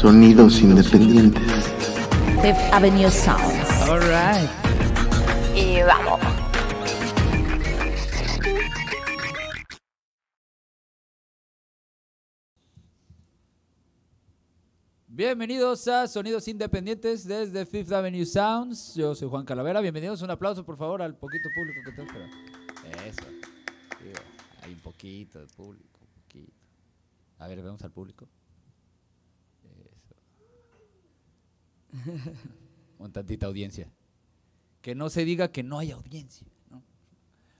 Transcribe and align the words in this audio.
Sonidos 0.00 0.62
independientes. 0.62 1.42
Fifth 2.40 2.72
Avenue 2.72 3.10
Sounds. 3.10 3.86
All 3.86 4.00
right. 4.00 4.48
Y 5.54 5.82
vamos. 5.82 6.18
Bienvenidos 15.06 15.86
a 15.86 16.08
Sonidos 16.08 16.48
Independientes 16.48 17.28
desde 17.28 17.66
Fifth 17.66 17.92
Avenue 17.92 18.24
Sounds. 18.24 18.94
Yo 18.94 19.14
soy 19.14 19.28
Juan 19.28 19.44
Calavera. 19.44 19.82
Bienvenidos. 19.82 20.22
Un 20.22 20.30
aplauso, 20.30 20.64
por 20.64 20.78
favor, 20.78 21.02
al 21.02 21.14
poquito 21.18 21.50
público 21.54 21.80
que 21.84 21.92
tengo. 21.92 22.18
Eso. 23.06 23.26
Hay 24.62 24.72
un 24.72 24.80
poquito 24.80 25.40
de 25.40 25.46
público, 25.48 25.98
un 26.00 26.22
poquito. 26.22 26.52
A 27.38 27.48
ver, 27.48 27.60
vemos 27.62 27.82
al 27.82 27.90
público. 27.90 28.26
Un 32.98 33.12
tantita 33.12 33.46
audiencia. 33.46 33.90
Que 34.80 34.94
no 34.94 35.10
se 35.10 35.24
diga 35.24 35.50
que 35.50 35.62
no 35.62 35.78
hay 35.78 35.90
audiencia. 35.90 36.46
¿no? 36.70 36.82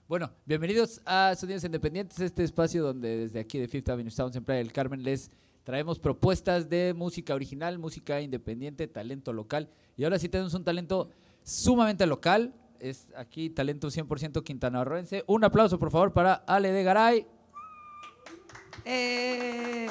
Bueno, 0.08 0.30
bienvenidos 0.46 1.00
a 1.04 1.34
Sonidos 1.36 1.64
Independientes, 1.64 2.20
este 2.20 2.44
espacio 2.44 2.82
donde 2.82 3.16
desde 3.16 3.40
aquí 3.40 3.58
de 3.58 3.68
Fifth 3.68 3.88
Avenue 3.88 4.10
Sounds 4.10 4.36
en 4.36 4.44
Playa 4.44 4.58
del 4.58 4.72
Carmen 4.72 5.02
les 5.02 5.30
traemos 5.64 5.98
propuestas 5.98 6.68
de 6.68 6.94
música 6.94 7.34
original, 7.34 7.78
música 7.78 8.20
independiente, 8.20 8.88
talento 8.88 9.32
local. 9.32 9.68
Y 9.96 10.04
ahora 10.04 10.18
sí 10.18 10.28
tenemos 10.28 10.54
un 10.54 10.64
talento 10.64 11.10
sumamente 11.42 12.06
local. 12.06 12.54
Es 12.78 13.08
aquí 13.14 13.50
talento 13.50 13.88
100% 13.88 14.42
quintanarroense. 14.42 15.24
Un 15.26 15.44
aplauso, 15.44 15.78
por 15.78 15.90
favor, 15.90 16.12
para 16.12 16.34
Ale 16.34 16.72
de 16.72 16.82
Garay. 16.82 17.26
Eh, 18.86 19.88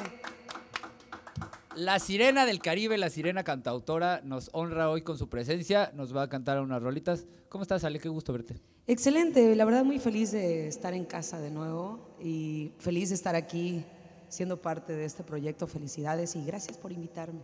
La 1.76 1.98
sirena 2.00 2.46
del 2.46 2.58
Caribe, 2.60 2.98
la 2.98 3.10
sirena 3.10 3.44
cantautora, 3.44 4.20
nos 4.24 4.50
honra 4.52 4.90
hoy 4.90 5.02
con 5.02 5.16
su 5.16 5.28
presencia. 5.28 5.92
Nos 5.94 6.14
va 6.14 6.22
a 6.22 6.28
cantar 6.28 6.60
unas 6.60 6.82
rolitas. 6.82 7.26
¿Cómo 7.48 7.62
estás, 7.62 7.84
Ale? 7.84 8.00
Qué 8.00 8.08
gusto 8.08 8.32
verte. 8.32 8.56
excelente, 8.86 9.54
la 9.54 9.64
verdad 9.64 9.84
muy 9.84 9.98
feliz 10.00 10.32
de 10.32 10.66
estar 10.66 10.94
en 10.94 11.04
casa 11.04 11.40
de 11.40 11.50
nuevo 11.50 12.16
y 12.20 12.72
feliz 12.78 13.10
de 13.10 13.14
estar 13.14 13.36
aquí 13.36 13.84
siendo 14.28 14.60
parte 14.60 14.94
de 14.94 15.04
este 15.04 15.22
proyecto. 15.22 15.66
Felicidades 15.68 16.34
y 16.34 16.44
gracias 16.44 16.76
por 16.76 16.90
invitarme. 16.92 17.40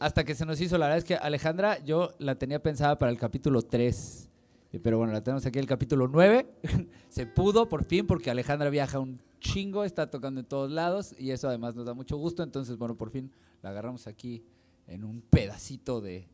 Hasta 0.00 0.24
que 0.24 0.34
se 0.34 0.44
nos 0.44 0.60
hizo, 0.60 0.76
la 0.76 0.86
verdad 0.86 0.98
es 0.98 1.04
que 1.04 1.14
Alejandra, 1.14 1.78
yo 1.84 2.14
la 2.18 2.34
tenía 2.34 2.60
pensada 2.60 2.98
para 2.98 3.12
el 3.12 3.18
capítulo 3.18 3.62
3. 3.62 4.28
eh, 4.72 4.80
Pero 4.82 4.98
bueno, 4.98 5.12
la 5.12 5.22
tenemos 5.22 5.46
aquí 5.46 5.60
el 5.60 5.66
capítulo 5.66 6.08
9. 6.08 6.46
se 7.08 7.26
pudo 7.26 7.68
por 7.68 7.84
fin 7.84 8.08
porque 8.08 8.28
Alejandra 8.30 8.70
viaja 8.70 8.98
un 8.98 9.20
chingo, 9.40 9.84
está 9.84 10.10
tocando 10.10 10.40
en 10.40 10.46
todos 10.46 10.70
lados 10.70 11.14
y 11.16 11.30
eso 11.30 11.46
además 11.48 11.76
nos 11.76 11.86
da 11.86 11.94
mucho 11.94 12.16
gusto. 12.16 12.42
Entonces, 12.42 12.76
bueno, 12.76 12.96
por 12.96 13.10
fin 13.10 13.30
la 13.62 13.70
agarramos 13.70 14.06
aquí 14.06 14.44
en 14.86 15.04
un 15.04 15.22
pedacito 15.22 16.00
de, 16.00 16.28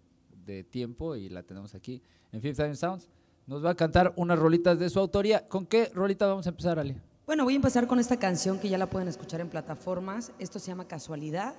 de 0.45 0.65
tiempo 0.65 1.15
y 1.15 1.29
la 1.29 1.43
tenemos 1.43 1.75
aquí 1.75 2.03
en 2.33 2.41
Fifth 2.41 2.61
Avenue 2.61 2.77
Sounds. 2.77 3.09
Nos 3.47 3.65
va 3.65 3.71
a 3.71 3.75
cantar 3.75 4.13
unas 4.17 4.39
rolitas 4.39 4.79
de 4.79 4.91
su 4.91 4.99
autoría. 4.99 5.49
¿Con 5.49 5.67
qué 5.67 5.91
rolita 5.95 6.27
vamos 6.27 6.47
a 6.47 6.51
empezar, 6.51 6.79
Ale? 6.79 6.97
Bueno, 7.27 7.45
voy 7.45 7.55
a 7.55 7.57
empezar 7.57 7.87
con 7.87 7.99
esta 7.99 8.19
canción 8.19 8.59
que 8.59 8.69
ya 8.69 8.79
la 8.79 8.89
pueden 8.89 9.09
escuchar 9.09 9.41
en 9.41 9.49
plataformas. 9.49 10.33
Esto 10.39 10.59
se 10.59 10.69
llama 10.69 10.87
Casualidad 10.87 11.55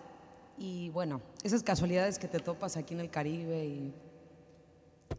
y 0.58 0.90
bueno, 0.90 1.22
esas 1.44 1.64
casualidades 1.64 2.20
que 2.20 2.28
te 2.28 2.40
topas 2.40 2.76
aquí 2.76 2.94
en 2.94 3.00
el 3.00 3.10
Caribe 3.10 3.66
y 3.66 3.94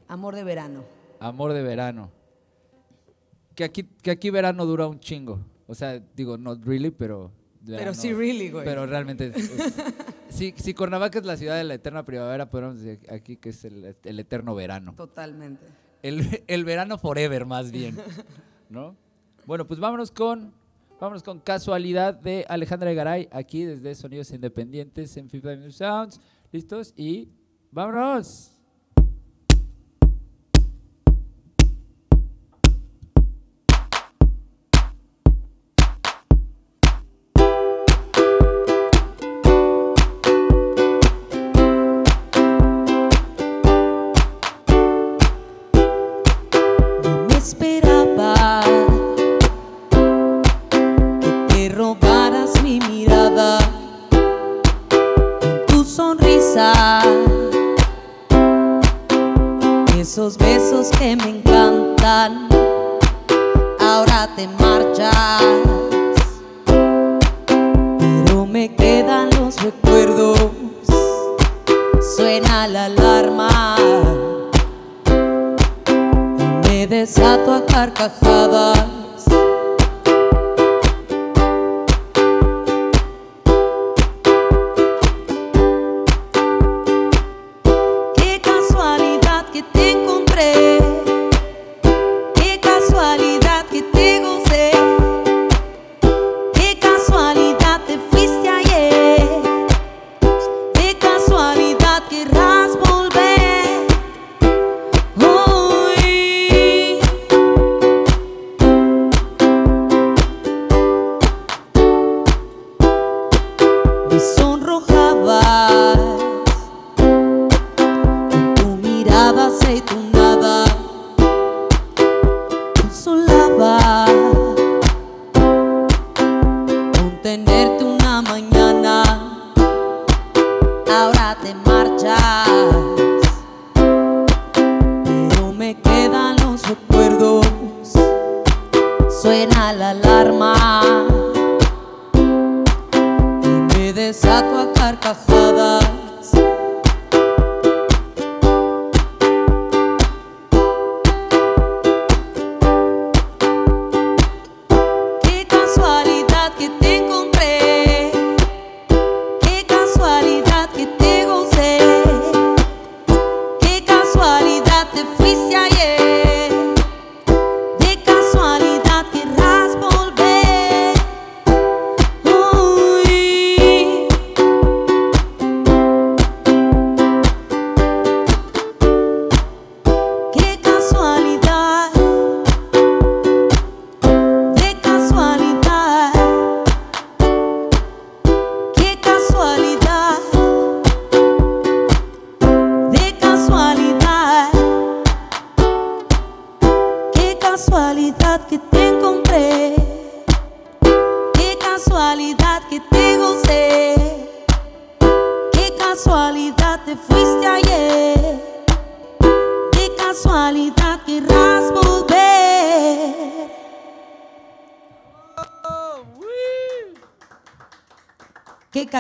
amor 0.07 0.35
de 0.35 0.45
verano. 0.45 0.85
Amor 1.19 1.53
de 1.53 1.63
verano. 1.63 2.11
Que 3.55 3.65
aquí, 3.65 3.85
que 3.85 4.11
aquí 4.11 4.31
verano 4.31 4.67
dura 4.67 4.87
un 4.87 5.01
chingo. 5.01 5.41
O 5.67 5.75
sea, 5.75 5.99
digo, 6.15 6.37
not 6.37 6.65
really, 6.65 6.91
pero... 6.91 7.31
Pero 7.65 7.77
verano- 7.79 7.95
sí, 7.95 8.13
really, 8.13 8.51
güey. 8.51 8.65
Pero 8.65 8.87
realmente... 8.87 9.33
es- 9.35 9.51
es- 9.51 9.75
si, 10.31 10.55
si 10.57 10.75
Cuernavaca 10.75 11.19
es 11.19 11.27
la 11.27 11.37
ciudad 11.37 11.57
de 11.57 11.65
la 11.65 11.75
eterna 11.75 12.05
primavera, 12.05 12.49
podríamos 12.49 12.81
decir 12.81 13.01
aquí 13.11 13.37
que 13.37 13.51
es 13.51 13.65
el, 13.65 13.95
el 14.05 14.19
eterno 14.21 14.55
verano. 14.55 14.95
Totalmente. 14.97 15.65
El, 16.03 16.43
el 16.47 16.65
verano 16.65 16.97
forever, 16.99 17.45
más 17.47 17.71
bien. 17.71 17.97
¿No? 18.71 18.97
Bueno, 19.47 19.67
pues 19.67 19.79
vámonos 19.81 20.11
con... 20.11 20.53
Vámonos 21.01 21.23
con 21.23 21.41
Casualidad 21.41 22.13
de 22.13 22.45
Alejandra 22.47 22.93
Garay, 22.93 23.27
aquí 23.33 23.65
desde 23.65 23.95
Sonidos 23.95 24.31
Independientes 24.33 25.17
en 25.17 25.31
Fifth 25.31 25.47
Avenue 25.47 25.71
Sounds. 25.73 26.21
¿Listos? 26.53 26.93
Y 26.95 27.31
vámonos. 27.71 28.50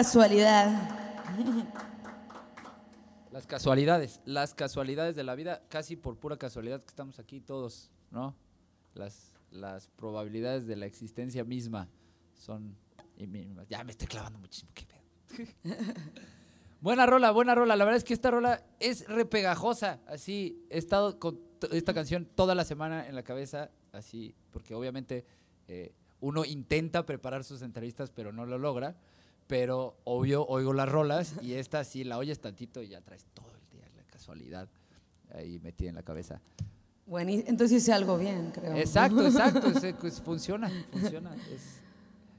Casualidad. 0.00 0.67
Las 3.31 3.47
casualidades, 3.47 4.23
las 4.25 4.55
casualidades 4.55 5.14
de 5.14 5.25
la 5.25 5.35
vida, 5.35 5.62
casi 5.69 5.94
por 5.94 6.17
pura 6.17 6.38
casualidad 6.38 6.81
que 6.81 6.88
estamos 6.88 7.19
aquí 7.19 7.43
todos, 7.43 7.91
¿no? 8.11 8.35
Las, 8.94 9.31
probabilidades 9.97 10.67
de 10.67 10.76
la 10.76 10.87
existencia 10.87 11.44
misma 11.44 11.91
son. 12.32 12.79
Ya 13.69 13.85
me 13.85 13.91
estoy 13.91 14.08
clavando 14.08 14.38
muchísimo, 14.38 14.73
qué 14.73 14.87
pedo. 14.87 15.76
buena 16.81 17.05
rola, 17.05 17.31
buena 17.31 17.55
rola. 17.55 17.76
La 17.76 17.85
verdad 17.85 17.99
es 17.99 18.05
que 18.05 18.14
esta 18.14 18.31
rola 18.31 18.64
es 18.79 19.06
repegajosa. 19.06 20.00
Así, 20.06 20.64
he 20.70 20.79
estado 20.79 21.19
con 21.19 21.41
esta 21.73 21.93
canción 21.93 22.25
toda 22.25 22.55
la 22.55 22.64
semana 22.64 23.06
en 23.06 23.14
la 23.14 23.23
cabeza, 23.23 23.70
así, 23.93 24.35
porque 24.50 24.75
obviamente 24.75 25.26
eh, 25.69 25.93
uno 26.20 26.47
intenta 26.47 27.05
preparar 27.05 27.44
sus 27.44 27.61
entrevistas, 27.61 28.11
pero 28.11 28.32
no 28.32 28.47
lo 28.47 28.56
logra. 28.56 28.97
Pero 29.50 29.97
obvio, 30.05 30.47
oigo 30.47 30.73
las 30.73 30.88
rolas 30.88 31.35
y 31.43 31.55
esta 31.55 31.82
sí 31.82 32.05
la 32.05 32.19
oyes 32.19 32.38
tantito 32.38 32.81
y 32.82 32.87
ya 32.88 33.00
traes 33.00 33.26
todo 33.35 33.50
el 33.52 33.76
día 33.76 33.85
la 33.97 34.05
casualidad 34.05 34.69
ahí 35.35 35.58
metida 35.58 35.88
en 35.88 35.97
la 35.97 36.05
cabeza. 36.05 36.41
Bueno, 37.05 37.32
y- 37.32 37.43
entonces 37.49 37.82
hice 37.82 37.93
algo 37.93 38.17
bien, 38.17 38.52
creo. 38.55 38.76
Exacto, 38.76 39.26
exacto, 39.26 39.67
es- 39.85 39.94
pues, 40.00 40.20
funciona, 40.23 40.70
funciona. 40.93 41.35
Es, 41.52 41.81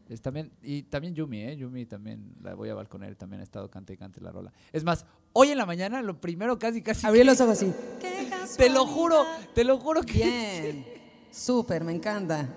es 0.07 0.21
también, 0.21 0.53
y 0.63 0.83
también 0.83 1.13
Yumi, 1.13 1.41
¿eh? 1.43 1.57
Yumi 1.57 1.85
también, 1.85 2.33
la 2.41 2.53
voy 2.55 2.69
a 2.69 2.75
balconer, 2.75 3.13
también 3.17 3.41
ha 3.41 3.43
estado 3.43 3.69
cante 3.69 3.91
y 3.91 3.97
cante 3.97 4.21
la 4.21 4.31
rola. 4.31 4.53
Es 4.71 4.85
más, 4.85 5.05
hoy 5.33 5.49
en 5.49 5.57
la 5.57 5.65
mañana, 5.65 6.01
lo 6.01 6.19
primero 6.21 6.57
casi, 6.57 6.81
casi... 6.81 7.05
Abrí 7.05 7.19
que- 7.19 7.25
los 7.25 7.41
ojos 7.41 7.57
así. 7.57 7.73
Qué 7.99 8.31
Te 8.55 8.69
lo 8.69 8.85
juro, 8.87 9.25
te 9.53 9.65
lo 9.65 9.77
juro 9.79 10.01
que... 10.03 10.13
Bien. 10.23 10.85
Súper, 11.29 11.83
me 11.83 11.91
encanta. 11.91 12.47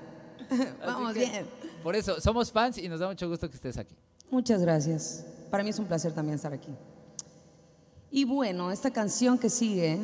Vamos 0.86 1.12
que, 1.12 1.18
bien. 1.18 1.46
Por 1.82 1.96
eso, 1.96 2.20
somos 2.20 2.52
fans 2.52 2.78
y 2.78 2.88
nos 2.88 3.00
da 3.00 3.08
mucho 3.08 3.28
gusto 3.28 3.48
que 3.50 3.56
estés 3.56 3.76
aquí. 3.78 3.96
Muchas 4.30 4.60
gracias. 4.60 5.26
Para 5.50 5.62
mí 5.62 5.70
es 5.70 5.78
un 5.78 5.86
placer 5.86 6.12
también 6.12 6.36
estar 6.36 6.52
aquí. 6.52 6.70
Y 8.10 8.24
bueno, 8.24 8.70
esta 8.70 8.92
canción 8.92 9.38
que 9.38 9.50
sigue, 9.50 9.98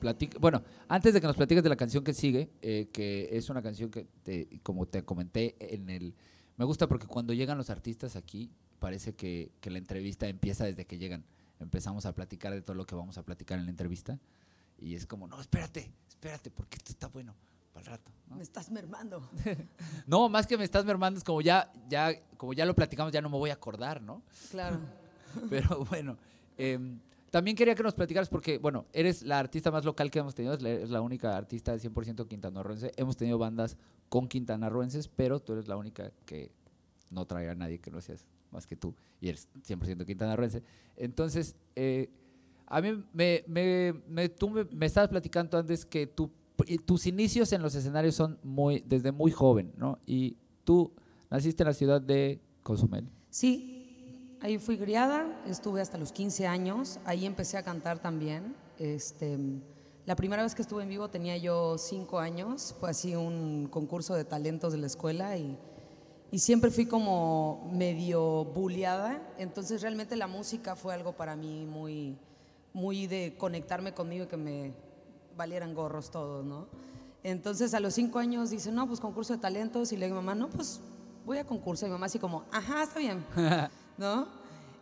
Platic- 0.00 0.38
bueno, 0.38 0.62
antes 0.88 1.14
de 1.14 1.20
que 1.20 1.26
nos 1.26 1.36
platiques 1.36 1.62
de 1.62 1.68
la 1.70 1.76
canción 1.76 2.04
que 2.04 2.12
sigue, 2.14 2.50
eh, 2.62 2.88
que 2.92 3.28
es 3.32 3.48
una 3.50 3.62
canción 3.62 3.90
que, 3.90 4.06
te- 4.22 4.60
como 4.62 4.86
te 4.86 5.02
comenté 5.04 5.56
en 5.74 5.88
el... 5.90 6.14
Me 6.56 6.64
gusta 6.64 6.86
porque 6.86 7.06
cuando 7.06 7.32
llegan 7.32 7.58
los 7.58 7.70
artistas 7.70 8.16
aquí, 8.16 8.50
parece 8.78 9.14
que, 9.14 9.52
que 9.60 9.70
la 9.70 9.78
entrevista 9.78 10.28
empieza 10.28 10.64
desde 10.64 10.86
que 10.86 10.98
llegan. 10.98 11.24
Empezamos 11.60 12.04
a 12.06 12.14
platicar 12.14 12.52
de 12.52 12.60
todo 12.62 12.74
lo 12.74 12.86
que 12.86 12.94
vamos 12.94 13.16
a 13.18 13.22
platicar 13.22 13.58
en 13.58 13.64
la 13.64 13.70
entrevista. 13.70 14.18
Y 14.78 14.94
es 14.94 15.06
como, 15.06 15.26
no, 15.26 15.40
espérate, 15.40 15.90
espérate, 16.08 16.50
porque 16.50 16.76
esto 16.76 16.92
está 16.92 17.08
bueno 17.08 17.34
para 17.76 17.84
el 17.84 17.98
rato. 17.98 18.10
¿no? 18.28 18.36
me 18.36 18.42
estás 18.42 18.70
mermando. 18.70 19.28
No, 20.06 20.28
más 20.28 20.46
que 20.46 20.56
me 20.56 20.64
estás 20.64 20.84
mermando, 20.84 21.18
es 21.18 21.24
como 21.24 21.40
ya, 21.40 21.72
ya, 21.88 22.14
como 22.36 22.52
ya 22.52 22.64
lo 22.64 22.74
platicamos, 22.74 23.12
ya 23.12 23.20
no 23.20 23.28
me 23.28 23.36
voy 23.36 23.50
a 23.50 23.54
acordar, 23.54 24.00
¿no? 24.00 24.22
Claro. 24.50 24.78
Pero 25.50 25.84
bueno, 25.84 26.16
em, 26.56 26.98
también 27.30 27.56
quería 27.56 27.74
que 27.74 27.82
nos 27.82 27.94
platicaras 27.94 28.28
porque, 28.28 28.58
bueno, 28.58 28.86
eres 28.92 29.22
la 29.22 29.38
artista 29.38 29.70
más 29.70 29.84
local 29.84 30.10
que 30.10 30.20
hemos 30.20 30.34
tenido, 30.34 30.54
es 30.54 30.90
la, 30.90 31.00
única 31.00 31.36
artista 31.36 31.76
de 31.76 31.78
100% 31.78 32.26
quintanarroense. 32.28 32.92
Hemos 32.96 33.16
tenido 33.16 33.36
bandas 33.36 33.76
con 34.08 34.28
quintanarroenses, 34.28 35.08
pero 35.08 35.40
tú 35.40 35.52
eres 35.52 35.68
la 35.68 35.76
única 35.76 36.12
que 36.24 36.52
no 37.10 37.26
trae 37.26 37.50
a 37.50 37.54
nadie 37.54 37.78
que 37.78 37.90
no 37.90 38.00
seas 38.00 38.24
más 38.52 38.66
que 38.66 38.76
tú 38.76 38.94
y 39.20 39.28
eres 39.28 39.48
100% 39.66 40.06
quintanarroense. 40.06 40.62
Entonces, 40.96 41.56
eh, 41.74 42.08
a 42.66 42.80
mí 42.80 43.04
me, 43.12 43.44
me, 43.48 43.92
me- 44.08 44.28
tú 44.28 44.48
me, 44.50 44.64
me 44.64 44.86
estabas 44.86 45.10
platicando 45.10 45.58
antes 45.58 45.84
que 45.84 46.06
y 46.06 46.30
tus 46.84 47.06
inicios 47.06 47.52
en 47.52 47.62
los 47.62 47.74
escenarios 47.74 48.14
son 48.14 48.38
muy 48.42 48.82
desde 48.86 49.12
muy 49.12 49.30
joven, 49.30 49.72
¿no? 49.76 49.98
Y 50.06 50.36
tú 50.64 50.92
naciste 51.30 51.62
en 51.62 51.68
la 51.68 51.74
ciudad 51.74 52.00
de 52.00 52.40
Cozumel. 52.62 53.08
Sí, 53.30 54.36
ahí 54.40 54.58
fui 54.58 54.78
criada, 54.78 55.42
estuve 55.46 55.80
hasta 55.80 55.98
los 55.98 56.12
15 56.12 56.46
años, 56.46 56.98
ahí 57.04 57.26
empecé 57.26 57.58
a 57.58 57.62
cantar 57.62 57.98
también. 57.98 58.54
Este, 58.78 59.38
la 60.04 60.16
primera 60.16 60.42
vez 60.42 60.54
que 60.54 60.62
estuve 60.62 60.82
en 60.82 60.88
vivo 60.88 61.08
tenía 61.08 61.36
yo 61.36 61.76
5 61.78 62.18
años, 62.18 62.74
fue 62.78 62.90
así 62.90 63.14
un 63.14 63.68
concurso 63.68 64.14
de 64.14 64.24
talentos 64.24 64.72
de 64.72 64.78
la 64.78 64.86
escuela 64.86 65.36
y, 65.36 65.58
siempre 66.38 66.70
fui 66.70 66.84
como 66.84 67.66
medio 67.72 68.44
bulleada, 68.44 69.26
entonces 69.38 69.80
realmente 69.80 70.16
la 70.16 70.26
música 70.26 70.76
fue 70.76 70.92
algo 70.92 71.14
para 71.14 71.34
mí 71.34 71.64
muy, 71.64 72.18
muy 72.74 73.06
de 73.06 73.36
conectarme 73.38 73.94
conmigo 73.94 74.24
y 74.24 74.28
que 74.28 74.36
me 74.36 74.74
valieran 75.36 75.74
gorros 75.74 76.10
todos, 76.10 76.44
¿no? 76.44 76.66
Entonces 77.22 77.74
a 77.74 77.80
los 77.80 77.94
cinco 77.94 78.18
años 78.18 78.50
dice, 78.50 78.70
no, 78.70 78.86
pues 78.86 79.00
concurso 79.00 79.32
de 79.32 79.40
talentos. 79.40 79.92
Y 79.92 79.96
le 79.96 80.06
digo, 80.06 80.16
mamá, 80.16 80.34
no, 80.34 80.48
pues 80.48 80.80
voy 81.24 81.38
a 81.38 81.44
concurso. 81.44 81.86
Y 81.86 81.88
mi 81.88 81.92
mamá 81.94 82.06
así 82.06 82.18
como, 82.18 82.44
ajá, 82.52 82.84
está 82.84 83.00
bien, 83.00 83.24
¿no? 83.98 84.28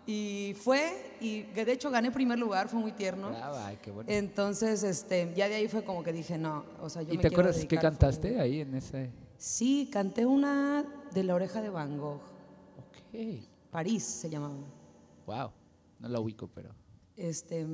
Y 0.06 0.55
fue, 0.62 1.17
y 1.21 1.43
de 1.43 1.73
hecho 1.73 1.91
gané 1.91 2.11
primer 2.11 2.39
lugar, 2.39 2.69
fue 2.69 2.79
muy 2.79 2.93
tierno. 2.93 3.31
Ay, 3.35 3.79
qué 3.81 3.91
bueno. 3.91 4.11
Entonces, 4.11 4.83
este, 4.83 5.33
ya 5.35 5.49
de 5.49 5.55
ahí 5.55 5.69
fue 5.69 5.83
como 5.83 6.03
que 6.03 6.12
dije, 6.12 6.37
no, 6.37 6.65
o 6.83 6.91
sea, 6.91 7.01
yo 7.03 7.15
¿Y 7.15 7.17
me 7.17 7.23
te 7.23 7.29
quiero 7.31 7.45
acuerdas 7.45 7.65
qué 7.65 7.79
cantaste 7.79 8.39
ahí 8.39 8.61
en 8.61 8.75
ese? 8.75 9.11
Sí, 9.39 9.89
canté 9.91 10.27
una 10.27 10.85
de 11.12 11.25
la 11.25 11.35
oreja 11.35 11.62
de 11.62 11.71
Van 11.71 11.99
Gogh. 11.99 12.21
Ok. 12.79 13.43
París 13.71 14.05
se 14.05 14.29
llamaba. 14.29 14.55
Wow. 15.27 15.51
No 16.01 16.09
la 16.09 16.21
ubico, 16.21 16.49
pero. 16.49 16.75
Este, 17.17 17.67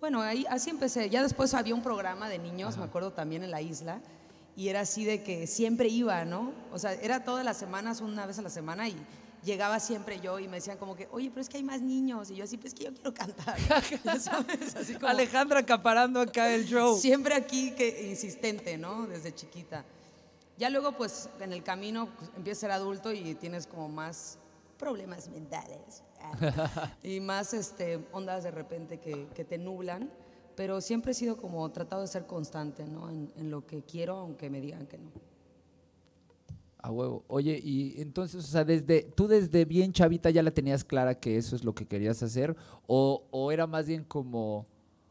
bueno, 0.00 0.22
ahí, 0.22 0.46
así 0.48 0.70
empecé. 0.70 1.10
Ya 1.10 1.22
después 1.22 1.52
había 1.52 1.74
un 1.74 1.82
programa 1.82 2.28
de 2.28 2.38
niños, 2.38 2.78
me 2.78 2.84
acuerdo 2.84 3.12
también 3.12 3.42
en 3.42 3.50
la 3.50 3.60
isla, 3.60 4.00
y 4.56 4.68
era 4.68 4.80
así 4.80 5.04
de 5.04 5.22
que 5.22 5.46
siempre 5.46 5.88
iba, 5.88 6.24
¿no? 6.24 6.52
O 6.72 6.78
sea, 6.78 6.94
era 6.94 7.22
todas 7.22 7.44
las 7.44 7.58
semanas, 7.58 8.00
una 8.00 8.24
vez 8.24 8.38
a 8.38 8.42
la 8.42 8.50
semana, 8.50 8.88
y 8.88 8.96
llegaba 9.44 9.78
siempre 9.78 10.20
yo 10.20 10.38
y 10.38 10.48
me 10.48 10.56
decían 10.56 10.78
como 10.78 10.96
que, 10.96 11.08
oye, 11.12 11.28
pero 11.30 11.42
es 11.42 11.48
que 11.48 11.58
hay 11.58 11.62
más 11.62 11.82
niños. 11.82 12.30
Y 12.30 12.36
yo 12.36 12.44
así, 12.44 12.56
pues 12.56 12.72
es 12.72 12.78
que 12.78 12.84
yo 12.86 12.94
quiero 12.94 13.12
cantar. 13.12 13.58
Sabes, 14.20 14.74
así 14.74 14.94
como 14.94 15.08
Alejandra 15.08 15.60
acaparando 15.60 16.20
acá 16.20 16.52
el 16.54 16.64
show. 16.66 16.96
siempre 16.98 17.34
aquí 17.34 17.72
que 17.72 18.08
insistente, 18.08 18.78
¿no? 18.78 19.06
Desde 19.06 19.34
chiquita. 19.34 19.84
Ya 20.56 20.68
luego, 20.68 20.92
pues, 20.92 21.28
en 21.40 21.52
el 21.52 21.62
camino 21.62 22.08
pues, 22.18 22.30
empiezas 22.36 22.58
a 22.58 22.66
ser 22.66 22.70
adulto 22.72 23.12
y 23.12 23.34
tienes 23.34 23.66
como 23.66 23.88
más 23.88 24.38
problemas 24.78 25.28
mentales 25.28 26.02
y 27.02 27.20
más 27.20 27.54
este, 27.54 28.04
ondas 28.12 28.44
de 28.44 28.50
repente 28.50 28.98
que, 28.98 29.26
que 29.34 29.44
te 29.44 29.58
nublan, 29.58 30.10
pero 30.56 30.80
siempre 30.80 31.12
he 31.12 31.14
sido 31.14 31.36
como 31.36 31.68
tratado 31.70 32.02
de 32.02 32.08
ser 32.08 32.26
constante, 32.26 32.84
¿no? 32.86 33.10
En, 33.10 33.32
en 33.36 33.50
lo 33.50 33.66
que 33.66 33.82
quiero, 33.82 34.16
aunque 34.16 34.50
me 34.50 34.60
digan 34.60 34.86
que 34.86 34.98
no. 34.98 35.10
A 36.82 36.90
huevo. 36.90 37.24
Oye, 37.28 37.60
y 37.62 38.00
entonces, 38.00 38.42
o 38.44 38.48
sea, 38.48 38.64
desde, 38.64 39.02
tú 39.02 39.28
desde 39.28 39.66
bien 39.66 39.92
chavita 39.92 40.30
ya 40.30 40.42
la 40.42 40.50
tenías 40.50 40.82
clara 40.82 41.14
que 41.14 41.36
eso 41.36 41.54
es 41.54 41.62
lo 41.62 41.74
que 41.74 41.86
querías 41.86 42.22
hacer, 42.22 42.56
o, 42.86 43.24
o 43.30 43.52
era 43.52 43.66
más 43.66 43.86
bien 43.86 44.02
como, 44.04 44.66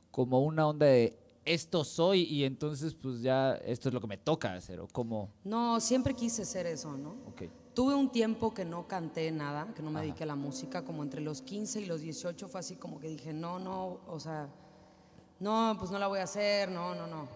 como 0.09 0.41
una 0.41 0.67
onda 0.67 0.87
de 0.87 1.15
esto 1.45 1.83
soy 1.83 2.23
y 2.23 2.43
entonces 2.43 2.93
pues 2.93 3.21
ya 3.21 3.53
esto 3.65 3.89
es 3.89 3.93
lo 3.93 4.01
que 4.01 4.07
me 4.07 4.17
toca 4.17 4.53
hacer, 4.53 4.79
o 4.79 4.87
como, 4.87 5.29
No, 5.43 5.79
siempre 5.79 6.13
quise 6.15 6.43
ser 6.45 6.65
eso, 6.65 6.95
¿no? 6.97 7.11
ok. 7.27 7.43
Tuve 7.73 7.93
un 7.93 8.11
tiempo 8.11 8.53
que 8.53 8.65
no 8.65 8.87
canté 8.87 9.31
nada, 9.31 9.73
que 9.75 9.81
no 9.81 9.91
me 9.91 10.01
dediqué 10.01 10.23
a 10.23 10.27
la 10.27 10.35
música, 10.35 10.83
como 10.83 11.03
entre 11.03 11.21
los 11.21 11.41
15 11.41 11.81
y 11.81 11.85
los 11.85 12.01
18 12.01 12.47
fue 12.47 12.59
así 12.59 12.75
como 12.75 12.99
que 12.99 13.07
dije, 13.07 13.31
no, 13.31 13.59
no, 13.59 13.99
o 14.07 14.19
sea, 14.19 14.49
no, 15.39 15.75
pues 15.77 15.91
no 15.91 15.99
la 15.99 16.07
voy 16.07 16.19
a 16.19 16.23
hacer, 16.23 16.69
no, 16.71 16.95
no, 16.95 17.07
no. 17.07 17.27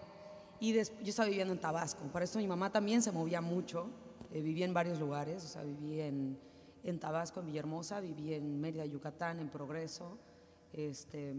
Y 0.60 0.72
yo 0.74 0.80
estaba 0.80 1.28
viviendo 1.28 1.52
en 1.52 1.60
Tabasco, 1.60 2.04
para 2.12 2.24
esto 2.24 2.38
mi 2.38 2.46
mamá 2.46 2.70
también 2.70 3.00
se 3.00 3.12
movía 3.12 3.40
mucho, 3.40 3.88
eh, 4.32 4.42
viví 4.42 4.62
en 4.62 4.74
varios 4.74 4.98
lugares, 4.98 5.44
o 5.44 5.48
sea, 5.48 5.62
viví 5.62 6.00
en, 6.00 6.38
en 6.82 6.98
Tabasco, 6.98 7.40
en 7.40 7.46
Villahermosa, 7.46 8.00
viví 8.00 8.34
en 8.34 8.60
Mérida, 8.60 8.84
Yucatán, 8.84 9.38
en 9.38 9.48
Progreso, 9.48 10.18
este, 10.72 11.34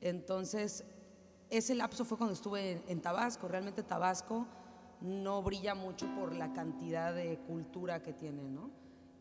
entonces 0.00 0.84
ese 1.50 1.74
lapso 1.74 2.04
fue 2.04 2.16
cuando 2.16 2.34
estuve 2.34 2.72
en, 2.72 2.82
en 2.86 3.00
Tabasco, 3.00 3.48
realmente 3.48 3.82
Tabasco 3.82 4.46
no 5.00 5.42
brilla 5.42 5.74
mucho 5.74 6.06
por 6.14 6.34
la 6.34 6.52
cantidad 6.52 7.14
de 7.14 7.38
cultura 7.46 8.02
que 8.02 8.12
tiene, 8.12 8.48
¿no? 8.48 8.70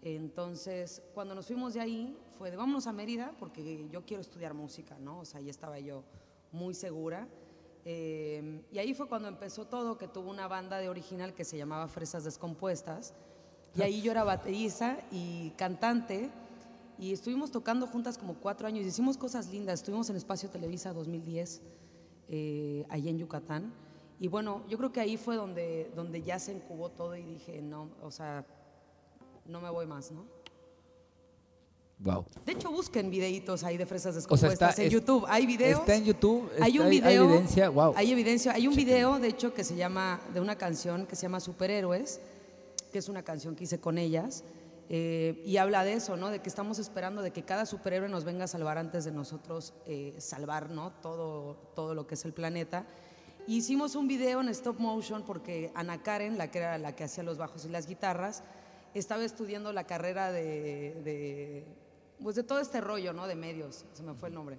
Entonces, 0.02 1.02
cuando 1.14 1.34
nos 1.34 1.48
fuimos 1.48 1.74
de 1.74 1.82
ahí, 1.82 2.18
fue 2.38 2.52
de 2.52 2.58
vámonos 2.58 2.86
a 2.86 2.94
Mérida 2.94 3.34
porque 3.40 3.88
yo 3.90 4.06
quiero 4.06 4.22
estudiar 4.22 4.54
música, 4.54 4.98
¿no? 5.00 5.22
O 5.22 5.26
sea, 5.26 5.40
ahí 5.40 5.50
estaba 5.50 5.80
yo 5.80 6.04
muy 6.52 6.74
segura. 6.74 7.28
Eh, 7.86 8.62
y 8.72 8.78
ahí 8.78 8.94
fue 8.94 9.08
cuando 9.08 9.28
empezó 9.28 9.66
todo, 9.66 9.98
que 9.98 10.08
tuvo 10.08 10.30
una 10.30 10.48
banda 10.48 10.78
de 10.78 10.90
original 10.90 11.34
que 11.34 11.44
se 11.44 11.58
llamaba 11.58 11.88
Fresas 11.88 12.24
Descompuestas. 12.24 13.14
Y 13.76 13.82
ahí 13.82 14.02
yo 14.02 14.12
era 14.12 14.24
baterista 14.24 15.00
y 15.12 15.52
cantante. 15.52 16.30
Y 16.98 17.12
estuvimos 17.12 17.52
tocando 17.52 17.88
juntas 17.88 18.18
como 18.18 18.36
cuatro 18.36 18.68
años. 18.68 18.86
Hicimos 18.86 19.18
cosas 19.18 19.50
lindas. 19.50 19.80
Estuvimos 19.80 20.10
en 20.10 20.16
Espacio 20.16 20.50
Televisa 20.50 20.94
2010, 20.94 21.62
eh, 22.30 22.86
allá 22.90 23.10
en 23.10 23.18
Yucatán. 23.18 23.74
Y 24.20 24.28
bueno, 24.28 24.64
yo 24.70 24.78
creo 24.78 24.92
que 24.92 25.00
ahí 25.02 25.18
fue 25.18 25.36
donde, 25.36 25.92
donde 25.96 26.22
ya 26.22 26.40
se 26.40 26.54
incubó 26.54 26.90
todo 26.90 27.16
y 27.16 27.24
dije, 27.24 27.62
no, 27.62 27.90
o 28.02 28.12
sea, 28.12 28.46
no 29.46 29.60
me 29.62 29.70
voy 29.70 29.86
más, 29.86 30.12
¿no? 30.12 30.26
Wow. 32.00 32.26
De 32.46 32.52
hecho, 32.52 32.70
busquen 32.72 33.10
videitos 33.10 33.64
ahí 33.64 33.78
de 33.78 33.86
fresas 33.86 34.10
O 34.10 34.12
sea, 34.12 34.20
descompuestas 34.20 34.70
está- 34.72 34.82
en 34.82 34.88
es- 34.88 34.94
YouTube. 34.94 35.26
Hay 35.30 35.46
videos. 35.46 35.80
Está 35.80 35.96
en 35.96 36.04
YouTube. 36.04 36.50
Hay 36.62 36.72
está- 36.74 36.84
un 36.84 36.90
video. 36.90 37.08
Hay 37.10 37.30
evidencia. 37.30 37.70
Wow. 37.70 37.94
Hay 37.96 38.12
evidencia. 38.12 38.52
Hay 38.54 38.68
un 38.68 38.76
video, 38.76 39.18
de 39.20 39.30
hecho, 39.30 39.54
que 39.54 39.64
se 39.64 39.76
llama, 39.76 40.20
de 40.34 40.42
una 40.42 40.58
canción 40.58 41.06
que 41.08 41.16
se 41.16 41.22
llama 41.24 41.40
Superhéroes, 41.40 42.20
que 42.92 43.00
es 43.00 43.08
una 43.08 43.24
canción 43.24 43.56
que 43.56 43.64
hice 43.64 43.80
con 43.80 43.98
ellas. 43.98 44.44
eh, 44.88 45.42
y 45.44 45.58
habla 45.58 45.84
de 45.84 45.94
eso, 45.94 46.16
¿no? 46.16 46.30
De 46.30 46.44
que 46.44 46.48
estamos 46.50 46.78
esperando 46.78 47.24
de 47.24 47.32
que 47.32 47.42
cada 47.42 47.66
superhéroe 47.66 48.08
nos 48.08 48.24
venga 48.24 48.44
a 48.44 48.48
salvar 48.48 48.78
antes 48.78 49.04
de 49.04 49.12
nosotros 49.12 49.74
eh, 49.88 50.14
salvar, 50.20 50.70
¿no? 50.70 50.92
Todo, 51.02 51.56
todo 51.76 51.96
lo 51.96 52.06
que 52.06 52.14
es 52.14 52.24
el 52.24 52.34
planeta. 52.34 52.86
Hicimos 53.48 53.96
un 53.96 54.08
video 54.08 54.42
en 54.42 54.50
stop 54.50 54.80
motion 54.80 55.22
porque 55.22 55.72
Ana 55.76 56.02
Karen, 56.02 56.38
la 56.38 56.50
que 56.50 56.60
era 56.60 56.80
la 56.80 56.96
que 56.96 57.04
hacía 57.04 57.24
los 57.24 57.38
bajos 57.38 57.64
y 57.66 57.70
las 57.70 57.86
guitarras, 57.86 58.42
estaba 58.96 59.24
estudiando 59.24 59.72
la 59.72 59.84
carrera 59.84 60.32
de, 60.32 61.00
de, 61.04 61.64
pues 62.24 62.36
de 62.36 62.44
todo 62.44 62.60
este 62.60 62.82
rollo, 62.82 63.14
¿no? 63.14 63.28
De 63.28 63.36
medios, 63.36 63.86
se 63.94 64.02
me 64.02 64.16
fue 64.16 64.30
el 64.30 64.36
nombre. 64.36 64.58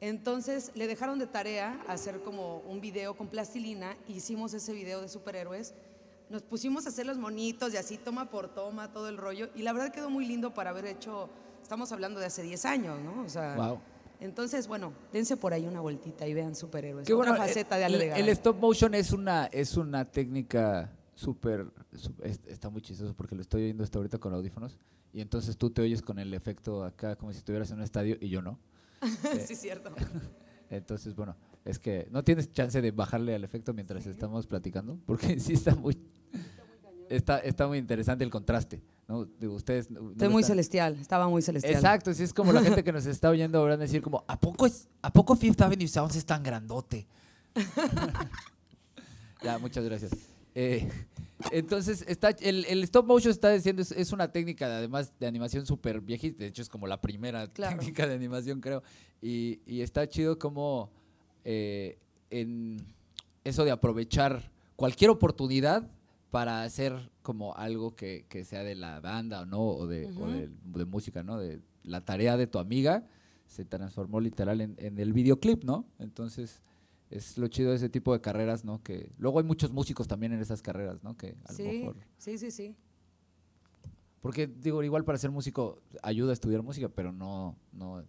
Entonces 0.00 0.70
le 0.74 0.86
dejaron 0.86 1.18
de 1.18 1.26
tarea 1.26 1.84
hacer 1.86 2.22
como 2.22 2.58
un 2.60 2.80
video 2.80 3.14
con 3.14 3.28
plastilina, 3.28 3.94
hicimos 4.08 4.54
ese 4.54 4.72
video 4.72 5.02
de 5.02 5.08
superhéroes, 5.08 5.74
nos 6.30 6.42
pusimos 6.42 6.86
a 6.86 6.88
hacer 6.88 7.04
los 7.04 7.18
monitos 7.18 7.74
y 7.74 7.76
así 7.76 7.98
toma 7.98 8.30
por 8.30 8.48
toma 8.48 8.90
todo 8.90 9.10
el 9.10 9.18
rollo 9.18 9.50
y 9.54 9.62
la 9.62 9.74
verdad 9.74 9.92
quedó 9.92 10.08
muy 10.08 10.24
lindo 10.24 10.54
para 10.54 10.70
haber 10.70 10.86
hecho, 10.86 11.28
estamos 11.62 11.92
hablando 11.92 12.20
de 12.20 12.26
hace 12.26 12.42
10 12.42 12.64
años, 12.64 12.98
¿no? 13.00 13.22
O 13.22 13.28
sea, 13.28 13.54
Wow. 13.54 13.80
Entonces, 14.24 14.66
bueno, 14.66 14.92
dense 15.12 15.36
por 15.36 15.52
ahí 15.52 15.66
una 15.66 15.80
vueltita 15.80 16.26
y 16.26 16.34
vean 16.34 16.54
superhéroes. 16.54 17.06
Qué 17.06 17.12
Otra 17.12 17.32
bueno, 17.32 17.44
faceta 17.44 17.76
de 17.76 17.84
el, 17.84 17.94
Ale 17.94 18.08
de 18.10 18.20
el 18.20 18.28
stop 18.30 18.58
motion 18.58 18.94
es 18.94 19.12
una, 19.12 19.46
es 19.46 19.76
una 19.76 20.10
técnica 20.10 20.90
súper, 21.14 21.66
está 22.46 22.70
muy 22.70 22.80
chistoso 22.80 23.14
porque 23.14 23.34
lo 23.34 23.42
estoy 23.42 23.64
oyendo 23.64 23.84
hasta 23.84 23.98
ahorita 23.98 24.18
con 24.18 24.32
audífonos 24.32 24.78
y 25.12 25.20
entonces 25.20 25.56
tú 25.56 25.70
te 25.70 25.82
oyes 25.82 26.02
con 26.02 26.18
el 26.18 26.32
efecto 26.34 26.84
acá 26.84 27.16
como 27.16 27.32
si 27.32 27.38
estuvieras 27.38 27.70
en 27.70 27.76
un 27.76 27.82
estadio 27.84 28.16
y 28.20 28.28
yo 28.28 28.42
no. 28.42 28.58
sí, 29.46 29.54
cierto. 29.54 29.90
Entonces, 30.70 31.14
bueno, 31.14 31.36
es 31.64 31.78
que 31.78 32.08
no 32.10 32.24
tienes 32.24 32.50
chance 32.50 32.80
de 32.80 32.90
bajarle 32.90 33.34
al 33.34 33.44
efecto 33.44 33.74
mientras 33.74 34.06
estamos 34.06 34.46
platicando 34.46 34.98
porque 35.06 35.38
sí 35.40 35.52
está 35.52 35.74
muy... 35.74 35.98
Está, 37.10 37.38
está 37.40 37.68
muy 37.68 37.76
interesante 37.76 38.24
el 38.24 38.30
contraste, 38.30 38.82
¿no? 39.08 39.24
Digo, 39.24 39.54
ustedes... 39.54 39.90
no- 39.90 40.10
Estoy 40.12 40.28
muy 40.28 40.40
están- 40.42 40.52
celestial, 40.54 40.98
estaba 41.00 41.28
muy 41.28 41.42
celestial. 41.42 41.74
Exacto, 41.74 42.12
sí 42.14 42.22
es 42.22 42.32
como 42.32 42.52
la 42.52 42.62
gente 42.62 42.82
que 42.84 42.92
nos 42.92 43.06
está 43.06 43.28
oyendo 43.30 43.58
ahora 43.58 43.76
decir 43.76 44.00
como, 44.02 44.24
¿a 44.28 44.38
poco 44.40 44.66
es, 44.66 44.88
a 45.02 45.12
poco 45.12 45.36
Fifth 45.36 45.60
Avenue 45.60 45.88
Sounds 45.88 46.16
es 46.16 46.24
tan 46.24 46.42
grandote? 46.42 47.06
ya, 49.42 49.58
muchas 49.58 49.84
gracias. 49.84 50.12
Eh, 50.54 50.88
entonces, 51.50 52.04
está, 52.06 52.30
el, 52.30 52.64
el 52.66 52.82
stop 52.84 53.06
motion 53.06 53.30
está 53.30 53.50
diciendo, 53.50 53.82
es, 53.82 53.90
es 53.92 54.12
una 54.12 54.30
técnica 54.30 54.66
además 54.66 55.12
de 55.18 55.26
animación 55.26 55.66
súper 55.66 56.00
viejita, 56.00 56.38
de 56.38 56.46
hecho 56.46 56.62
es 56.62 56.68
como 56.68 56.86
la 56.86 57.00
primera 57.00 57.46
Claro. 57.48 57.76
técnica 57.78 58.06
de 58.06 58.14
animación, 58.14 58.60
creo. 58.60 58.82
Y, 59.20 59.60
y 59.66 59.80
está 59.82 60.08
chido 60.08 60.38
como 60.38 60.90
eh, 61.44 61.98
en 62.30 62.78
eso 63.42 63.64
de 63.64 63.70
aprovechar 63.72 64.50
cualquier 64.76 65.10
oportunidad 65.10 65.90
para 66.30 66.62
hacer 66.62 67.10
como 67.24 67.56
algo 67.56 67.96
que, 67.96 68.26
que 68.28 68.44
sea 68.44 68.62
de 68.62 68.76
la 68.76 69.00
banda 69.00 69.40
o 69.40 69.46
no, 69.46 69.60
o 69.66 69.86
de, 69.88 70.06
o 70.06 70.28
de, 70.28 70.48
de 70.64 70.84
música, 70.84 71.24
¿no? 71.24 71.38
De 71.38 71.60
la 71.82 72.04
tarea 72.04 72.36
de 72.36 72.46
tu 72.46 72.58
amiga 72.60 73.04
se 73.46 73.64
transformó 73.64 74.20
literal 74.20 74.60
en, 74.60 74.76
en 74.78 74.98
el 74.98 75.12
videoclip, 75.12 75.64
¿no? 75.64 75.86
Entonces, 75.98 76.62
es 77.10 77.36
lo 77.38 77.48
chido 77.48 77.70
de 77.70 77.76
ese 77.76 77.88
tipo 77.88 78.12
de 78.12 78.20
carreras, 78.20 78.64
¿no? 78.64 78.82
Que 78.82 79.10
luego 79.18 79.38
hay 79.38 79.44
muchos 79.44 79.72
músicos 79.72 80.06
también 80.06 80.32
en 80.34 80.40
esas 80.40 80.60
carreras, 80.62 81.02
¿no? 81.02 81.16
Que 81.16 81.34
a 81.44 81.52
lo 81.52 81.56
Sí, 81.56 81.62
mejor... 81.64 81.96
sí, 82.18 82.36
sí, 82.38 82.50
sí. 82.50 82.76
Porque, 84.20 84.46
digo, 84.46 84.82
igual 84.82 85.04
para 85.04 85.18
ser 85.18 85.30
músico 85.30 85.82
ayuda 86.02 86.30
a 86.30 86.34
estudiar 86.34 86.62
música, 86.62 86.88
pero 86.88 87.10
no, 87.12 87.56
no, 87.72 88.04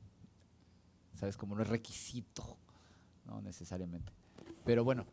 ¿sabes? 1.14 1.38
Como 1.38 1.56
no 1.56 1.62
es 1.62 1.68
requisito, 1.70 2.58
no 3.26 3.42
necesariamente. 3.42 4.12
Pero 4.66 4.84
bueno, 4.84 5.06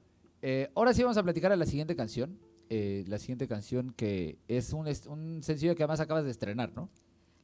eh, 0.42 0.70
ahora 0.74 0.92
sí 0.92 1.02
vamos 1.02 1.16
a 1.16 1.22
platicar 1.22 1.52
a 1.52 1.56
la 1.56 1.66
siguiente 1.66 1.94
canción. 1.96 2.38
Eh, 2.70 3.04
la 3.06 3.18
siguiente 3.18 3.46
canción 3.48 3.92
que 3.96 4.38
es 4.48 4.72
un, 4.72 4.86
sencillo 5.42 5.74
que 5.74 5.82
además 5.82 6.00
acabas 6.00 6.24
de 6.24 6.30
estrenar, 6.30 6.72
¿no? 6.74 6.88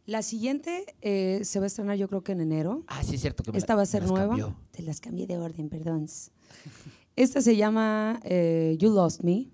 La 0.07 0.23
siguiente 0.23 0.87
eh, 1.03 1.41
se 1.45 1.59
va 1.59 1.65
a 1.65 1.67
estrenar 1.67 1.97
yo 1.97 2.09
creo 2.09 2.23
que 2.23 2.33
en 2.33 2.41
enero. 2.41 2.85
Ah, 2.87 3.03
sí, 3.03 3.17
es 3.17 3.21
cierto. 3.21 3.43
Que 3.43 3.53
me 3.53 3.59
Esta 3.59 3.75
la- 3.75 3.77
va 3.79 3.83
a 3.83 3.87
ser 3.87 4.07
nueva. 4.07 4.29
cambió. 4.29 4.57
Te 4.71 4.83
las 4.83 5.01
cambié 5.01 5.27
de 5.27 5.37
orden, 5.37 5.69
perdón. 5.69 6.07
Esta 7.15 7.43
se 7.43 7.57
llama 7.57 8.21
eh, 8.25 8.77
You 8.79 8.91
Lost 8.91 9.23
Me. 9.23 9.51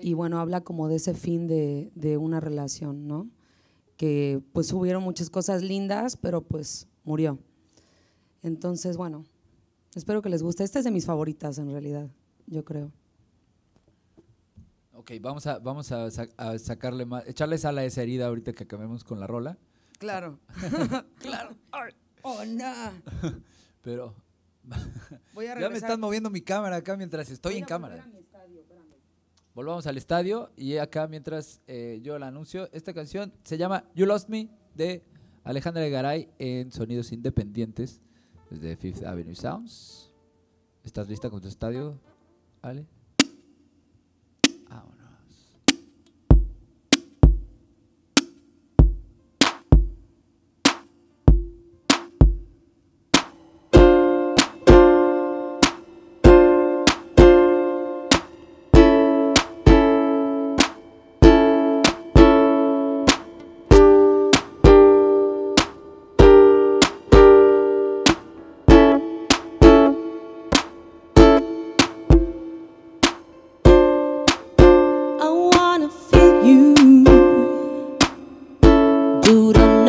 Y 0.00 0.14
bueno, 0.14 0.38
habla 0.38 0.62
como 0.62 0.88
de 0.88 0.96
ese 0.96 1.14
fin 1.14 1.46
de, 1.46 1.90
de 1.94 2.16
una 2.16 2.40
relación, 2.40 3.06
¿no? 3.06 3.28
Que 3.96 4.40
pues 4.52 4.72
hubieron 4.72 5.02
muchas 5.02 5.28
cosas 5.28 5.62
lindas, 5.62 6.16
pero 6.16 6.42
pues 6.42 6.86
murió. 7.04 7.38
Entonces, 8.42 8.96
bueno, 8.96 9.24
espero 9.94 10.22
que 10.22 10.28
les 10.28 10.42
guste. 10.42 10.62
Esta 10.64 10.78
es 10.78 10.84
de 10.84 10.90
mis 10.90 11.04
favoritas 11.06 11.58
en 11.58 11.70
realidad, 11.70 12.08
yo 12.46 12.64
creo. 12.64 12.92
Ok, 14.98 15.12
vamos 15.20 15.46
a, 15.46 15.58
vamos 15.60 15.92
a, 15.92 16.10
sa- 16.10 16.26
a 16.36 16.58
sacarle 16.58 17.06
más, 17.06 17.24
echarle 17.28 17.56
sal 17.56 17.78
a 17.78 17.84
esa 17.84 18.02
herida 18.02 18.26
ahorita 18.26 18.52
que 18.52 18.64
acabemos 18.64 19.04
con 19.04 19.20
la 19.20 19.26
rola. 19.28 19.56
Claro. 19.98 20.38
claro. 21.18 21.56
Ay, 21.70 21.92
Oh, 22.22 22.44
no. 22.44 22.74
Pero 23.82 24.14
Voy 25.32 25.46
a 25.46 25.54
ya 25.60 25.70
me 25.70 25.76
están 25.76 26.00
moviendo 26.00 26.30
mi 26.30 26.40
cámara 26.42 26.76
acá 26.76 26.96
mientras 26.96 27.30
estoy 27.30 27.52
Voy 27.52 27.58
en 27.58 27.64
a 27.64 27.66
cámara. 27.68 27.94
volver 27.94 28.08
a 28.08 28.12
mi 28.12 28.18
estadio, 28.18 28.60
espérame. 28.60 28.94
Volvamos 29.54 29.86
al 29.86 29.96
estadio 29.96 30.50
y 30.56 30.76
acá 30.78 31.06
mientras 31.06 31.60
eh, 31.68 32.00
yo 32.02 32.18
la 32.18 32.26
anuncio, 32.26 32.68
esta 32.72 32.92
canción 32.92 33.32
se 33.44 33.56
llama 33.56 33.84
You 33.94 34.04
Lost 34.06 34.28
Me 34.28 34.50
de 34.74 35.04
Alejandra 35.44 35.88
Garay 35.88 36.28
en 36.40 36.72
Sonidos 36.72 37.12
Independientes 37.12 38.00
desde 38.50 38.76
Fifth 38.76 39.04
Avenue 39.04 39.36
Sounds. 39.36 40.12
¿Estás 40.82 41.08
lista 41.08 41.30
con 41.30 41.40
tu 41.40 41.46
estadio, 41.48 42.00
Ale? 42.62 42.84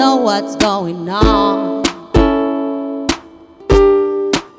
Know 0.09 0.15
what's 0.15 0.55
going 0.55 1.07
on. 1.07 1.83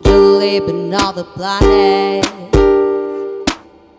You 0.05 0.19
live 0.45 0.69
in 0.69 0.77
another 0.77 1.25
planet. 1.25 2.25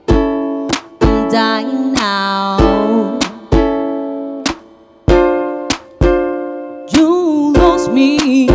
I'm 0.08 1.29
dying 1.29 1.91
now. 1.91 3.20
You 6.96 7.51
lost 7.62 7.91
me. 7.91 8.46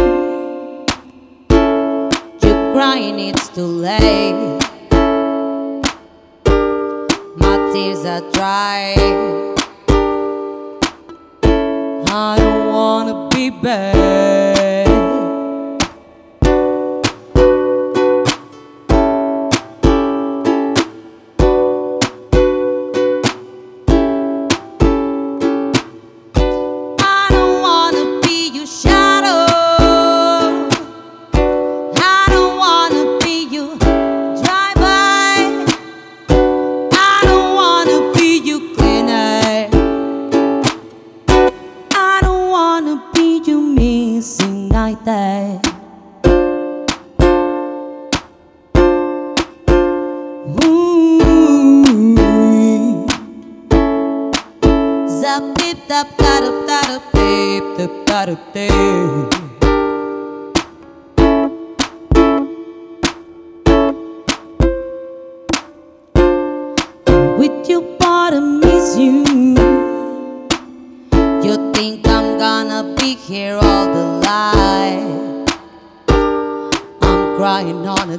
You're 2.43 2.65
crying, 2.73 3.19
it's 3.29 3.49
too 3.51 3.73
late. 3.87 4.59
My 7.45 7.57
tears 7.75 8.07
are 8.07 8.25
dry. 8.33 8.95
I 12.09 12.46
libera. 13.51 14.46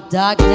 dark 0.10 0.47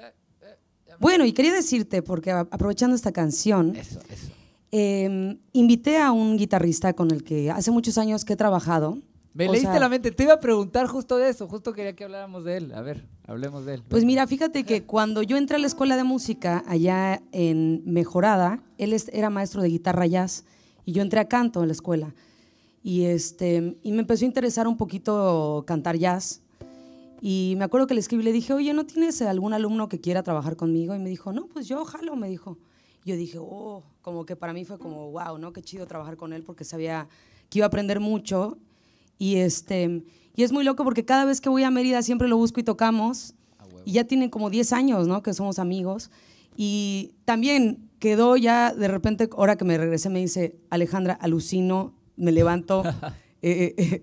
me- 0.00 0.96
Bueno, 1.00 1.24
y 1.24 1.32
quería 1.32 1.52
decirte, 1.52 2.02
porque 2.02 2.30
aprovechando 2.30 2.96
esta 2.96 3.12
canción, 3.12 3.76
Eso, 3.76 4.00
eso. 4.08 4.32
eh, 4.72 5.38
invité 5.52 5.98
a 5.98 6.12
un 6.12 6.36
guitarrista 6.36 6.92
con 6.94 7.10
el 7.10 7.22
que 7.24 7.50
hace 7.50 7.70
muchos 7.70 7.98
años 7.98 8.24
que 8.24 8.32
he 8.32 8.36
trabajado. 8.36 8.98
Me 9.34 9.48
O 9.48 9.52
leíste 9.52 9.70
sea, 9.70 9.78
la 9.80 9.88
mente. 9.88 10.10
Te 10.10 10.24
iba 10.24 10.32
a 10.34 10.40
preguntar 10.40 10.86
justo 10.88 11.16
de 11.18 11.28
eso. 11.28 11.46
Justo 11.46 11.72
quería 11.72 11.94
que 11.94 12.04
habláramos 12.04 12.44
de 12.44 12.56
él. 12.56 12.72
A 12.74 12.80
ver, 12.80 13.06
hablemos 13.26 13.64
de 13.66 13.74
él. 13.74 13.84
Pues 13.88 14.04
mira, 14.04 14.26
fíjate 14.26 14.64
que 14.64 14.82
cuando 14.84 15.22
yo 15.22 15.36
entré 15.36 15.56
a 15.56 15.58
la 15.60 15.66
escuela 15.68 15.96
de 15.96 16.02
música 16.04 16.64
allá 16.66 17.22
en 17.30 17.82
Mejorada, 17.84 18.62
él 18.78 18.96
era 19.12 19.30
maestro 19.30 19.62
de 19.62 19.68
guitarra 19.68 20.06
jazz 20.06 20.44
y 20.84 20.92
yo 20.92 21.02
entré 21.02 21.20
a 21.20 21.28
canto 21.28 21.60
en 21.62 21.68
la 21.68 21.72
escuela. 21.72 22.14
Y, 22.88 23.04
este, 23.04 23.76
y 23.82 23.92
me 23.92 23.98
empezó 23.98 24.24
a 24.24 24.28
interesar 24.28 24.66
un 24.66 24.78
poquito 24.78 25.62
cantar 25.66 25.98
jazz. 25.98 26.40
Y 27.20 27.52
me 27.58 27.64
acuerdo 27.64 27.86
que 27.86 27.92
le 27.92 28.00
escribí, 28.00 28.22
le 28.22 28.32
dije, 28.32 28.54
oye, 28.54 28.72
¿no 28.72 28.86
tienes 28.86 29.20
algún 29.20 29.52
alumno 29.52 29.90
que 29.90 30.00
quiera 30.00 30.22
trabajar 30.22 30.56
conmigo? 30.56 30.94
Y 30.94 30.98
me 30.98 31.10
dijo, 31.10 31.34
no, 31.34 31.48
pues 31.48 31.68
yo 31.68 31.84
jalo, 31.84 32.16
me 32.16 32.30
dijo. 32.30 32.56
Yo 33.04 33.14
dije, 33.14 33.36
oh, 33.38 33.84
como 34.00 34.24
que 34.24 34.36
para 34.36 34.54
mí 34.54 34.64
fue 34.64 34.78
como, 34.78 35.10
wow, 35.10 35.36
¿no? 35.36 35.52
Qué 35.52 35.60
chido 35.60 35.86
trabajar 35.86 36.16
con 36.16 36.32
él 36.32 36.44
porque 36.44 36.64
sabía 36.64 37.08
que 37.50 37.58
iba 37.58 37.66
a 37.66 37.68
aprender 37.68 38.00
mucho. 38.00 38.56
Y, 39.18 39.36
este, 39.36 40.02
y 40.34 40.42
es 40.42 40.50
muy 40.50 40.64
loco 40.64 40.82
porque 40.82 41.04
cada 41.04 41.26
vez 41.26 41.42
que 41.42 41.50
voy 41.50 41.64
a 41.64 41.70
Mérida 41.70 42.00
siempre 42.00 42.26
lo 42.26 42.38
busco 42.38 42.58
y 42.58 42.62
tocamos. 42.62 43.34
Y 43.84 43.92
ya 43.92 44.04
tiene 44.04 44.30
como 44.30 44.48
10 44.48 44.72
años, 44.72 45.06
¿no? 45.06 45.22
Que 45.22 45.34
somos 45.34 45.58
amigos. 45.58 46.10
Y 46.56 47.12
también 47.26 47.90
quedó 47.98 48.38
ya, 48.38 48.72
de 48.72 48.88
repente, 48.88 49.28
ahora 49.36 49.58
que 49.58 49.66
me 49.66 49.76
regresé, 49.76 50.08
me 50.08 50.20
dice, 50.20 50.56
Alejandra, 50.70 51.12
alucino, 51.12 51.97
me 52.18 52.32
levanto. 52.32 52.82
eh, 53.42 53.74
eh, 53.76 54.02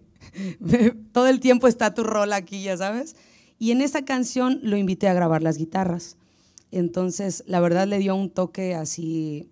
eh, 0.72 0.94
todo 1.12 1.28
el 1.28 1.40
tiempo 1.40 1.68
está 1.68 1.94
tu 1.94 2.04
rol 2.04 2.34
aquí, 2.34 2.64
ya 2.64 2.78
sabes. 2.78 3.16
Y 3.60 3.72
en 3.72 3.82
esa 3.82 4.04
canción 4.06 4.60
lo 4.64 4.78
invité 4.78 5.08
a 5.08 5.14
grabar 5.14 5.44
las 5.44 5.58
guitarras. 5.58 6.18
Entonces, 6.72 7.44
la 7.48 7.60
verdad 7.60 7.88
le 7.88 8.00
dio 8.00 8.16
un 8.16 8.30
toque 8.30 8.76
así, 8.76 9.50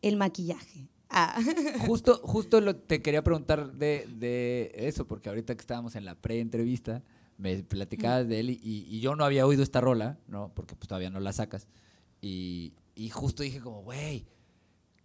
el 0.00 0.16
maquillaje. 0.16 0.88
Ah. 1.08 1.38
Justo, 1.86 2.20
justo 2.24 2.60
lo, 2.62 2.74
te 2.74 3.02
quería 3.02 3.22
preguntar 3.22 3.74
de, 3.74 4.08
de 4.16 4.72
eso, 4.74 5.06
porque 5.06 5.28
ahorita 5.28 5.54
que 5.54 5.60
estábamos 5.60 5.94
en 5.94 6.06
la 6.06 6.14
pre-entrevista, 6.14 7.02
me 7.36 7.62
platicabas 7.62 8.26
de 8.28 8.40
él 8.40 8.50
y, 8.50 8.58
y 8.62 9.00
yo 9.00 9.14
no 9.14 9.24
había 9.24 9.46
oído 9.46 9.62
esta 9.62 9.80
rola, 9.80 10.18
¿no? 10.26 10.52
Porque 10.54 10.74
pues 10.74 10.88
todavía 10.88 11.10
no 11.10 11.20
la 11.20 11.32
sacas. 11.32 11.68
Y, 12.22 12.72
y 12.94 13.10
justo 13.10 13.42
dije 13.42 13.60
como, 13.60 13.82
güey, 13.82 14.26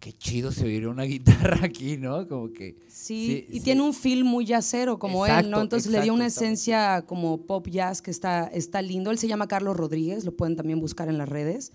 qué 0.00 0.12
chido 0.12 0.52
se 0.52 0.64
oiría 0.64 0.88
una 0.88 1.02
guitarra 1.04 1.60
aquí, 1.64 1.96
¿no? 1.96 2.26
Como 2.28 2.52
que... 2.52 2.76
Sí, 2.88 3.46
y 3.48 3.54
sí. 3.54 3.60
tiene 3.60 3.82
un 3.82 3.94
feel 3.94 4.24
muy 4.24 4.46
jazzero 4.46 4.98
como 4.98 5.26
él, 5.26 5.50
¿no? 5.50 5.60
Entonces 5.60 5.90
le 5.90 6.00
dio 6.02 6.14
una 6.14 6.26
esencia 6.26 7.04
como 7.06 7.42
pop 7.46 7.66
jazz 7.68 8.02
que 8.02 8.10
está, 8.10 8.46
está 8.46 8.82
lindo. 8.82 9.10
Él 9.10 9.18
se 9.18 9.28
llama 9.28 9.48
Carlos 9.48 9.76
Rodríguez, 9.76 10.24
lo 10.24 10.32
pueden 10.32 10.56
también 10.56 10.80
buscar 10.80 11.08
en 11.08 11.18
las 11.18 11.28
redes. 11.28 11.72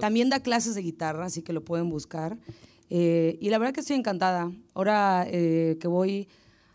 También 0.00 0.28
da 0.28 0.40
clases 0.40 0.74
de 0.74 0.82
guitarra, 0.82 1.26
así 1.26 1.42
que 1.42 1.52
lo 1.52 1.64
pueden 1.64 1.88
buscar. 1.88 2.38
Eh, 2.90 3.38
y 3.40 3.50
la 3.50 3.58
verdad 3.58 3.74
que 3.74 3.80
estoy 3.80 3.96
encantada. 3.96 4.50
Ahora 4.74 5.26
eh, 5.28 5.76
que 5.80 5.88
voy 5.88 6.28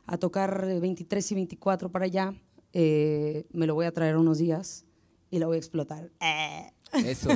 a 0.05 0.17
tocar 0.17 0.65
23 0.79 1.31
y 1.31 1.35
24 1.35 1.91
para 1.91 2.05
allá, 2.05 2.33
eh, 2.73 3.45
me 3.51 3.67
lo 3.67 3.75
voy 3.75 3.85
a 3.85 3.91
traer 3.91 4.17
unos 4.17 4.37
días 4.37 4.85
y 5.31 5.39
lo 5.39 5.47
voy 5.47 5.55
a 5.55 5.59
explotar. 5.59 6.11
Eso. 7.05 7.29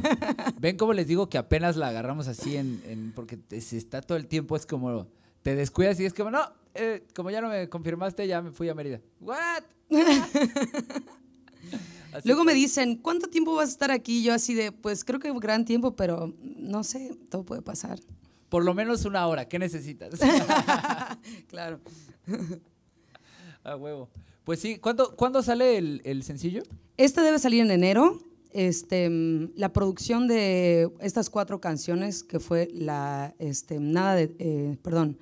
Ven 0.59 0.77
cómo 0.77 0.93
les 0.93 1.07
digo 1.07 1.29
que 1.29 1.37
apenas 1.37 1.75
la 1.75 1.87
agarramos 1.89 2.27
así 2.27 2.57
en, 2.57 2.81
en- 2.85 3.11
porque 3.13 3.37
se 3.61 3.77
está 3.77 4.01
todo 4.01 4.17
el 4.17 4.27
tiempo, 4.27 4.55
es 4.55 4.65
como 4.65 5.07
te 5.41 5.55
descuidas 5.55 5.99
y 5.99 6.05
es 6.05 6.13
como, 6.13 6.31
no, 6.31 6.41
eh, 6.75 7.05
como 7.15 7.29
ya 7.31 7.41
no 7.41 7.49
me 7.49 7.69
confirmaste, 7.69 8.27
ya 8.27 8.41
me 8.41 8.51
fui 8.51 8.69
a 8.69 8.75
Mérida. 8.75 8.99
¿What? 9.21 9.63
Luego 12.23 12.43
me 12.43 12.53
dicen, 12.53 12.95
¿cuánto 12.97 13.27
tiempo 13.29 13.53
vas 13.55 13.69
a 13.69 13.71
estar 13.71 13.91
aquí? 13.91 14.23
Yo 14.23 14.33
así 14.33 14.53
de, 14.53 14.71
pues 14.71 15.03
creo 15.03 15.19
que 15.19 15.31
gran 15.39 15.65
tiempo, 15.65 15.95
pero 15.95 16.33
no 16.41 16.83
sé, 16.83 17.15
todo 17.29 17.43
puede 17.43 17.61
pasar. 17.61 17.99
Por 18.49 18.63
lo 18.63 18.73
menos 18.73 19.05
una 19.05 19.27
hora, 19.27 19.47
¿qué 19.47 19.59
necesitas? 19.59 20.19
Claro. 21.47 21.79
A 23.63 23.75
huevo. 23.75 24.09
Pues 24.43 24.59
sí, 24.59 24.77
¿cuándo, 24.79 25.15
¿cuándo 25.15 25.43
sale 25.43 25.77
el, 25.77 26.01
el 26.05 26.23
sencillo? 26.23 26.63
Este 26.95 27.21
debe 27.21 27.37
salir 27.39 27.61
en 27.61 27.71
enero. 27.71 28.19
Este, 28.51 29.10
mm, 29.10 29.51
la 29.55 29.73
producción 29.73 30.27
de 30.27 30.91
estas 30.99 31.29
cuatro 31.29 31.60
canciones, 31.60 32.23
que 32.23 32.39
fue 32.39 32.69
la, 32.73 33.36
este, 33.39 33.79
nada 33.79 34.15
de, 34.15 34.33
eh, 34.39 34.77
perdón, 34.81 35.17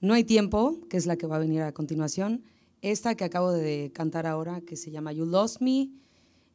No 0.00 0.14
hay 0.14 0.22
tiempo, 0.22 0.78
que 0.88 0.96
es 0.96 1.06
la 1.06 1.16
que 1.16 1.26
va 1.26 1.36
a 1.36 1.40
venir 1.40 1.62
a 1.62 1.72
continuación. 1.72 2.44
Esta 2.82 3.16
que 3.16 3.24
acabo 3.24 3.50
de 3.50 3.90
cantar 3.92 4.28
ahora, 4.28 4.60
que 4.60 4.76
se 4.76 4.92
llama 4.92 5.12
You 5.12 5.26
Lost 5.26 5.60
Me, 5.60 5.90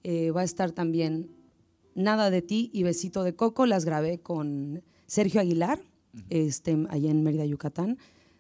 eh, 0.03 0.31
va 0.31 0.41
a 0.41 0.45
estar 0.45 0.71
también 0.71 1.29
Nada 1.95 2.31
de 2.31 2.41
ti 2.41 2.71
y 2.73 2.83
Besito 2.83 3.23
de 3.23 3.35
Coco. 3.35 3.65
Las 3.65 3.85
grabé 3.85 4.19
con 4.19 4.81
Sergio 5.05 5.41
Aguilar, 5.41 5.79
este, 6.29 6.85
allá 6.89 7.11
en 7.11 7.21
Mérida, 7.21 7.45
Yucatán. 7.45 7.97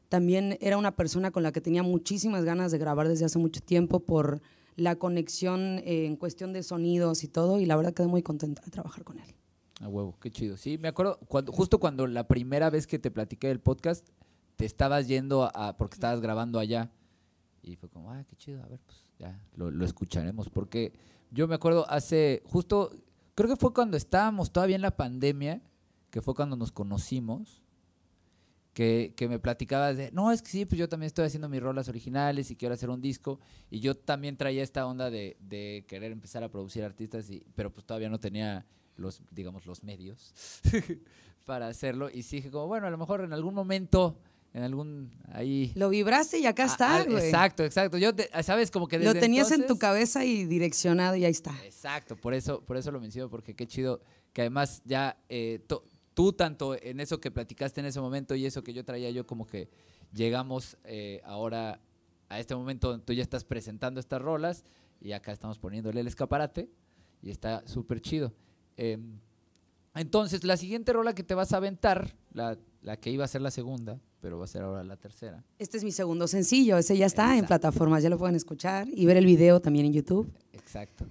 También 0.09 0.57
era 0.61 0.77
una 0.77 0.95
persona 0.95 1.31
con 1.31 1.43
la 1.43 1.51
que 1.51 1.61
tenía 1.61 1.83
muchísimas 1.83 2.45
ganas 2.45 2.71
de 2.71 2.77
grabar 2.77 3.07
desde 3.07 3.25
hace 3.25 3.39
mucho 3.39 3.61
tiempo 3.61 3.99
por 3.99 4.41
la 4.75 4.95
conexión 4.97 5.79
eh, 5.79 6.05
en 6.05 6.15
cuestión 6.15 6.53
de 6.53 6.63
sonidos 6.63 7.23
y 7.23 7.27
todo, 7.27 7.59
y 7.59 7.65
la 7.65 7.75
verdad 7.75 7.93
quedé 7.93 8.07
muy 8.07 8.23
contenta 8.23 8.61
de 8.63 8.71
trabajar 8.71 9.03
con 9.03 9.19
él. 9.19 9.35
A 9.79 9.87
huevo, 9.87 10.17
qué 10.19 10.31
chido. 10.31 10.57
Sí, 10.57 10.77
me 10.77 10.87
acuerdo, 10.87 11.19
cuando, 11.27 11.51
justo 11.51 11.79
cuando 11.79 12.07
la 12.07 12.27
primera 12.27 12.69
vez 12.69 12.87
que 12.87 12.99
te 12.99 13.11
platiqué 13.11 13.47
del 13.47 13.59
podcast, 13.59 14.07
te 14.55 14.65
estabas 14.65 15.07
yendo 15.07 15.49
a, 15.53 15.77
porque 15.77 15.95
estabas 15.95 16.21
grabando 16.21 16.59
allá. 16.59 16.91
Y 17.61 17.75
fue 17.75 17.89
como, 17.89 18.11
ah, 18.11 18.23
qué 18.29 18.35
chido, 18.35 18.61
a 18.63 18.67
ver, 18.67 18.79
pues 18.85 19.05
ya 19.17 19.41
lo, 19.55 19.71
lo 19.71 19.85
escucharemos. 19.85 20.49
Porque 20.49 20.93
yo 21.31 21.47
me 21.47 21.55
acuerdo 21.55 21.89
hace, 21.89 22.43
justo, 22.45 22.91
creo 23.35 23.49
que 23.49 23.55
fue 23.55 23.73
cuando 23.73 23.97
estábamos 23.97 24.51
todavía 24.51 24.75
en 24.75 24.81
la 24.81 24.95
pandemia, 24.95 25.61
que 26.09 26.21
fue 26.21 26.35
cuando 26.35 26.55
nos 26.55 26.71
conocimos, 26.71 27.62
que, 28.73 29.13
que 29.15 29.27
me 29.27 29.39
platicabas 29.39 29.95
de, 29.97 30.11
no, 30.11 30.31
es 30.31 30.41
que 30.41 30.49
sí, 30.49 30.65
pues 30.65 30.79
yo 30.79 30.89
también 30.89 31.07
estoy 31.07 31.25
haciendo 31.25 31.47
mis 31.47 31.61
rolas 31.61 31.87
originales 31.89 32.49
y 32.51 32.55
quiero 32.55 32.73
hacer 32.73 32.89
un 32.89 33.01
disco. 33.01 33.39
Y 33.69 33.79
yo 33.79 33.95
también 33.95 34.35
traía 34.35 34.63
esta 34.63 34.85
onda 34.87 35.09
de, 35.11 35.37
de 35.41 35.85
querer 35.87 36.11
empezar 36.11 36.43
a 36.43 36.49
producir 36.49 36.83
artistas, 36.83 37.29
y, 37.29 37.43
pero 37.55 37.71
pues 37.71 37.85
todavía 37.85 38.09
no 38.09 38.19
tenía 38.19 38.65
los, 38.97 39.21
digamos, 39.31 39.65
los 39.65 39.83
medios 39.83 40.33
para 41.45 41.67
hacerlo. 41.67 42.09
Y 42.11 42.23
sí 42.23 42.37
dije 42.37 42.51
como, 42.51 42.67
bueno, 42.67 42.87
a 42.87 42.89
lo 42.89 42.97
mejor 42.97 43.21
en 43.21 43.33
algún 43.33 43.53
momento, 43.53 44.17
en 44.53 44.63
algún, 44.63 45.11
ahí... 45.31 45.71
Lo 45.75 45.89
vibraste 45.89 46.39
y 46.39 46.45
acá 46.45 46.65
está, 46.65 47.03
güey. 47.03 47.25
Exacto, 47.25 47.63
exacto. 47.63 47.97
Yo, 47.97 48.15
te- 48.15 48.29
sabes, 48.43 48.71
como 48.71 48.87
que 48.87 48.97
Lo 48.99 49.13
tenías 49.13 49.51
en 49.51 49.67
tu 49.67 49.77
cabeza 49.77 50.25
y 50.25 50.45
direccionado 50.45 51.15
y 51.15 51.25
ahí 51.25 51.31
está. 51.31 51.53
Exacto, 51.65 52.15
por 52.15 52.33
eso, 52.33 52.61
por 52.61 52.77
eso 52.77 52.91
lo 52.91 52.99
menciono, 52.99 53.29
porque 53.29 53.55
qué 53.55 53.67
chido 53.67 54.01
que 54.31 54.41
además 54.41 54.81
ya 54.85 55.17
eh, 55.29 55.59
to- 55.67 55.83
tú 56.13 56.33
tanto 56.33 56.75
en 56.81 56.99
eso 56.99 57.19
que 57.19 57.31
platicaste 57.31 57.79
en 57.81 57.87
ese 57.87 57.99
momento 57.99 58.35
y 58.35 58.45
eso 58.45 58.63
que 58.63 58.73
yo 58.73 58.83
traía 58.83 59.09
yo 59.11 59.25
como 59.25 59.45
que 59.45 59.69
llegamos 60.13 60.77
eh, 60.83 61.21
ahora 61.25 61.79
a 62.29 62.39
este 62.39 62.55
momento 62.55 62.89
donde 62.89 63.05
tú 63.05 63.13
ya 63.13 63.23
estás 63.23 63.43
presentando 63.43 63.99
estas 63.99 64.21
rolas 64.21 64.63
y 65.01 65.11
acá 65.11 65.31
estamos 65.31 65.59
poniéndole 65.59 66.01
el 66.01 66.07
escaparate 66.07 66.69
y 67.21 67.29
está 67.29 67.67
súper 67.67 68.01
chido. 68.01 68.33
Em, 68.77 69.19
entonces, 69.95 70.43
la 70.43 70.57
siguiente 70.57 70.91
rola 70.93 71.13
que 71.13 71.23
te 71.23 71.35
vas 71.35 71.53
a 71.53 71.57
aventar, 71.57 72.15
la, 72.31 72.57
la 72.81 72.97
que 72.97 73.11
iba 73.11 73.23
a 73.23 73.27
ser 73.27 73.41
la 73.41 73.51
segunda, 73.51 73.99
pero 74.21 74.39
va 74.39 74.45
a 74.45 74.47
ser 74.47 74.63
ahora 74.63 74.83
la 74.83 74.97
tercera. 74.97 75.43
Este 75.59 75.77
es 75.77 75.83
mi 75.83 75.91
segundo 75.91 76.27
sencillo, 76.27 76.77
ese 76.77 76.97
ya 76.97 77.05
está 77.05 77.37
en 77.37 77.45
plataformas, 77.45 78.01
ya 78.01 78.09
lo 78.09 78.17
pueden 78.17 78.35
escuchar 78.35 78.87
y 78.89 79.05
ver 79.05 79.17
el 79.17 79.25
video 79.25 79.61
también 79.61 79.85
en 79.85 79.93
YouTube. 79.93 80.31
Exacto. 80.53 81.05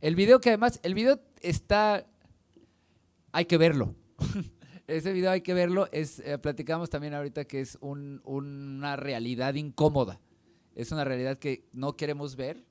El 0.00 0.14
video 0.14 0.40
que 0.40 0.50
además, 0.50 0.78
el 0.82 0.94
video 0.94 1.20
está, 1.40 2.06
hay 3.32 3.44
que 3.46 3.56
verlo. 3.56 3.94
Ese 4.86 5.12
video 5.12 5.30
hay 5.30 5.42
que 5.42 5.54
verlo. 5.54 5.88
Es, 5.92 6.20
eh, 6.20 6.38
platicamos 6.38 6.88
también 6.90 7.14
ahorita 7.14 7.44
que 7.44 7.60
es 7.60 7.76
un- 7.80 8.20
una 8.24 8.96
realidad 8.96 9.54
incómoda. 9.54 10.20
Es 10.74 10.92
una 10.92 11.04
realidad 11.04 11.38
que 11.38 11.68
no 11.72 11.96
queremos 11.96 12.36
ver 12.36 12.64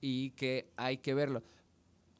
y 0.00 0.30
que 0.30 0.72
hay 0.76 0.98
que 0.98 1.14
verlo. 1.14 1.42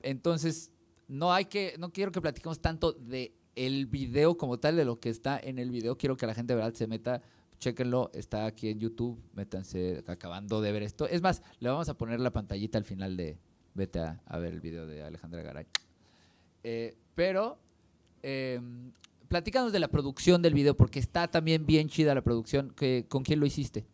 Entonces, 0.02 0.70
no 1.08 1.32
hay 1.32 1.46
que, 1.46 1.74
no 1.78 1.92
quiero 1.92 2.12
que 2.12 2.20
platiquemos 2.20 2.60
tanto 2.60 2.92
de 2.92 3.34
el 3.54 3.86
video 3.86 4.36
como 4.36 4.58
tal, 4.58 4.76
de 4.76 4.84
lo 4.84 5.00
que 5.00 5.08
está 5.08 5.38
en 5.38 5.58
el 5.58 5.70
video. 5.70 5.96
Quiero 5.96 6.16
que 6.16 6.26
la 6.26 6.34
gente 6.34 6.54
se 6.74 6.86
meta, 6.86 7.22
chéquenlo, 7.58 8.10
está 8.12 8.44
aquí 8.46 8.68
en 8.68 8.78
YouTube, 8.78 9.18
métanse 9.32 10.04
acabando 10.06 10.60
de 10.60 10.72
ver 10.72 10.82
esto. 10.82 11.08
Es 11.08 11.22
más, 11.22 11.42
le 11.60 11.70
vamos 11.70 11.88
a 11.88 11.96
poner 11.96 12.20
la 12.20 12.30
pantallita 12.32 12.76
al 12.76 12.84
final 12.84 13.16
de, 13.16 13.38
vete 13.74 14.00
a, 14.00 14.20
a 14.26 14.38
ver 14.38 14.52
el 14.52 14.60
video 14.60 14.86
de 14.86 15.02
Alejandra 15.02 15.42
Garay. 15.42 15.66
Eh, 16.64 16.96
pero, 17.14 17.58
eh, 18.22 18.61
platícanos 19.29 19.72
de 19.72 19.79
la 19.79 19.88
producción 19.88 20.42
del 20.42 20.55
video, 20.55 20.76
porque 20.76 20.98
está 20.98 21.29
también 21.29 21.66
bien 21.66 21.88
chida 21.88 22.14
la 22.14 22.22
producción. 22.22 22.74
¿Con 23.09 23.22
quién 23.22 23.40
lo 23.40 23.46
hiciste? 23.46 23.85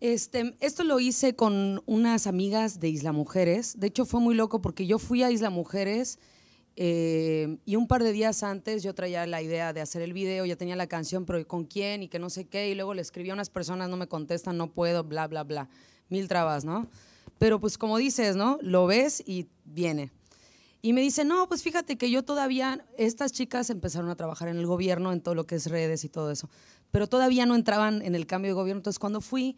Este, 0.00 0.56
esto 0.60 0.82
lo 0.82 0.98
hice 0.98 1.36
con 1.36 1.82
unas 1.84 2.26
amigas 2.26 2.80
de 2.80 2.88
Isla 2.88 3.12
Mujeres. 3.12 3.78
De 3.78 3.88
hecho, 3.88 4.06
fue 4.06 4.20
muy 4.20 4.34
loco 4.34 4.62
porque 4.62 4.86
yo 4.86 4.98
fui 4.98 5.22
a 5.22 5.30
Isla 5.30 5.50
Mujeres 5.50 6.18
eh, 6.76 7.58
y 7.66 7.76
un 7.76 7.86
par 7.86 8.02
de 8.02 8.12
días 8.12 8.42
antes 8.42 8.82
yo 8.82 8.94
traía 8.94 9.26
la 9.26 9.42
idea 9.42 9.74
de 9.74 9.82
hacer 9.82 10.00
el 10.00 10.14
video, 10.14 10.46
ya 10.46 10.56
tenía 10.56 10.76
la 10.76 10.86
canción, 10.86 11.26
pero 11.26 11.46
¿con 11.46 11.64
quién? 11.64 12.02
Y 12.02 12.08
que 12.08 12.18
no 12.18 12.30
sé 12.30 12.46
qué. 12.46 12.70
Y 12.70 12.74
luego 12.74 12.94
le 12.94 13.02
escribí 13.02 13.28
a 13.28 13.34
unas 13.34 13.50
personas, 13.50 13.90
no 13.90 13.98
me 13.98 14.06
contestan, 14.06 14.56
no 14.56 14.72
puedo, 14.72 15.04
bla, 15.04 15.26
bla, 15.26 15.44
bla. 15.44 15.68
Mil 16.08 16.28
trabas, 16.28 16.64
¿no? 16.64 16.88
Pero 17.38 17.60
pues 17.60 17.76
como 17.76 17.98
dices, 17.98 18.36
¿no? 18.36 18.58
Lo 18.62 18.86
ves 18.86 19.22
y 19.26 19.48
viene. 19.66 20.10
Y 20.82 20.92
me 20.92 21.02
dice, 21.02 21.24
no, 21.24 21.46
pues 21.46 21.62
fíjate 21.62 21.98
que 21.98 22.10
yo 22.10 22.24
todavía, 22.24 22.84
estas 22.96 23.32
chicas 23.32 23.68
empezaron 23.68 24.08
a 24.08 24.16
trabajar 24.16 24.48
en 24.48 24.56
el 24.56 24.66
gobierno, 24.66 25.12
en 25.12 25.20
todo 25.20 25.34
lo 25.34 25.46
que 25.46 25.56
es 25.56 25.66
redes 25.66 26.04
y 26.04 26.08
todo 26.08 26.30
eso, 26.30 26.48
pero 26.90 27.06
todavía 27.06 27.44
no 27.44 27.54
entraban 27.54 28.00
en 28.02 28.14
el 28.14 28.26
cambio 28.26 28.50
de 28.50 28.54
gobierno. 28.54 28.78
Entonces 28.78 28.98
cuando 28.98 29.20
fui, 29.20 29.56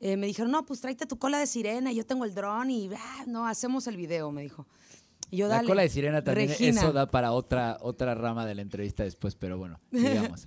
eh, 0.00 0.16
me 0.16 0.26
dijeron, 0.26 0.52
no, 0.52 0.64
pues 0.64 0.80
tráete 0.80 1.06
tu 1.06 1.18
cola 1.18 1.38
de 1.38 1.46
sirena, 1.46 1.92
yo 1.92 2.06
tengo 2.06 2.24
el 2.24 2.34
dron 2.34 2.70
y, 2.70 2.90
ah, 2.94 3.24
no, 3.26 3.46
hacemos 3.46 3.86
el 3.86 3.96
video, 3.96 4.30
me 4.30 4.42
dijo. 4.42 4.66
Y 5.30 5.38
yo, 5.38 5.48
la 5.48 5.56
dale. 5.56 5.68
cola 5.68 5.82
de 5.82 5.88
sirena 5.88 6.22
también, 6.22 6.50
Regina. 6.50 6.80
eso 6.80 6.92
da 6.92 7.10
para 7.10 7.32
otra, 7.32 7.78
otra 7.80 8.14
rama 8.14 8.46
de 8.46 8.54
la 8.54 8.62
entrevista 8.62 9.02
después, 9.02 9.34
pero 9.34 9.58
bueno, 9.58 9.80
digamos. 9.90 10.46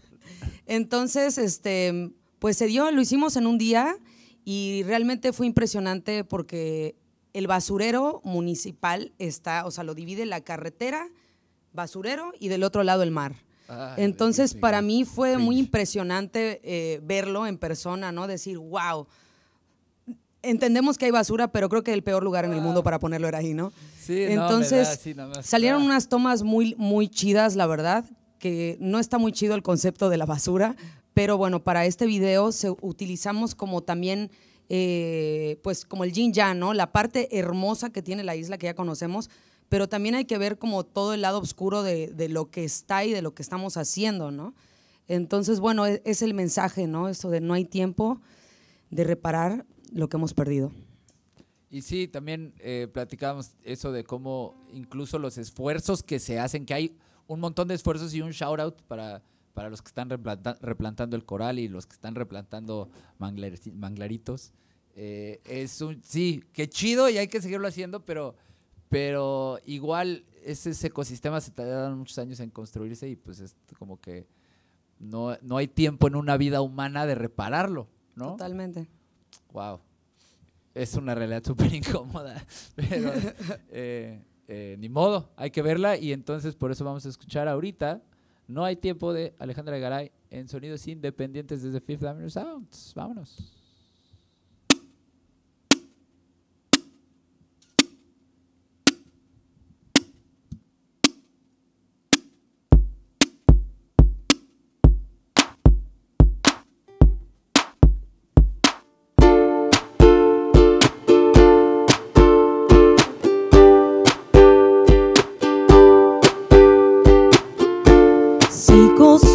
Entonces, 0.66 1.38
este, 1.38 2.12
pues 2.40 2.56
se 2.56 2.68
dio, 2.68 2.90
lo 2.92 3.02
hicimos 3.02 3.36
en 3.36 3.48
un 3.48 3.58
día 3.58 3.98
y 4.46 4.84
realmente 4.84 5.34
fue 5.34 5.48
impresionante 5.48 6.24
porque 6.24 6.96
el 7.36 7.48
basurero 7.48 8.22
municipal 8.24 9.12
está, 9.20 9.66
o 9.66 9.72
sea, 9.72 9.84
lo 9.84 9.94
divide 9.94 10.26
la 10.26 10.40
carretera, 10.42 11.10
basurero 11.74 12.32
y 12.40 12.48
del 12.48 12.64
otro 12.64 12.84
lado 12.84 13.04
el 13.04 13.12
mar. 13.12 13.36
Ay, 13.68 14.04
Entonces, 14.06 14.52
sí, 14.52 14.58
para 14.58 14.82
mí 14.82 15.04
fue 15.04 15.38
muy 15.38 15.58
impresionante 15.60 16.62
eh, 16.64 17.02
verlo 17.04 17.46
en 17.46 17.58
persona, 17.58 18.12
¿no? 18.12 18.26
Decir, 18.28 18.58
wow. 18.58 19.08
Entendemos 20.42 20.98
que 20.98 21.06
hay 21.06 21.12
basura, 21.12 21.48
pero 21.52 21.68
creo 21.70 21.84
que 21.84 21.92
el 21.92 22.04
peor 22.04 22.24
lugar 22.24 22.46
en 22.46 22.54
el 22.54 22.62
mundo 22.62 22.84
para 22.84 23.00
ponerlo 23.00 23.28
era 23.28 23.40
ahí, 23.40 23.54
¿no? 23.54 23.74
Sí, 24.00 24.26
no, 24.28 24.44
Entonces, 24.44 25.16
da 25.16 25.28
más. 25.28 25.46
salieron 25.46 25.82
Ah. 25.82 25.86
unas 25.86 26.08
tomas 26.08 26.44
muy, 26.44 26.76
muy 26.78 27.10
chidas, 27.10 27.56
la 27.56 27.66
verdad, 27.66 28.06
que 28.40 28.78
no 28.80 29.00
está 29.00 29.18
muy 29.18 29.32
chido 29.32 29.56
el 29.56 29.64
concepto 29.64 30.08
de 30.10 30.18
la 30.18 30.26
basura, 30.28 30.76
pero 31.16 31.38
bueno, 31.38 31.64
para 31.64 31.86
este 31.86 32.06
video 32.06 32.52
se, 32.52 32.70
utilizamos 32.70 33.56
como 33.56 33.82
también, 33.82 34.30
eh, 34.70 35.60
pues 35.64 35.86
como 35.86 36.04
el 36.04 36.12
yin 36.12 36.34
yang, 36.34 36.60
¿no? 36.60 36.74
La 36.74 36.92
parte 36.92 37.38
hermosa 37.38 37.92
que 37.92 38.02
tiene 38.02 38.24
la 38.24 38.36
isla 38.36 38.58
que 38.58 38.68
ya 38.68 38.76
conocemos, 38.76 39.30
pero 39.70 39.88
también 39.90 40.16
hay 40.16 40.26
que 40.26 40.38
ver 40.38 40.58
como 40.58 40.84
todo 40.84 41.14
el 41.14 41.22
lado 41.22 41.40
oscuro 41.40 41.84
de, 41.84 42.08
de 42.08 42.30
lo 42.30 42.50
que 42.52 42.64
está 42.64 43.04
y 43.06 43.12
de 43.12 43.22
lo 43.22 43.34
que 43.34 43.42
estamos 43.44 43.78
haciendo, 43.78 44.32
¿no? 44.32 44.54
Entonces, 45.08 45.60
bueno, 45.60 45.86
e- 45.86 46.02
es 46.06 46.22
el 46.22 46.34
mensaje, 46.34 46.88
¿no? 46.88 47.10
Esto 47.10 47.30
de 47.30 47.42
no 47.42 47.54
hay 47.54 47.66
tiempo 47.66 48.22
de 48.90 49.04
reparar 49.04 49.66
lo 49.92 50.10
que 50.10 50.18
hemos 50.18 50.34
perdido. 50.34 50.72
Y 51.70 51.82
sí, 51.82 52.08
también 52.08 52.54
eh, 52.60 52.88
platicábamos 52.92 53.52
eso 53.64 53.92
de 53.92 54.04
cómo 54.04 54.56
incluso 54.72 55.20
los 55.20 55.38
esfuerzos 55.38 56.04
que 56.04 56.20
se 56.20 56.40
hacen, 56.40 56.66
que 56.66 56.74
hay 56.74 56.98
un 57.28 57.40
montón 57.40 57.68
de 57.68 57.76
esfuerzos 57.76 58.14
y 58.14 58.22
un 58.22 58.32
shout 58.32 58.60
out 58.60 58.82
para, 58.84 59.22
para 59.56 59.72
los 59.72 59.82
que 59.82 59.88
están 59.88 60.10
replanta- 60.12 60.60
replantando 60.62 61.16
el 61.16 61.26
coral 61.26 61.58
y 61.58 61.68
los 61.68 61.88
que 61.88 61.94
están 61.94 62.14
replantando 62.14 62.90
manglar- 63.20 63.74
manglaritos. 63.74 64.54
Eh, 64.96 65.42
es 65.46 65.82
un, 65.82 66.04
sí, 66.04 66.44
qué 66.54 66.70
chido 66.70 67.10
y 67.10 67.18
hay 67.18 67.28
que 67.28 67.42
seguirlo 67.42 67.68
haciendo, 67.68 68.06
pero, 68.06 68.36
pero 68.90 69.58
igual 69.66 70.26
ese, 70.44 70.70
ese 70.70 70.88
ecosistema 70.88 71.42
se 71.42 71.50
tardaron 71.52 71.98
muchos 71.98 72.18
años 72.20 72.40
en 72.40 72.52
construirse 72.52 73.10
y 73.10 73.16
pues 73.16 73.40
es 73.40 73.56
como 73.80 74.00
que 74.00 74.28
no, 75.00 75.36
no 75.42 75.58
hay 75.58 75.68
tiempo 75.68 76.08
en 76.08 76.16
una 76.16 76.38
vida 76.38 76.62
humana 76.62 77.06
de 77.06 77.16
repararlo, 77.16 77.88
¿no? 78.16 78.32
Totalmente. 78.34 78.88
Wow. 79.52 79.80
Es 80.74 80.96
una 80.96 81.16
realidad 81.16 81.44
súper 81.44 81.74
incómoda, 81.74 82.46
pero 82.76 83.12
eh, 83.70 84.22
eh, 84.48 84.76
ni 84.80 84.90
modo, 84.90 85.32
hay 85.38 85.50
que 85.52 85.62
verla 85.62 85.98
y 85.98 86.12
entonces 86.14 86.56
por 86.56 86.72
eso 86.72 86.84
vamos 86.86 87.06
a 87.06 87.10
escuchar 87.10 87.48
ahorita 87.48 88.02
No 88.48 88.64
hay 88.64 88.76
tiempo 88.76 89.14
de 89.14 89.34
Alejandra 89.40 89.78
Garay 89.78 90.12
en 90.30 90.48
Sonidos 90.48 90.88
Independientes 90.88 91.64
desde 91.64 91.82
Fifth 91.82 92.04
Avenue 92.04 92.30
Sounds. 92.30 92.94
Vámonos. 92.96 93.55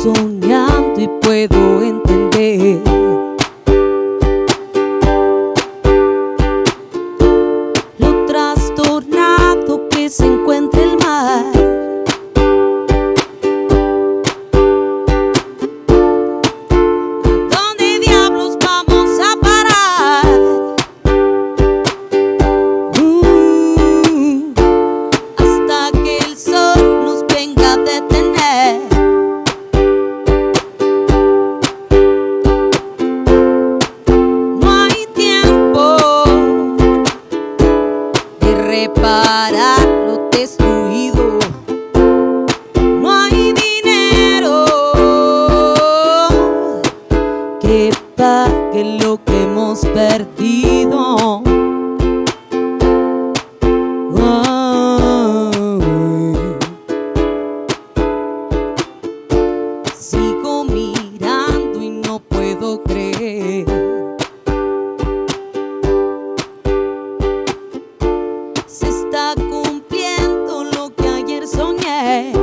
Soñando 0.02 0.98
y 0.98 1.08
puedo 1.20 1.69
bad. 72.10 72.39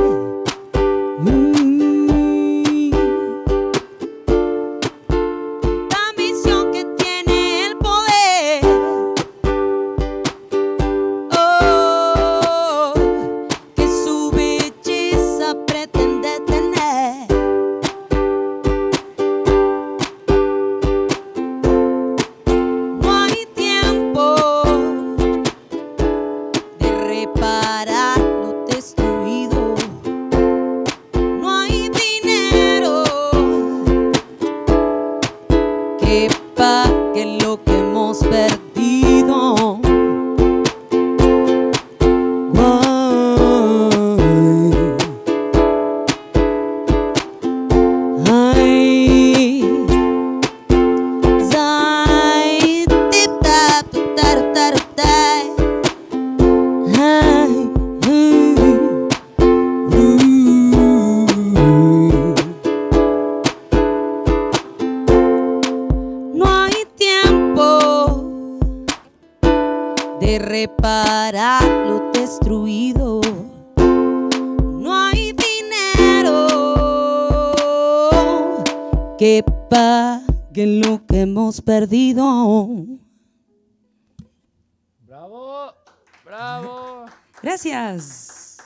Gracias. 87.92 88.58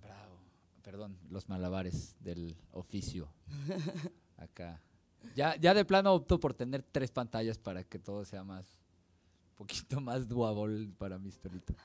Bravo. 0.00 0.38
Perdón, 0.82 1.18
los 1.28 1.48
malabares 1.48 2.16
del 2.20 2.56
oficio. 2.72 3.28
Acá. 4.38 4.80
Ya, 5.36 5.56
ya 5.56 5.74
de 5.74 5.84
plano 5.84 6.14
opto 6.14 6.40
por 6.40 6.54
tener 6.54 6.82
tres 6.82 7.10
pantallas 7.10 7.58
para 7.58 7.84
que 7.84 7.98
todo 7.98 8.24
sea 8.24 8.42
más, 8.42 8.78
un 9.50 9.56
poquito 9.56 10.00
más 10.00 10.26
doable 10.26 10.90
para 10.96 11.18
mis 11.18 11.36
perritos. 11.36 11.76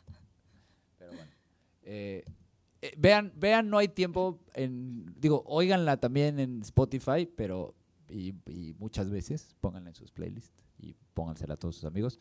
Pero 0.97 1.11
bueno. 1.11 1.31
Eh, 1.83 2.23
eh, 2.81 2.93
vean, 2.97 3.33
vean, 3.35 3.69
no 3.69 3.77
hay 3.77 3.89
tiempo 3.89 4.39
en, 4.53 5.13
digo, 5.19 5.43
óiganla 5.47 5.97
también 5.97 6.39
en 6.39 6.61
Spotify, 6.61 7.25
pero, 7.25 7.75
y, 8.07 8.33
y 8.45 8.73
muchas 8.79 9.09
veces, 9.09 9.53
pónganla 9.59 9.89
en 9.89 9.95
sus 9.95 10.11
playlists 10.11 10.53
y 10.79 10.95
póngansela 11.13 11.55
a 11.55 11.57
todos 11.57 11.75
sus 11.75 11.85
amigos. 11.85 12.19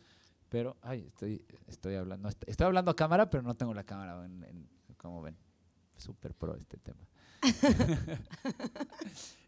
Pero, 0.55 0.77
ay, 0.83 1.05
estoy, 1.09 1.45
estoy 1.67 1.97
hablando, 1.97 2.29
est- 2.29 2.45
estoy 2.47 2.67
hablando 2.67 2.93
a 2.93 2.95
cámara, 2.95 3.29
pero 3.29 3.43
no 3.43 3.57
tengo 3.57 3.75
la 3.75 3.83
cámara, 3.83 4.25
en- 4.25 4.69
como 4.97 5.21
ven. 5.21 5.37
Súper 5.97 6.33
pro 6.33 6.55
este 6.55 6.77
tema. 6.77 7.01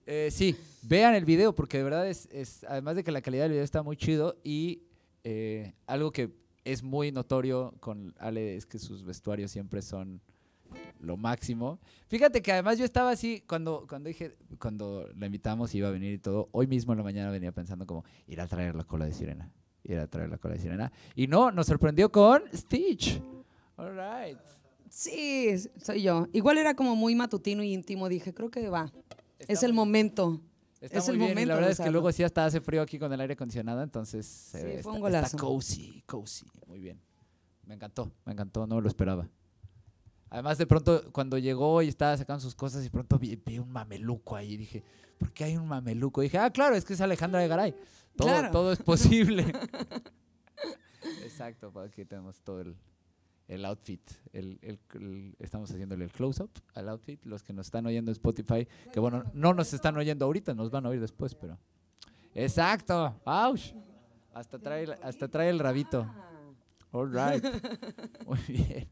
Eh, 0.09 0.31
sí, 0.33 0.57
vean 0.83 1.15
el 1.15 1.25
video 1.25 1.53
porque 1.55 1.79
de 1.79 1.85
verdad 1.85 2.09
es, 2.09 2.29
es- 2.33 2.63
además 2.65 2.95
de 2.97 3.03
que 3.05 3.11
la 3.13 3.21
calidad 3.23 3.45
del 3.45 3.53
video 3.53 3.65
está 3.65 3.83
muy 3.85 3.97
chido 3.97 4.37
y 4.45 4.83
eh, 5.25 5.75
algo 5.87 6.11
que 6.13 6.31
es 6.65 6.83
muy 6.85 7.11
notorio 7.13 7.75
con 7.81 8.15
Ale 8.19 8.57
es 8.57 8.67
que 8.67 8.79
sus 8.81 9.05
vestuarios 9.05 9.51
siempre 9.53 9.83
son 9.83 10.21
lo 11.01 11.17
máximo. 11.17 11.81
Fíjate 12.09 12.41
que 12.43 12.53
además 12.53 12.79
yo 12.79 12.85
estaba 12.85 13.11
así 13.11 13.43
cuando, 13.49 13.87
cuando 13.89 14.09
dije, 14.09 14.37
cuando 14.61 15.09
la 15.17 15.27
invitamos 15.27 15.73
y 15.75 15.79
iba 15.79 15.89
a 15.89 15.93
venir 15.93 16.13
y 16.15 16.19
todo, 16.19 16.49
hoy 16.53 16.67
mismo 16.69 16.93
en 16.93 16.99
la 16.99 17.05
mañana 17.05 17.31
venía 17.33 17.51
pensando 17.53 17.85
como 17.87 18.05
ir 18.29 18.41
a 18.41 18.47
traer 18.49 18.75
la 18.77 18.85
cola 18.85 19.07
de 19.07 19.13
sirena, 19.13 19.53
ir 19.89 19.99
a 19.99 20.07
traer 20.07 20.29
la 20.31 20.39
cola 20.39 20.55
de 20.55 20.61
sirena. 20.61 20.93
Y 21.15 21.27
no, 21.27 21.51
nos 21.51 21.67
sorprendió 21.67 22.11
con 22.11 22.43
Stitch. 22.55 23.21
All 23.77 23.93
right. 23.97 24.39
Sí, 24.89 25.51
soy 25.83 26.03
yo. 26.03 26.27
Igual 26.33 26.59
era 26.59 26.75
como 26.75 26.97
muy 26.97 27.15
matutino 27.15 27.63
y 27.63 27.73
íntimo. 27.75 28.09
Dije, 28.09 28.33
creo 28.33 28.51
que 28.51 28.69
va. 28.69 28.93
Está 29.39 29.53
es 29.53 29.63
el 29.63 29.73
momento. 29.73 30.41
Está 30.81 30.99
es 30.99 31.05
muy 31.07 31.13
el 31.15 31.19
bien, 31.19 31.31
y 31.31 31.35
momento. 31.35 31.49
la 31.49 31.55
verdad 31.57 31.71
es 31.73 31.81
que 31.81 31.91
luego 31.91 32.13
sí 32.13 32.23
hasta 32.23 32.45
hace 32.47 32.61
frío 32.61 32.83
aquí 32.83 32.99
con 32.99 33.13
el 33.13 33.21
aire 33.21 33.33
acondicionado, 33.35 33.83
entonces 33.83 34.27
se 34.27 34.59
Sí, 34.61 34.65
ve- 34.65 34.71
fue 34.71 34.79
está, 34.79 34.91
un 34.91 34.97
está 34.97 35.01
golazo. 35.09 35.37
cozy, 35.39 36.03
cozy, 36.07 36.47
muy 36.67 36.81
bien. 36.81 37.01
Me 37.65 37.75
encantó, 37.75 38.13
me 38.25 38.33
encantó, 38.33 38.67
no 38.67 38.77
me 38.77 38.83
lo 38.83 38.89
esperaba. 38.89 39.29
Además, 40.29 40.59
de 40.59 40.67
pronto, 40.67 41.03
cuando 41.13 41.39
llegó 41.39 41.83
y 41.83 41.89
estaba 41.89 42.17
sacando 42.17 42.41
sus 42.41 42.55
cosas, 42.55 42.85
y 42.85 42.91
pronto 42.91 43.19
vi, 43.19 43.37
vi 43.37 43.59
un 43.59 43.71
mameluco 43.71 44.37
ahí. 44.37 44.57
Dije, 44.57 44.83
¿por 45.19 45.33
qué 45.33 45.45
hay 45.45 45.57
un 45.57 45.67
mameluco? 45.67 46.21
dije, 46.21 46.39
ah, 46.39 46.51
claro, 46.51 46.77
es 46.77 46.85
que 46.85 46.93
es 46.95 47.01
Alejandra 47.01 47.41
de 47.41 47.49
Garay. 47.49 47.75
Todo, 48.17 48.29
Claro. 48.29 48.51
todo 48.51 48.73
es 48.73 48.83
posible. 48.83 49.45
Exacto, 51.25 51.71
pues 51.73 51.89
aquí 51.91 52.05
tenemos 52.05 52.41
todo 52.41 52.61
el, 52.63 52.75
el 53.49 53.65
outfit. 53.65 54.01
El, 54.33 54.59
el- 54.63 54.79
el- 54.95 55.37
estamos 55.39 55.71
haciéndole 55.71 56.05
el 56.05 56.11
close-up 56.11 56.51
al 56.75 56.89
outfit. 56.89 57.25
Los 57.25 57.43
que 57.43 57.53
nos 57.53 57.67
están 57.67 57.87
oyendo 57.87 58.11
en 58.11 58.13
Spotify, 58.15 58.67
que 58.93 59.01
bueno, 59.01 59.25
no 59.35 59.55
nos 59.55 59.73
están 59.73 59.97
oyendo 59.97 60.25
ahorita, 60.25 60.55
nos 60.55 60.71
van 60.71 60.87
a 60.87 60.89
oír 60.89 61.01
después, 61.01 61.35
pero. 61.35 61.59
Exacto, 62.35 63.19
¡Auch! 63.25 63.61
Hasta 64.35 64.59
trae, 64.59 64.85
el- 64.85 64.97
hasta 65.03 65.29
trae 65.29 65.49
el 65.49 65.59
rabito. 65.59 66.07
All 66.93 67.11
right. 67.13 67.45
Muy 68.27 68.39
bien. 68.49 68.89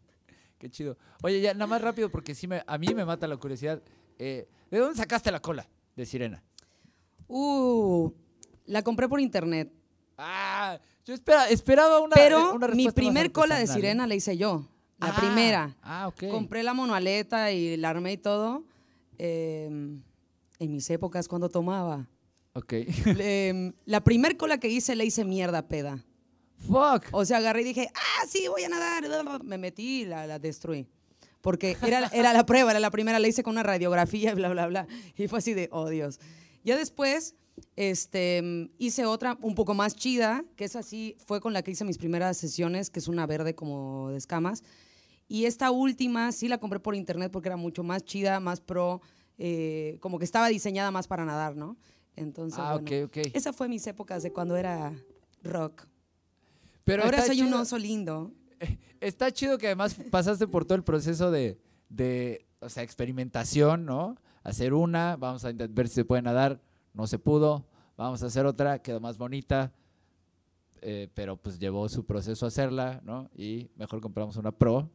Qué 0.59 0.71
chido. 0.71 0.97
Oye, 1.23 1.41
ya 1.41 1.53
nada 1.53 1.67
más 1.67 1.83
rápido 1.83 2.11
porque 2.11 2.35
sí 2.35 2.47
me, 2.47 2.63
a 2.67 2.79
mí 2.79 2.89
me 2.95 3.05
mata 3.05 3.27
la 3.27 3.37
curiosidad. 3.37 3.83
Eh, 4.19 4.49
¿De 4.71 4.79
dónde 4.79 4.97
sacaste 4.97 5.31
la 5.31 5.41
cola 5.41 5.67
de 5.97 6.07
sirena? 6.07 6.43
Uh, 7.29 8.11
la 8.67 8.83
compré 8.83 9.09
por 9.09 9.21
internet. 9.21 9.73
Ah, 10.19 10.79
yo 11.05 11.15
espera, 11.15 11.49
esperaba 11.49 12.01
una, 12.01 12.15
Pero 12.15 12.55
una 12.55 12.69
mi 12.69 12.89
primer 12.91 13.33
cola 13.33 13.57
de 13.59 13.65
¿eh? 13.65 13.67
sirena 13.69 14.07
la 14.07 14.15
hice 14.15 14.37
yo. 14.37 14.67
La 14.99 15.09
Ah, 15.09 15.17
primera. 15.21 15.77
Ah, 15.83 16.07
ok. 16.09 16.29
Compré 16.31 16.63
la 16.63 16.73
monoaleta 16.73 17.51
y 17.53 17.77
la 17.77 17.91
armé 17.91 18.13
y 18.13 18.17
todo. 18.19 18.65
eh, 19.19 19.67
en 20.61 20.71
mis 20.73 20.89
épocas 20.91 21.27
cuando 21.29 21.49
tomaba. 21.49 22.09
Ok. 22.55 22.73
Le- 23.17 23.75
la 23.87 24.03
primer 24.03 24.37
cola 24.37 24.59
que 24.59 24.69
hice 24.69 24.95
la 24.95 25.05
hice 25.05 25.25
mierda 25.25 25.67
peda. 25.67 26.05
Fuck. 26.67 27.07
O 27.13 27.25
sea, 27.25 27.39
agarré 27.39 27.63
y 27.63 27.65
dije, 27.65 27.89
ah, 27.95 28.27
sí, 28.29 28.47
voy 28.49 28.63
a 28.63 28.69
nadar. 28.69 29.43
Me 29.45 29.59
metí 29.59 30.03
y 30.03 30.05
la, 30.07 30.27
la 30.27 30.39
destruí. 30.39 30.87
Porque 31.41 31.77
era, 31.83 32.07
era 32.13 32.33
la 32.33 32.47
prueba, 32.47 32.71
era 32.71 32.81
la 32.81 32.91
primera, 32.91 33.19
la 33.19 33.27
hice 33.29 33.43
con 33.43 33.53
una 33.53 33.63
radiografía 33.65 34.31
y 34.31 34.35
bla, 34.37 34.49
bla, 34.49 34.67
bla. 34.69 34.87
Y 35.17 35.27
fue 35.29 35.41
así 35.41 35.53
de, 35.55 35.69
oh 35.73 35.89
Dios. 35.91 36.21
Ya 36.65 36.77
después 36.79 37.35
este, 37.77 38.71
hice 38.79 39.07
otra 39.07 39.39
un 39.43 39.55
poco 39.55 39.75
más 39.75 39.95
chida, 39.97 40.45
que 40.57 40.65
es 40.65 40.77
así, 40.77 41.17
fue 41.27 41.41
con 41.41 41.53
la 41.53 41.63
que 41.63 41.71
hice 41.71 41.85
mis 41.85 41.99
primeras 41.99 42.37
sesiones, 42.37 42.91
que 42.91 42.99
es 43.01 43.09
una 43.09 43.27
verde 43.27 43.55
como 43.55 44.11
de 44.11 44.17
escamas. 44.19 44.63
Y 45.29 45.47
esta 45.47 45.71
última 45.71 46.31
sí 46.33 46.49
la 46.49 46.59
compré 46.59 46.81
por 46.81 46.95
internet 46.95 47.31
porque 47.33 47.49
era 47.49 47.57
mucho 47.57 47.83
más 47.83 48.05
chida, 48.05 48.41
más 48.41 48.61
pro, 48.61 49.01
eh, 49.39 49.99
como 50.01 50.19
que 50.19 50.25
estaba 50.25 50.49
diseñada 50.49 50.91
más 50.91 51.07
para 51.09 51.25
nadar, 51.25 51.57
¿no? 51.57 51.77
Entonces, 52.17 52.59
Ah, 52.63 52.79
bueno, 52.79 53.07
ok, 53.07 53.17
ok. 53.19 53.27
esa 53.35 53.53
fue 53.53 53.69
mis 53.69 53.87
épocas 53.87 54.23
de 54.23 54.33
cuando 54.33 54.57
era 54.57 54.93
rock. 55.43 55.87
Pero 56.85 57.03
Ahora 57.05 57.23
soy 57.25 57.41
un 57.41 57.49
chido- 57.49 57.61
oso 57.61 57.79
lindo. 57.79 58.33
Está 59.01 59.33
chido 59.33 59.59
que 59.59 59.67
además 59.67 59.97
pasaste 60.11 60.47
por 60.47 60.65
todo 60.65 60.77
el 60.77 60.85
proceso 60.85 61.31
de, 61.31 61.59
de 61.89 62.47
o 62.61 62.69
sea, 62.69 62.83
experimentación, 62.83 63.85
¿no? 63.85 64.17
Hacer 64.43 64.75
una, 64.75 65.17
vamos 65.17 65.45
a 65.45 65.53
ver 65.53 65.89
si 65.89 65.95
se 65.95 66.05
puede 66.05 66.23
nadar, 66.23 66.61
no 66.95 67.07
se 67.07 67.19
pudo, 67.19 67.65
vamos 67.97 68.23
a 68.23 68.27
hacer 68.27 68.47
otra, 68.47 68.79
quedó 68.81 69.01
más 69.01 69.19
bonita, 69.19 69.73
eh, 70.81 71.09
pero 71.15 71.37
pues 71.37 71.59
llevó 71.59 71.89
su 71.89 72.05
proceso 72.05 72.45
a 72.45 72.49
hacerla, 72.49 73.01
¿no? 73.05 73.29
Y 73.37 73.69
mejor 73.77 74.01
compramos 74.01 74.37
una 74.37 74.53
pro, 74.53 74.89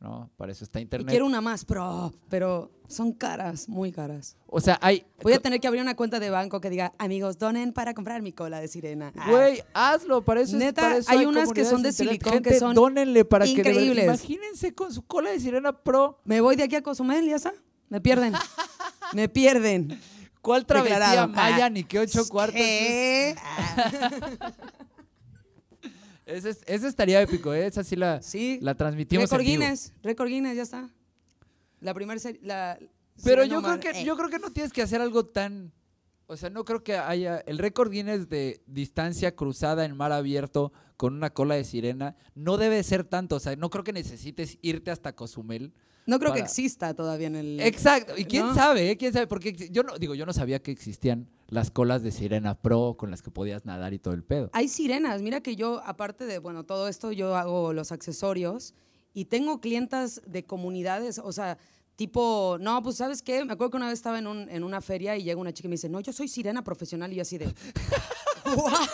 ¿no? 0.00 0.30
Para 0.36 0.52
eso 0.52 0.64
está 0.64 0.78
Y 0.78 0.82
internet. 0.82 1.08
quiero 1.10 1.26
una 1.26 1.40
más 1.40 1.64
pro, 1.64 2.12
pero 2.28 2.70
son 2.88 3.12
caras, 3.12 3.68
muy 3.68 3.90
caras. 3.92 4.36
O 4.46 4.60
sea, 4.60 4.78
hay... 4.80 5.04
Voy 5.22 5.32
a 5.32 5.40
tener 5.40 5.60
que 5.60 5.66
abrir 5.66 5.82
una 5.82 5.96
cuenta 5.96 6.20
de 6.20 6.30
banco 6.30 6.60
que 6.60 6.70
diga, 6.70 6.92
amigos, 6.98 7.38
donen 7.38 7.72
para 7.72 7.92
comprar 7.94 8.22
mi 8.22 8.32
cola 8.32 8.60
de 8.60 8.68
sirena. 8.68 9.12
Ah, 9.16 9.30
Güey, 9.30 9.62
hazlo, 9.74 10.22
para 10.24 10.42
eso 10.42 10.52
es- 10.56 10.62
Neta, 10.62 10.82
para 10.82 10.96
eso 10.98 11.10
hay 11.10 11.26
unas 11.26 11.52
que 11.52 11.64
son 11.64 11.82
de 11.82 11.92
silicón 11.92 12.42
que 12.42 12.58
son 12.58 12.74
dónenle 12.74 13.24
para 13.24 13.44
que 13.44 13.50
increíbles. 13.52 14.04
imagínense 14.04 14.74
con 14.74 14.92
su 14.92 15.02
cola 15.02 15.30
de 15.30 15.40
sirena 15.40 15.72
pro. 15.72 16.18
Me 16.24 16.40
voy 16.40 16.54
de 16.56 16.62
aquí 16.64 16.76
a 16.76 16.82
Cozumel, 16.82 17.26
ya 17.26 17.36
está. 17.36 17.52
Me 17.88 18.00
pierden. 18.00 18.32
Me 19.12 19.28
pierden. 19.28 20.00
¿Cuál 20.42 20.66
travesía 20.66 20.98
Declarado. 20.98 21.28
maya 21.28 21.66
Ah. 21.66 21.70
ni 21.70 21.84
qué 21.84 22.00
ocho 22.00 22.26
cuartos? 22.28 22.56
es? 22.60 22.62
¿Qué? 22.62 23.34
Ah. 23.42 24.52
Ese, 26.26 26.50
es- 26.50 26.62
ese 26.66 26.86
estaría 26.88 27.20
épico, 27.20 27.52
¿eh? 27.52 27.66
Esa 27.66 27.82
sí 27.84 27.96
la, 27.96 28.22
Sí. 28.22 28.58
la 28.62 28.74
transmitimos 28.76 29.30
en 29.32 29.38
vivo. 29.38 29.50
Guinness, 29.50 29.92
récord 30.02 30.28
Guinness, 30.28 30.56
ya 30.56 30.62
está. 30.62 30.88
La 31.80 31.94
primera 31.94 32.18
serie. 32.20 32.40
La, 32.44 32.78
Pero 33.24 33.44
yo 33.44 33.60
creo, 33.60 33.80
que, 33.80 33.90
Eh, 33.90 34.04
yo 34.04 34.16
creo 34.16 34.28
que 34.30 34.38
no 34.38 34.50
tienes 34.50 34.72
que 34.72 34.82
hacer 34.82 35.00
algo 35.00 35.26
tan... 35.26 35.72
O 36.26 36.36
sea, 36.36 36.48
no 36.48 36.64
creo 36.64 36.82
que 36.82 36.96
haya... 36.96 37.38
El 37.46 37.58
récord 37.58 37.90
Guinness 37.90 38.28
de 38.28 38.62
distancia 38.66 39.34
cruzada 39.34 39.84
en 39.84 39.96
mar 39.96 40.12
abierto 40.12 40.72
con 40.96 41.12
una 41.14 41.30
cola 41.30 41.56
de 41.56 41.64
sirena 41.64 42.16
no 42.34 42.56
debe 42.56 42.82
ser 42.84 43.04
tanto. 43.04 43.36
O 43.36 43.40
sea, 43.40 43.54
no 43.56 43.68
creo 43.68 43.84
que 43.84 43.92
necesites 43.92 44.58
irte 44.62 44.90
hasta 44.92 45.14
Cozumel. 45.14 45.74
No 46.06 46.18
creo 46.18 46.32
que 46.32 46.40
exista 46.40 46.94
todavía 46.94 47.28
en 47.28 47.36
el. 47.36 47.60
Exacto. 47.60 48.14
Y 48.18 48.24
quién 48.24 48.46
¿no? 48.46 48.54
sabe, 48.54 48.90
eh? 48.90 48.96
¿Quién 48.96 49.12
sabe? 49.12 49.26
Porque 49.26 49.52
yo 49.70 49.82
no, 49.84 49.96
digo, 49.98 50.14
yo 50.14 50.26
no 50.26 50.32
sabía 50.32 50.60
que 50.60 50.70
existían 50.72 51.28
las 51.48 51.70
colas 51.70 52.02
de 52.02 52.10
sirena 52.10 52.54
pro 52.60 52.96
con 52.98 53.10
las 53.10 53.22
que 53.22 53.30
podías 53.30 53.64
nadar 53.66 53.92
y 53.94 53.98
todo 53.98 54.14
el 54.14 54.24
pedo. 54.24 54.50
Hay 54.52 54.68
sirenas. 54.68 55.22
Mira 55.22 55.40
que 55.42 55.54
yo, 55.54 55.80
aparte 55.84 56.24
de, 56.26 56.38
bueno, 56.38 56.64
todo 56.64 56.88
esto, 56.88 57.12
yo 57.12 57.36
hago 57.36 57.72
los 57.72 57.92
accesorios 57.92 58.74
y 59.14 59.26
tengo 59.26 59.60
clientas 59.60 60.22
de 60.26 60.44
comunidades, 60.44 61.18
o 61.22 61.30
sea, 61.32 61.58
tipo, 61.94 62.56
no, 62.58 62.82
pues, 62.82 62.96
¿sabes 62.96 63.22
qué? 63.22 63.44
Me 63.44 63.52
acuerdo 63.52 63.72
que 63.72 63.76
una 63.76 63.86
vez 63.88 63.98
estaba 63.98 64.18
en, 64.18 64.26
un- 64.26 64.48
en 64.48 64.64
una 64.64 64.80
feria 64.80 65.16
y 65.16 65.22
llega 65.22 65.38
una 65.40 65.52
chica 65.52 65.66
y 65.66 65.70
me 65.70 65.74
dice, 65.74 65.88
no, 65.90 66.00
yo 66.00 66.12
soy 66.12 66.26
sirena 66.26 66.64
profesional. 66.64 67.12
Y 67.12 67.16
yo 67.16 67.22
así 67.22 67.36
de, 67.38 67.46
¿what? 68.56 68.88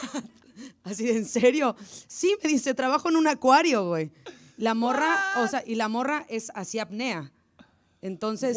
Así 0.82 1.04
de, 1.06 1.16
¿en 1.18 1.24
serio? 1.24 1.76
Sí, 2.08 2.36
me 2.42 2.50
dice, 2.50 2.74
trabajo 2.74 3.08
en 3.08 3.16
un 3.16 3.26
acuario, 3.28 3.86
güey. 3.88 4.10
La 4.58 4.74
morra, 4.74 5.16
o 5.38 5.48
sea, 5.48 5.62
y 5.66 5.76
la 5.76 5.88
morra 5.88 6.26
es 6.28 6.50
así 6.54 6.78
apnea. 6.78 7.32
Entonces, 8.02 8.56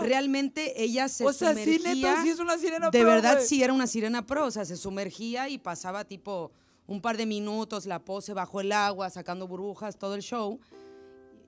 realmente 0.00 0.82
ella 0.82 1.08
se 1.08 1.24
O 1.24 1.32
sea, 1.32 1.54
sí, 1.54 1.78
sumergía. 1.78 2.10
neta, 2.10 2.22
sí 2.22 2.28
es 2.30 2.38
una 2.38 2.58
sirena 2.58 2.90
De 2.90 3.00
pro, 3.00 3.08
verdad, 3.08 3.34
güey. 3.36 3.46
sí 3.46 3.62
era 3.62 3.72
una 3.72 3.86
sirena 3.86 4.26
pro. 4.26 4.46
O 4.46 4.50
sea, 4.50 4.64
se 4.64 4.76
sumergía 4.76 5.48
y 5.48 5.58
pasaba 5.58 6.04
tipo 6.04 6.52
un 6.86 7.00
par 7.00 7.16
de 7.16 7.26
minutos, 7.26 7.86
la 7.86 8.04
pose 8.04 8.32
bajo 8.32 8.60
el 8.60 8.72
agua, 8.72 9.10
sacando 9.10 9.46
burbujas, 9.48 9.98
todo 9.98 10.14
el 10.14 10.22
show. 10.22 10.60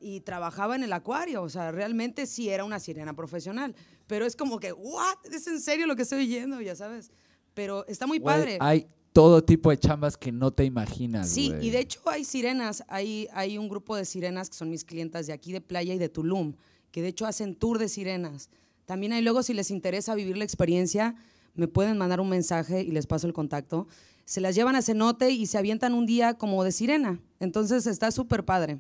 Y 0.01 0.21
trabajaba 0.21 0.75
en 0.75 0.83
el 0.83 0.93
acuario. 0.93 1.43
O 1.43 1.49
sea, 1.49 1.71
realmente 1.71 2.27
sí 2.27 2.49
era 2.49 2.65
una 2.65 2.81
sirena 2.81 3.15
profesional. 3.15 3.75
Pero 4.07 4.27
es 4.27 4.37
como 4.37 4.59
que, 4.59 4.73
¿what? 4.73 5.17
¿Es 5.31 5.47
en 5.47 5.61
serio 5.61 5.87
lo 5.87 5.97
que 5.97 6.03
estoy 6.03 6.21
oyendo? 6.25 6.61
Ya 6.61 6.75
sabes. 6.77 7.11
Pero 7.55 7.87
está 7.87 8.07
muy 8.07 8.19
Güey, 8.19 8.35
padre. 8.35 8.59
Hay 8.61 8.89
todo 9.13 9.43
tipo 9.45 9.71
de 9.71 9.79
chambas 9.79 10.17
que 10.17 10.33
no 10.33 10.51
te 10.53 10.65
imaginas, 10.65 11.29
Sí, 11.29 11.53
y 11.61 11.71
de 11.71 11.81
hecho 11.81 12.01
hay 12.07 12.25
sirenas, 12.25 12.83
hay, 12.89 13.29
hay 13.33 13.59
un 13.59 13.69
grupo 13.69 13.95
de 13.97 14.05
sirenas 14.05 14.49
que 14.51 14.57
son 14.57 14.71
mis 14.71 14.85
clientas 14.85 15.27
de 15.27 15.33
aquí 15.33 15.53
de 15.53 15.61
Playa 15.61 15.95
y 15.95 15.99
de 15.99 16.09
Tulum, 16.09 16.55
que 16.91 17.03
de 17.03 17.09
hecho 17.09 17.27
hacen 17.27 17.55
tour 17.55 17.79
de 17.79 17.89
sirenas. 17.89 18.49
También 18.87 19.13
hay 19.13 19.23
luego, 19.23 19.43
si 19.43 19.55
les 19.55 19.71
interesa 19.71 20.15
vivir 20.15 20.37
la 20.37 20.45
experiencia, 20.45 21.15
me 21.55 21.69
pueden 21.69 21.99
mandar 21.99 22.21
un 22.21 22.29
mensaje 22.29 22.83
y 22.83 22.91
les 22.91 23.07
paso 23.07 23.27
el 23.27 23.33
contacto. 23.33 23.87
Se 24.25 24.41
las 24.41 24.55
llevan 24.55 24.77
a 24.77 24.83
cenote 24.83 25.31
y 25.31 25.47
se 25.47 25.59
avientan 25.59 25.95
un 25.95 26.07
día 26.07 26.35
como 26.35 26.65
de 26.65 26.73
sirena. 26.73 27.21
Entonces 27.41 27.87
está 27.87 28.11
súper 28.11 28.45
padre. 28.45 28.79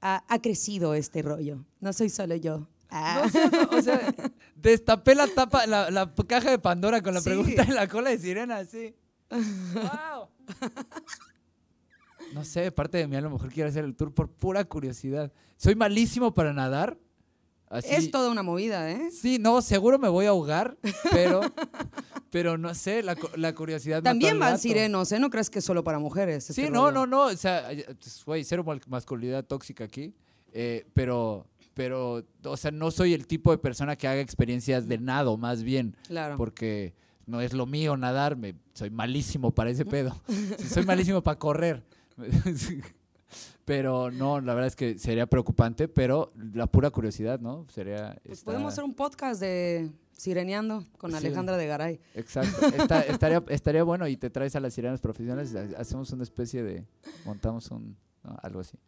Ha, 0.00 0.24
ha 0.32 0.40
crecido 0.40 0.94
este 0.94 1.22
rollo. 1.22 1.64
No 1.80 1.92
soy 1.92 2.08
solo 2.10 2.36
yo. 2.36 2.68
Ah. 2.90 3.22
No 3.24 3.30
sé, 3.30 3.50
no, 3.50 3.78
o 3.78 3.82
sea, 3.82 4.14
destapé 4.56 5.14
la 5.14 5.26
tapa, 5.26 5.66
la, 5.66 5.90
la 5.90 6.12
caja 6.26 6.50
de 6.50 6.58
Pandora 6.58 7.02
con 7.02 7.12
la 7.14 7.20
Sí. 7.20 7.28
pregunta 7.30 7.62
en 7.64 7.74
la 7.74 7.86
cola 7.88 8.10
de 8.10 8.18
sirena, 8.18 8.64
sí. 8.64 8.94
¡Wow! 9.30 10.28
No 12.34 12.44
sé, 12.44 12.70
parte 12.72 12.98
de 12.98 13.06
mí 13.08 13.16
a 13.16 13.20
lo 13.20 13.30
mejor 13.30 13.50
quiero 13.50 13.68
hacer 13.70 13.84
el 13.84 13.94
tour 13.96 14.12
por 14.12 14.28
pura 14.30 14.64
curiosidad. 14.64 15.32
Soy 15.56 15.74
malísimo 15.74 16.34
para 16.34 16.52
nadar. 16.52 16.98
Así, 17.70 17.88
Es 17.90 18.10
toda 18.10 18.30
una 18.30 18.42
movida, 18.42 18.90
¿eh? 18.90 19.10
Sí, 19.10 19.38
no, 19.38 19.60
seguro 19.60 19.98
me 19.98 20.08
voy 20.08 20.24
a 20.26 20.30
ahogar, 20.30 20.78
pero, 21.10 21.40
pero 22.30 22.56
no 22.56 22.74
sé, 22.74 23.02
la, 23.02 23.14
la 23.36 23.54
curiosidad. 23.54 24.02
También 24.02 24.38
van 24.38 24.58
sirenos, 24.58 25.12
¿eh? 25.12 25.18
No 25.18 25.28
crees 25.28 25.50
que 25.50 25.58
es 25.58 25.64
solo 25.64 25.84
para 25.84 25.98
mujeres. 25.98 26.44
Sí, 26.44 26.62
este 26.62 26.70
no, 26.70 26.86
rollo. 26.90 27.06
no, 27.06 27.06
no. 27.06 27.22
O 27.26 27.36
sea, 27.36 27.68
pues, 28.00 28.22
güey, 28.24 28.44
cero 28.44 28.64
masculinidad 28.86 29.44
tóxica 29.44 29.84
aquí. 29.84 30.14
eh, 30.52 30.86
pero, 30.94 31.46
pero, 31.74 32.24
o 32.44 32.56
sea, 32.56 32.70
no 32.70 32.90
soy 32.90 33.12
el 33.12 33.26
tipo 33.26 33.50
de 33.50 33.58
persona 33.58 33.96
que 33.96 34.08
haga 34.08 34.20
experiencias 34.20 34.88
de 34.88 34.96
nado, 34.98 35.36
más 35.36 35.62
bien. 35.62 35.94
Claro. 36.06 36.38
Porque 36.38 36.94
no 37.28 37.40
es 37.40 37.52
lo 37.52 37.66
mío 37.66 37.96
nadar. 37.96 38.36
Me, 38.36 38.56
soy 38.74 38.90
malísimo 38.90 39.52
para 39.54 39.70
ese 39.70 39.84
pedo. 39.84 40.20
Soy 40.68 40.84
malísimo 40.84 41.22
para 41.22 41.38
correr. 41.38 41.84
Pero 43.64 44.10
no, 44.10 44.40
la 44.40 44.54
verdad 44.54 44.68
es 44.68 44.76
que 44.76 44.98
sería 44.98 45.26
preocupante, 45.26 45.88
pero 45.88 46.32
la 46.54 46.66
pura 46.66 46.90
curiosidad, 46.90 47.38
¿no? 47.38 47.66
Sería. 47.68 48.18
Pues 48.24 48.42
podemos 48.42 48.72
hacer 48.72 48.82
un 48.84 48.94
podcast 48.94 49.40
de 49.42 49.90
Sireneando 50.12 50.84
con 50.96 51.10
Sí. 51.10 51.18
Alejandra 51.18 51.58
de 51.58 51.66
Garay. 51.66 52.00
Exacto. 52.14 52.64
Estaría, 53.12 53.44
estaría 53.48 53.82
bueno 53.82 54.08
y 54.08 54.16
te 54.16 54.30
traes 54.30 54.56
a 54.56 54.60
las 54.60 54.72
sirenas 54.72 55.00
profesionales, 55.02 55.54
ha- 55.54 55.78
hacemos 55.80 56.10
una 56.12 56.22
especie 56.22 56.62
de, 56.62 56.86
montamos 57.26 57.70
un, 57.70 57.94
¿no? 58.24 58.36
algo 58.42 58.60
así. 58.60 58.78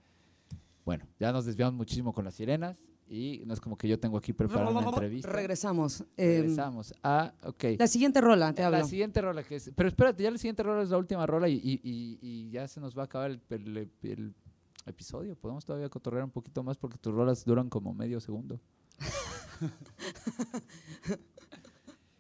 Bueno, 0.87 1.07
ya 1.19 1.31
nos 1.31 1.45
desviamos 1.45 1.75
muchísimo 1.75 2.15
con 2.15 2.25
las 2.25 2.35
sirenas 2.35 2.79
y 3.13 3.43
no 3.45 3.53
es 3.55 3.61
como 3.61 3.77
que 3.77 3.89
yo 3.89 3.99
tengo 3.99 4.17
aquí 4.17 4.33
preparada 4.33 4.71
una 4.71 4.89
entrevista. 4.89 5.29
Regresamos. 5.33 6.03
Eh, 6.17 6.39
Regresamos 6.43 6.95
a, 7.03 7.35
ok. 7.43 7.65
la 7.79 7.87
siguiente 7.89 8.21
rola, 8.21 8.53
te 8.55 8.63
hablo. 8.63 8.79
La 8.79 8.85
siguiente 8.85 9.21
rola 9.21 9.43
que 9.43 9.57
es, 9.57 9.73
pero 9.75 9.89
espérate, 9.89 10.23
ya 10.23 10.31
la 10.31 10.39
siguiente 10.39 10.63
rola 10.63 10.83
es 10.83 10.91
la 10.91 10.97
última 10.99 11.27
rola 11.27 11.49
y, 11.49 11.55
y- 11.57 11.81
y- 11.83 12.19
y 12.23 12.51
ya 12.51 12.69
se 12.69 12.81
nos 12.81 12.97
va 12.97 13.03
a 13.03 13.05
acabar 13.07 13.33
el, 13.33 13.41
el- 13.51 13.91
el 14.05 14.35
episodio. 14.87 15.35
Podemos 15.35 15.65
todavía 15.65 15.89
cotorrear 15.89 16.23
un 16.25 16.31
poquito 16.31 16.63
más 16.63 16.77
porque 16.79 16.99
tus 16.99 17.13
rolas 17.13 17.45
duran 17.45 17.69
como 17.69 17.93
medio 17.93 18.21
segundo. 18.21 18.61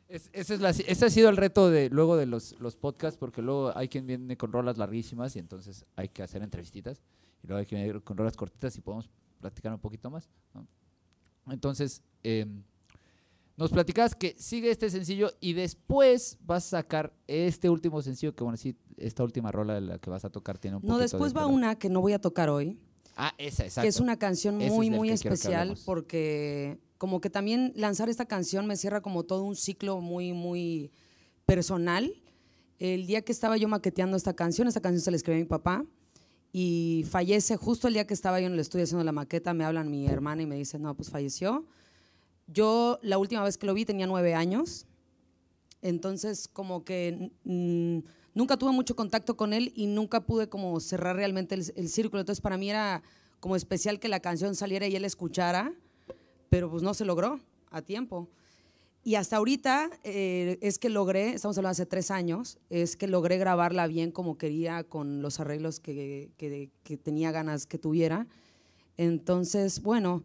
Es- 0.08 0.28
ese, 0.32 0.54
es 0.54 0.60
la- 0.60 0.70
ese 0.70 1.04
ha 1.06 1.10
sido 1.10 1.28
el 1.28 1.36
reto 1.36 1.70
de 1.70 1.88
luego 1.88 2.16
de 2.16 2.26
los, 2.26 2.58
los 2.58 2.74
podcasts, 2.74 3.16
porque 3.16 3.42
luego 3.42 3.70
hay 3.76 3.88
quien 3.88 4.08
viene 4.08 4.36
con 4.36 4.50
rolas 4.52 4.76
larguísimas 4.76 5.36
y 5.36 5.38
entonces 5.38 5.84
hay 5.94 6.08
que 6.08 6.24
hacer 6.24 6.42
entrevistitas. 6.42 7.00
Y 7.44 7.46
luego 7.46 7.60
hay 7.60 7.66
quien 7.66 7.84
viene 7.84 8.00
con 8.00 8.16
rolas 8.16 8.36
cortitas 8.36 8.76
y 8.76 8.80
podemos 8.80 9.08
platicar 9.40 9.72
un 9.72 9.78
poquito 9.78 10.10
más. 10.10 10.28
¿no? 10.52 10.66
Entonces, 11.48 12.02
em, 12.22 12.62
nos 13.56 13.70
platicabas 13.70 14.14
que 14.14 14.34
sigue 14.38 14.70
este 14.70 14.88
sencillo 14.88 15.32
y 15.40 15.52
después 15.52 16.38
vas 16.40 16.66
a 16.66 16.78
sacar 16.78 17.12
este 17.26 17.68
último 17.68 18.00
sencillo, 18.02 18.34
que 18.34 18.42
bueno, 18.42 18.56
sí, 18.56 18.76
esta 18.96 19.22
última 19.22 19.52
rola 19.52 19.74
de 19.74 19.80
la 19.82 19.98
que 19.98 20.08
vas 20.10 20.24
a 20.24 20.30
tocar 20.30 20.58
tiene 20.58 20.78
un 20.78 20.82
No, 20.86 20.98
después 20.98 21.32
de 21.34 21.40
va 21.40 21.46
una 21.46 21.78
que 21.78 21.90
no 21.90 22.00
voy 22.00 22.12
a 22.12 22.20
tocar 22.20 22.48
hoy, 22.48 22.78
Ah, 23.16 23.34
esa, 23.36 23.64
exacto. 23.64 23.82
que 23.84 23.88
es 23.88 24.00
una 24.00 24.18
canción 24.18 24.56
muy, 24.56 24.86
es 24.88 24.92
muy 24.92 25.10
especial 25.10 25.76
porque 25.84 26.78
como 26.96 27.20
que 27.20 27.28
también 27.28 27.72
lanzar 27.76 28.08
esta 28.08 28.24
canción 28.24 28.66
me 28.66 28.76
cierra 28.76 29.02
como 29.02 29.24
todo 29.24 29.42
un 29.44 29.56
ciclo 29.56 30.00
muy, 30.00 30.32
muy 30.32 30.90
personal. 31.44 32.14
El 32.78 33.06
día 33.06 33.20
que 33.22 33.32
estaba 33.32 33.58
yo 33.58 33.68
maqueteando 33.68 34.16
esta 34.16 34.32
canción, 34.34 34.68
esta 34.68 34.80
canción 34.80 35.02
se 35.02 35.10
la 35.10 35.16
escribí 35.18 35.38
a 35.40 35.42
mi 35.42 35.48
papá 35.48 35.84
y 36.52 37.04
fallece 37.08 37.56
justo 37.56 37.88
el 37.88 37.94
día 37.94 38.06
que 38.06 38.14
estaba 38.14 38.40
yo 38.40 38.46
en 38.46 38.54
el 38.54 38.58
estudio 38.58 38.84
haciendo 38.84 39.04
la 39.04 39.12
maqueta, 39.12 39.54
me 39.54 39.64
hablan 39.64 39.90
mi 39.90 40.06
hermana 40.06 40.42
y 40.42 40.46
me 40.46 40.56
dicen, 40.56 40.82
no, 40.82 40.94
pues 40.94 41.10
falleció. 41.10 41.64
Yo 42.46 42.98
la 43.02 43.18
última 43.18 43.44
vez 43.44 43.56
que 43.56 43.66
lo 43.66 43.74
vi 43.74 43.84
tenía 43.84 44.06
nueve 44.06 44.34
años, 44.34 44.86
entonces 45.82 46.48
como 46.48 46.84
que 46.84 47.30
mm, 47.44 47.98
nunca 48.34 48.56
tuve 48.56 48.72
mucho 48.72 48.96
contacto 48.96 49.36
con 49.36 49.52
él 49.52 49.72
y 49.76 49.86
nunca 49.86 50.26
pude 50.26 50.48
como 50.48 50.80
cerrar 50.80 51.14
realmente 51.16 51.54
el, 51.54 51.72
el 51.76 51.88
círculo. 51.88 52.20
Entonces 52.20 52.40
para 52.40 52.56
mí 52.56 52.68
era 52.68 53.02
como 53.38 53.54
especial 53.54 54.00
que 54.00 54.08
la 54.08 54.20
canción 54.20 54.56
saliera 54.56 54.88
y 54.88 54.96
él 54.96 55.04
escuchara, 55.04 55.72
pero 56.48 56.68
pues 56.68 56.82
no 56.82 56.94
se 56.94 57.04
logró 57.04 57.40
a 57.70 57.82
tiempo. 57.82 58.28
Y 59.02 59.14
hasta 59.14 59.36
ahorita 59.38 59.88
eh, 60.04 60.58
es 60.60 60.78
que 60.78 60.90
logré, 60.90 61.30
estamos 61.30 61.56
hablando 61.56 61.72
hace 61.72 61.86
tres 61.86 62.10
años, 62.10 62.58
es 62.68 62.96
que 62.96 63.06
logré 63.06 63.38
grabarla 63.38 63.86
bien 63.86 64.10
como 64.12 64.36
quería, 64.36 64.84
con 64.84 65.22
los 65.22 65.40
arreglos 65.40 65.80
que, 65.80 66.30
que- 66.36 66.70
tenía 66.98 67.32
ganas 67.32 67.66
que 67.66 67.78
tuviera. 67.78 68.26
Entonces, 68.98 69.80
bueno, 69.82 70.22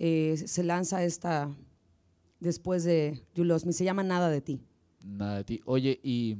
eh, 0.00 0.36
se 0.46 0.64
lanza 0.64 1.04
esta 1.04 1.54
después 2.40 2.82
de 2.84 3.22
You 3.34 3.44
Lost 3.44 3.64
Me, 3.66 3.72
se 3.72 3.84
llama 3.84 4.02
Nada 4.02 4.28
de 4.28 4.40
ti. 4.40 4.60
Nada 5.04 5.36
de 5.36 5.44
ti. 5.44 5.60
Oye, 5.64 6.00
y 6.02 6.36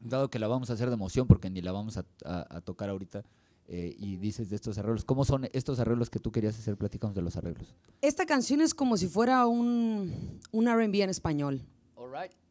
dado 0.00 0.30
que 0.30 0.38
la 0.38 0.48
vamos 0.48 0.70
a 0.70 0.72
hacer 0.72 0.88
de 0.88 0.94
emoción, 0.94 1.26
porque 1.26 1.50
ni 1.50 1.60
la 1.60 1.72
vamos 1.72 1.98
a, 1.98 2.06
a- 2.24 2.56
a 2.56 2.60
tocar 2.62 2.88
ahorita, 2.88 3.22
eh, 3.68 3.96
y 3.98 4.16
dices 4.16 4.48
de 4.48 4.56
estos 4.56 4.78
arreglos, 4.78 5.04
¿cómo 5.04 5.24
son 5.24 5.48
estos 5.52 5.80
arreglos 5.80 6.08
que 6.08 6.20
tú 6.20 6.30
querías 6.30 6.58
hacer? 6.58 6.76
Platícanos 6.76 7.16
de 7.16 7.22
los 7.22 7.36
arreglos. 7.36 7.74
Esta 8.00 8.24
canción 8.24 8.60
es 8.60 8.74
como 8.74 8.96
si 8.96 9.08
fuera 9.08 9.46
un, 9.46 10.40
un 10.52 10.66
RB 10.66 11.02
en 11.02 11.10
español. 11.10 11.62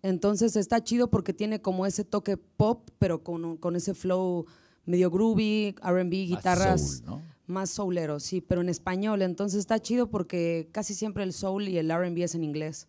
Entonces 0.02 0.56
está 0.56 0.84
chido 0.84 1.10
porque 1.10 1.34
tiene 1.34 1.62
como 1.62 1.86
ese 1.86 2.04
toque 2.04 2.38
pop, 2.38 2.90
pero 3.00 3.24
con, 3.24 3.58
con 3.58 3.76
ese 3.76 3.94
flow 3.94 4.46
medio 4.86 5.10
groovy, 5.10 5.76
RB, 5.82 6.10
guitarras 6.10 6.98
soul, 6.98 7.06
¿no? 7.06 7.22
más 7.48 7.72
soulero, 7.72 8.20
sí, 8.20 8.42
pero 8.42 8.62
en 8.62 8.70
español. 8.70 9.22
Entonces 9.22 9.60
está 9.60 9.80
chido 9.80 10.10
porque 10.10 10.70
casi 10.72 10.94
siempre 10.94 11.24
el 11.24 11.34
soul 11.34 11.68
y 11.68 11.78
el 11.78 11.90
RB 11.90 12.24
es 12.24 12.36
en 12.36 12.44
inglés, 12.44 12.88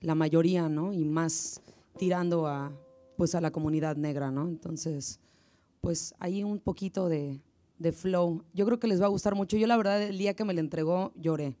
la 0.00 0.14
mayoría, 0.14 0.68
¿no? 0.68 0.92
Y 0.92 1.04
más 1.04 1.60
tirando 1.98 2.46
a, 2.46 2.72
pues, 3.16 3.34
a 3.34 3.40
la 3.40 3.50
comunidad 3.50 3.96
negra, 3.96 4.30
¿no? 4.30 4.48
Entonces, 4.48 5.20
pues 5.80 6.14
ahí 6.18 6.42
un 6.44 6.58
poquito 6.58 7.08
de, 7.08 7.40
de 7.78 7.92
flow. 7.92 8.44
Yo 8.52 8.64
creo 8.66 8.78
que 8.78 8.86
les 8.86 9.00
va 9.00 9.06
a 9.06 9.08
gustar 9.08 9.34
mucho. 9.34 9.56
Yo 9.56 9.66
la 9.66 9.76
verdad 9.76 10.02
el 10.02 10.16
día 10.18 10.34
que 10.34 10.44
me 10.44 10.54
la 10.54 10.60
entregó 10.60 11.12
lloré. 11.16 11.56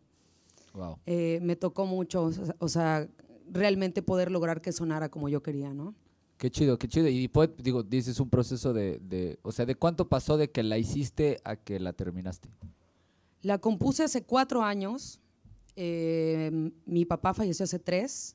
Wow. 0.72 0.98
Eh, 1.06 1.38
me 1.42 1.56
tocó 1.56 1.86
mucho, 1.86 2.30
o 2.58 2.68
sea- 2.68 3.08
realmente 3.50 4.02
poder 4.02 4.30
lograr 4.30 4.60
que 4.62 4.72
sonara 4.72 5.10
como 5.10 5.28
yo 5.28 5.42
quería, 5.42 5.74
¿no? 5.74 5.94
Qué 6.38 6.50
chido, 6.50 6.78
qué 6.78 6.88
chido. 6.88 7.08
Y 7.08 7.28
pues, 7.28 7.50
digo, 7.58 7.82
dices 7.82 8.18
un 8.18 8.28
proceso 8.30 8.72
de, 8.72 8.98
de, 9.00 9.38
o 9.42 9.52
sea, 9.52 9.66
¿de 9.66 9.74
cuánto 9.76 10.08
pasó 10.08 10.36
de 10.36 10.50
que 10.50 10.62
la 10.62 10.78
hiciste 10.78 11.40
a 11.44 11.56
que 11.56 11.78
la 11.78 11.92
terminaste? 11.92 12.48
La 13.42 13.58
compuse 13.58 14.02
hace 14.02 14.22
cuatro 14.24 14.62
años. 14.62 15.20
eh, 15.76 16.70
mi 16.86 17.04
papá 17.04 17.34
falleció 17.34 17.64
hace 17.64 17.78
tres. 17.78 18.34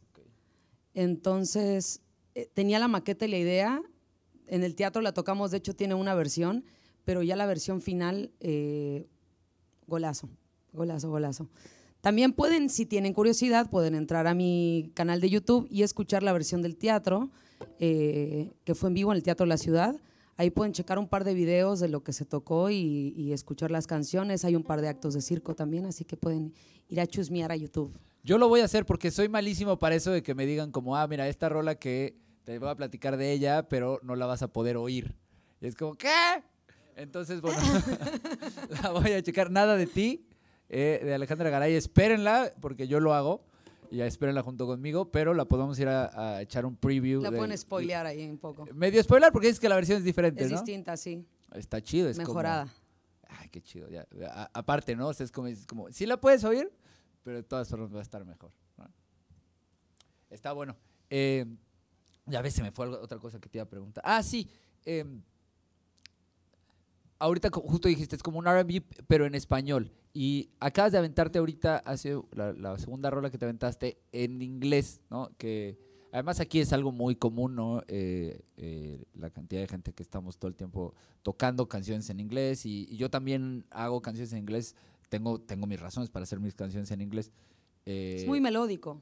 Entonces, 0.94 2.02
eh, 2.36 2.50
tenía 2.54 2.80
la 2.80 2.88
maqueta 2.88 3.26
y 3.26 3.30
la 3.30 3.38
idea. 3.38 3.82
En 4.48 4.64
el 4.64 4.76
teatro 4.76 5.02
la 5.02 5.14
tocamos, 5.14 5.52
de 5.52 5.58
hecho 5.58 5.76
tiene 5.76 5.94
una 5.94 6.16
versión, 6.16 6.64
pero 7.10 7.24
ya 7.24 7.36
la 7.36 7.48
versión 7.48 7.82
final, 7.82 8.32
eh, 8.40 9.08
golazo, 9.88 10.30
golazo, 10.74 11.10
golazo. 11.10 11.50
También 12.02 12.34
pueden, 12.34 12.70
si 12.70 12.86
tienen 12.86 13.16
curiosidad, 13.16 13.68
pueden 13.68 13.96
entrar 13.96 14.28
a 14.28 14.36
mi 14.36 14.92
canal 14.94 15.20
de 15.20 15.28
YouTube 15.32 15.68
y 15.72 15.82
escuchar 15.82 16.22
la 16.22 16.34
versión 16.34 16.62
del 16.62 16.78
teatro, 16.78 17.32
eh, 17.80 18.52
que 18.64 18.76
fue 18.76 18.90
en 18.90 18.94
vivo 18.94 19.12
en 19.12 19.16
el 19.16 19.24
Teatro 19.24 19.48
La 19.48 19.58
Ciudad. 19.58 19.96
Ahí 20.38 20.52
pueden 20.52 20.72
checar 20.72 21.00
un 21.00 21.08
par 21.08 21.24
de 21.24 21.34
videos 21.34 21.80
de 21.80 21.88
lo 21.88 22.04
que 22.04 22.14
se 22.14 22.26
tocó 22.26 22.70
y, 22.70 23.34
escuchar 23.34 23.72
las 23.72 23.88
canciones. 23.88 24.46
Hay 24.46 24.56
un 24.56 24.62
par 24.62 24.80
de 24.80 24.90
actos 24.90 25.16
de 25.16 25.22
circo 25.24 25.56
también, 25.56 25.88
así 25.88 26.06
que 26.06 26.16
pueden 26.16 26.54
ir 26.90 27.02
a 27.02 27.08
chusmear 27.08 27.52
a 27.52 27.56
YouTube. 27.56 27.92
Yo 28.24 28.38
lo 28.38 28.50
voy 28.50 28.62
a 28.62 28.66
hacer 28.66 28.86
porque 28.86 29.10
soy 29.10 29.30
malísimo 29.30 29.80
para 29.80 29.96
eso 29.96 30.12
de 30.12 30.22
que 30.22 30.36
me 30.36 30.46
digan 30.46 30.72
como, 30.72 30.96
ah, 30.96 31.08
mira, 31.08 31.28
esta 31.28 31.50
rola 31.50 31.74
que 31.74 32.20
te 32.44 32.60
voy 32.60 32.70
a 32.70 32.76
platicar 32.76 33.18
de 33.18 33.32
ella, 33.32 33.68
pero 33.68 34.00
no 34.04 34.16
la 34.16 34.28
vas 34.28 34.44
a 34.44 34.54
poder 34.54 34.78
oír. 34.78 35.16
Es 35.60 35.74
como, 35.74 35.96
¿qué? 35.96 36.08
Entonces, 37.00 37.42
bueno, 37.42 37.58
la 38.84 38.92
voy 38.92 39.12
a 39.12 39.22
checar. 39.24 39.50
Nada 39.52 39.76
de 39.78 39.88
ti, 39.88 40.28
eh, 40.70 41.02
de 41.04 41.14
Alejandra 41.14 41.50
Garay. 41.50 41.74
Espérenla, 41.76 42.54
porque 42.62 42.88
yo 42.88 43.00
lo 43.00 43.14
hago. 43.14 43.44
Y 43.92 43.98
ya 43.98 44.06
espérenla 44.06 44.44
junto 44.44 44.68
conmigo, 44.68 45.10
pero 45.12 45.34
la 45.34 45.46
podemos 45.46 45.80
ir 45.80 45.88
a, 45.88 46.36
a 46.36 46.42
echar 46.44 46.64
un 46.66 46.76
preview. 46.76 47.22
La 47.24 47.32
de- 47.32 47.38
pueden 47.38 47.58
spoilear 47.58 48.06
ahí 48.06 48.28
un 48.30 48.38
poco. 48.38 48.68
Medio 48.74 49.02
spoiler 49.02 49.32
porque 49.32 49.48
dices 49.48 49.60
que 49.60 49.68
la 49.68 49.76
versión 49.76 49.98
es 49.98 50.04
diferente, 50.04 50.44
Es 50.44 50.52
¿no? 50.52 50.58
distinta, 50.58 50.96
sí. 50.96 51.26
Está 51.56 51.82
chido, 51.82 52.08
es 52.08 52.18
como- 52.18 52.28
Mejorada. 52.28 52.68
Ay, 53.28 53.50
qué 53.50 53.62
chido. 53.62 53.90
ya. 53.90 54.06
A- 54.28 54.52
aparte, 54.54 54.96
¿no? 54.96 55.08
O 55.08 55.14
sea, 55.14 55.24
es 55.24 55.32
como, 55.32 55.48
es 55.48 55.66
como, 55.66 55.92
sí 55.92 56.06
la 56.06 56.22
puedes 56.22 56.44
oír, 56.44 56.72
pero 57.24 57.38
de 57.38 57.44
todas 57.44 57.68
formas 57.68 57.92
va 57.94 58.00
a 58.00 58.04
estar 58.04 58.24
mejor. 58.26 58.52
¿no? 58.78 58.86
Está 60.30 60.52
bueno. 60.52 60.76
Eh, 61.10 61.46
ya 62.28 62.44
ves, 62.44 62.54
se 62.54 62.62
me 62.62 62.72
fue 62.72 62.86
algo- 62.86 63.00
otra 63.02 63.18
cosa 63.18 63.40
que 63.40 63.50
te 63.50 63.58
iba 63.58 63.64
a 63.64 63.70
preguntar. 63.70 64.04
Ah, 64.06 64.22
sí. 64.22 64.48
eh, 64.86 65.04
ahorita 67.20 67.50
justo 67.52 67.88
dijiste, 67.88 68.16
es 68.16 68.24
como 68.24 68.40
un 68.40 68.46
RB, 68.48 68.82
pero 69.08 69.26
en 69.26 69.36
español. 69.36 69.92
Y 70.14 70.50
acabas 70.60 70.92
de 70.92 70.98
aventarte 70.98 71.38
ahorita, 71.40 71.78
hace 71.78 72.20
la, 72.32 72.54
la 72.54 72.78
segunda 72.80 73.10
rola 73.10 73.30
que 73.30 73.38
te 73.38 73.46
aventaste 73.46 74.00
en 74.12 74.42
inglés, 74.42 75.02
¿no? 75.10 75.30
Que 75.38 75.78
además 76.12 76.40
aquí 76.40 76.60
es 76.60 76.74
algo 76.74 76.92
muy 76.92 77.16
común, 77.16 77.56
¿no? 77.56 77.84
Eh, 77.88 78.42
eh, 78.58 79.04
la 79.14 79.30
cantidad 79.30 79.62
de 79.62 79.68
gente 79.68 79.94
que 79.94 80.02
estamos 80.02 80.38
todo 80.40 80.50
el 80.50 80.56
tiempo 80.56 80.96
tocando 81.22 81.68
canciones 81.70 82.10
en 82.10 82.20
inglés 82.20 82.66
y, 82.66 82.88
y 82.90 82.98
yo 82.98 83.10
también 83.10 83.66
hago 83.70 84.02
canciones 84.02 84.32
en 84.34 84.40
inglés. 84.40 84.76
Tengo, 85.10 85.40
tengo 85.42 85.68
mis 85.68 85.80
razones 85.80 86.10
para 86.10 86.24
hacer 86.24 86.40
mis 86.40 86.56
canciones 86.56 86.90
en 86.92 87.02
inglés. 87.02 87.32
Eh, 87.86 88.18
Es 88.20 88.28
muy 88.28 88.42
melódico. 88.42 89.02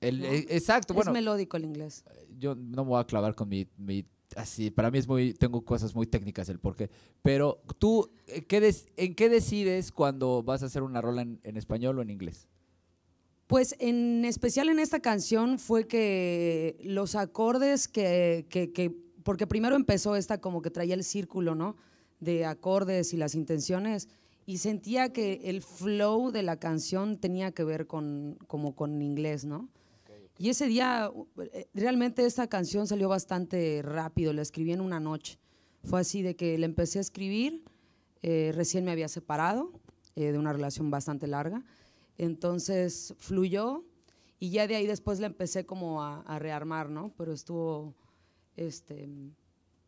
el- 0.00 0.20
¿no? 0.20 0.26
exacto, 0.26 0.94
bueno, 0.94 1.10
es 1.10 1.14
melódico 1.14 1.56
el 1.56 1.64
inglés. 1.64 2.04
yo 2.38 2.54
no 2.56 2.84
me 2.84 2.90
voy 2.90 3.00
a 3.00 3.04
clavar 3.04 3.34
con 3.34 3.48
mi, 3.48 3.68
mi- 3.76 4.04
así, 4.36 4.70
para 4.70 4.90
mí 4.90 4.98
es 4.98 5.08
muy, 5.08 5.34
tengo 5.34 5.64
cosas 5.64 5.94
muy 5.94 6.06
técnicas 6.06 6.48
el 6.48 6.58
porqué, 6.58 6.90
pero 7.22 7.62
tú, 7.78 8.10
eh, 8.26 8.42
¿qué 8.44 8.60
des- 8.60 8.86
¿en 8.96 9.14
qué 9.14 9.28
decides 9.28 9.92
cuando 9.92 10.42
vas 10.42 10.62
a 10.62 10.66
hacer 10.66 10.82
una 10.82 11.00
rola 11.00 11.22
en, 11.22 11.40
en 11.44 11.56
español 11.56 11.98
o 11.98 12.02
en 12.02 12.10
inglés? 12.10 12.46
Pues 13.46 13.74
en 13.80 14.24
especial 14.24 14.68
en 14.70 14.78
esta 14.78 15.00
canción 15.00 15.58
fue 15.58 15.86
que 15.86 16.78
los 16.84 17.14
acordes 17.14 17.86
que, 17.88 18.46
que- 18.48 18.72
que- 18.72 18.90
porque 19.24 19.46
primero 19.46 19.76
empezó 19.76 20.16
esta 20.16 20.40
como 20.40 20.62
que 20.62 20.70
traía 20.70 20.94
el 20.94 21.04
círculo, 21.04 21.54
¿no? 21.54 21.76
De 22.20 22.44
acordes 22.46 23.12
y 23.12 23.16
las 23.16 23.34
intenciones 23.34 24.08
y 24.46 24.58
sentía 24.58 25.12
que 25.12 25.42
el 25.44 25.62
flow 25.62 26.30
de 26.32 26.42
la 26.42 26.58
canción 26.58 27.18
tenía 27.18 27.52
que 27.52 27.62
ver 27.62 27.86
con, 27.86 28.36
como 28.48 28.74
con 28.74 29.00
inglés, 29.02 29.44
¿no? 29.44 29.68
Y 30.42 30.48
ese 30.48 30.66
día, 30.66 31.08
eh, 31.52 31.68
realmente 31.72 32.26
esta 32.26 32.48
canción 32.48 32.88
salió 32.88 33.08
bastante 33.08 33.80
rápido, 33.80 34.32
la 34.32 34.42
escribí 34.42 34.72
en 34.72 34.80
una 34.80 34.98
noche. 34.98 35.38
Fue 35.84 36.00
así 36.00 36.20
de 36.20 36.34
que 36.34 36.58
la 36.58 36.66
empecé 36.66 36.98
a 36.98 37.00
escribir, 37.00 37.62
eh, 38.22 38.50
recién 38.52 38.84
me 38.84 38.90
había 38.90 39.06
separado 39.06 39.70
eh, 40.16 40.32
de 40.32 40.38
una 40.40 40.52
relación 40.52 40.90
bastante 40.90 41.28
larga, 41.28 41.64
entonces 42.18 43.14
fluyó 43.18 43.84
y 44.40 44.50
ya 44.50 44.66
de 44.66 44.74
ahí 44.74 44.88
después 44.88 45.20
la 45.20 45.28
empecé 45.28 45.64
como 45.64 46.02
a, 46.02 46.22
a 46.22 46.40
rearmar, 46.40 46.90
¿no? 46.90 47.14
Pero 47.16 47.32
estuvo, 47.32 47.94
este, 48.56 49.08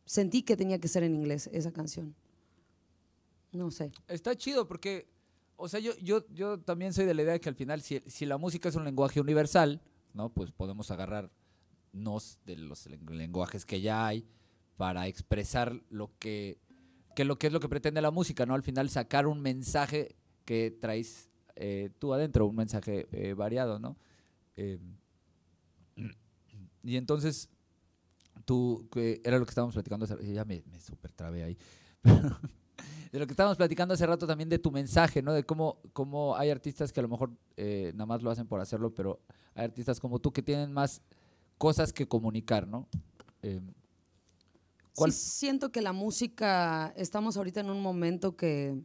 sentí 0.05 0.43
que 0.43 0.57
tenía 0.57 0.79
que 0.79 0.87
ser 0.87 1.03
en 1.03 1.17
inglés 1.17 1.51
esa 1.53 1.73
canción. 1.73 2.15
No 3.51 3.73
sé. 3.73 3.91
Está 4.07 4.37
chido 4.37 4.69
porque, 4.69 5.09
o 5.57 5.69
sea, 5.69 5.81
yo, 5.81 5.97
yo, 5.97 6.25
yo 6.33 6.61
también 6.61 6.93
soy 6.93 7.07
de 7.07 7.15
la 7.15 7.23
idea 7.23 7.33
de 7.33 7.41
que 7.41 7.49
al 7.49 7.57
final, 7.57 7.83
si, 7.83 8.01
si 8.07 8.25
la 8.25 8.39
música 8.39 8.69
es 8.69 8.77
un 8.77 8.85
lenguaje 8.85 9.21
universal, 9.21 9.83
¿no? 10.15 10.31
Pues 10.33 10.51
podemos 10.53 10.91
agarrarnos 10.91 12.39
de 12.47 12.57
los 12.57 12.87
len- 12.87 13.05
lenguajes 13.07 13.67
que 13.67 13.81
ya 13.81 14.07
hay 14.07 14.27
para 14.77 15.07
expresar 15.07 15.81
lo 15.91 16.11
que, 16.19 16.59
que 17.15 17.25
lo 17.25 17.39
que 17.39 17.49
es 17.49 17.53
lo 17.53 17.61
que 17.61 17.69
pretende 17.69 18.01
la 18.01 18.11
música, 18.11 18.47
¿no? 18.47 18.55
Al 18.55 18.63
final 18.63 18.89
sacar 18.89 19.27
un 19.27 19.41
mensaje 19.41 20.17
que 20.45 20.71
traes 20.71 21.29
eh, 21.57 21.91
tú 21.99 22.13
adentro, 22.15 22.47
un 22.47 22.57
mensaje 22.57 23.07
eh, 23.13 23.35
variado, 23.35 23.79
¿no? 23.79 23.97
Eh, 24.57 24.79
y 26.83 26.97
entonces, 26.97 27.49
tú, 28.45 28.89
era 29.25 29.39
lo 29.39 29.45
que 29.47 29.51
estábamos 29.51 29.75
platicando, 29.75 30.07
ya 30.23 30.45
me, 30.45 30.63
me 30.71 30.81
super 30.81 31.13
trabé 31.13 31.45
ahí, 31.45 31.59
de 33.15 33.21
lo 33.21 33.29
que 33.29 33.33
estábamos 33.33 33.57
platicando 33.57 33.95
hace 33.95 34.05
rato 34.07 34.27
también 34.27 34.49
de 34.49 34.59
tu 34.59 34.73
mensaje, 34.73 35.23
¿no? 35.23 35.33
De 35.33 35.45
cómo, 35.45 35.79
cómo 35.93 36.37
hay 36.37 36.51
artistas 36.51 36.93
que 36.93 36.99
a 36.99 37.05
lo 37.05 37.09
mejor 37.09 37.31
eh, 37.57 37.93
nada 37.95 38.07
más 38.07 38.25
lo 38.25 38.31
hacen 38.33 38.49
por 38.49 38.59
hacerlo, 38.61 38.93
pero 38.93 39.21
hay 39.55 39.67
artistas 39.67 40.01
como 40.01 40.19
tú 40.19 40.33
que 40.33 40.43
tienen 40.43 40.73
más 40.73 41.01
cosas 41.57 41.93
que 41.93 42.09
comunicar, 42.09 42.67
¿no? 42.67 42.89
Eh, 43.43 43.61
¿cuál- 44.97 45.13
Sí, 45.13 45.31
siento 45.31 45.71
que 45.71 45.81
la 45.81 45.93
música, 45.93 46.93
estamos 46.97 47.37
ahorita 47.37 47.61
en 47.61 47.71
un 47.71 47.81
momento 47.81 48.35
que, 48.37 48.83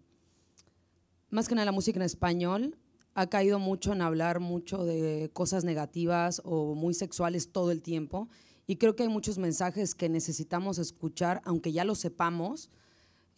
más 1.32 1.47
que 1.47 1.55
nada 1.55 1.65
la 1.65 1.71
música 1.71 1.97
en 1.97 2.03
español, 2.05 2.77
ha 3.15 3.32
caído 3.32 3.57
mucho 3.57 3.93
en 3.93 4.03
hablar 4.03 4.39
mucho 4.39 4.86
de 4.86 5.32
cosas 5.34 5.63
negativas 5.63 6.39
o 6.45 6.75
muy 6.75 6.93
sexuales 6.93 7.51
todo 7.51 7.71
el 7.71 7.82
tiempo. 7.82 8.30
Y 8.67 8.75
creo 8.75 8.95
que 8.95 9.01
hay 9.01 9.09
muchos 9.09 9.39
mensajes 9.39 9.95
que 9.95 10.07
necesitamos 10.07 10.77
escuchar, 10.77 11.41
aunque 11.45 11.71
ya 11.71 11.84
lo 11.84 11.95
sepamos, 11.95 12.69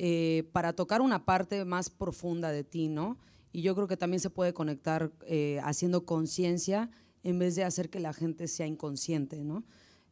eh, 0.03 0.49
para 0.51 0.73
tocar 0.73 0.99
una 0.99 1.25
parte 1.25 1.63
más 1.63 1.91
profunda 1.91 2.51
de 2.51 2.63
ti, 2.63 2.89
¿no? 2.89 3.19
Y 3.53 3.61
yo 3.61 3.75
creo 3.75 3.87
que 3.87 3.97
también 3.97 4.19
se 4.19 4.31
puede 4.31 4.51
conectar 4.51 5.11
eh, 5.27 5.59
haciendo 5.63 6.07
conciencia 6.07 6.89
en 7.21 7.37
vez 7.37 7.53
de 7.53 7.63
hacer 7.63 7.91
que 7.91 7.99
la 7.99 8.11
gente 8.11 8.47
sea 8.47 8.65
inconsciente, 8.65 9.43
¿no? 9.43 9.63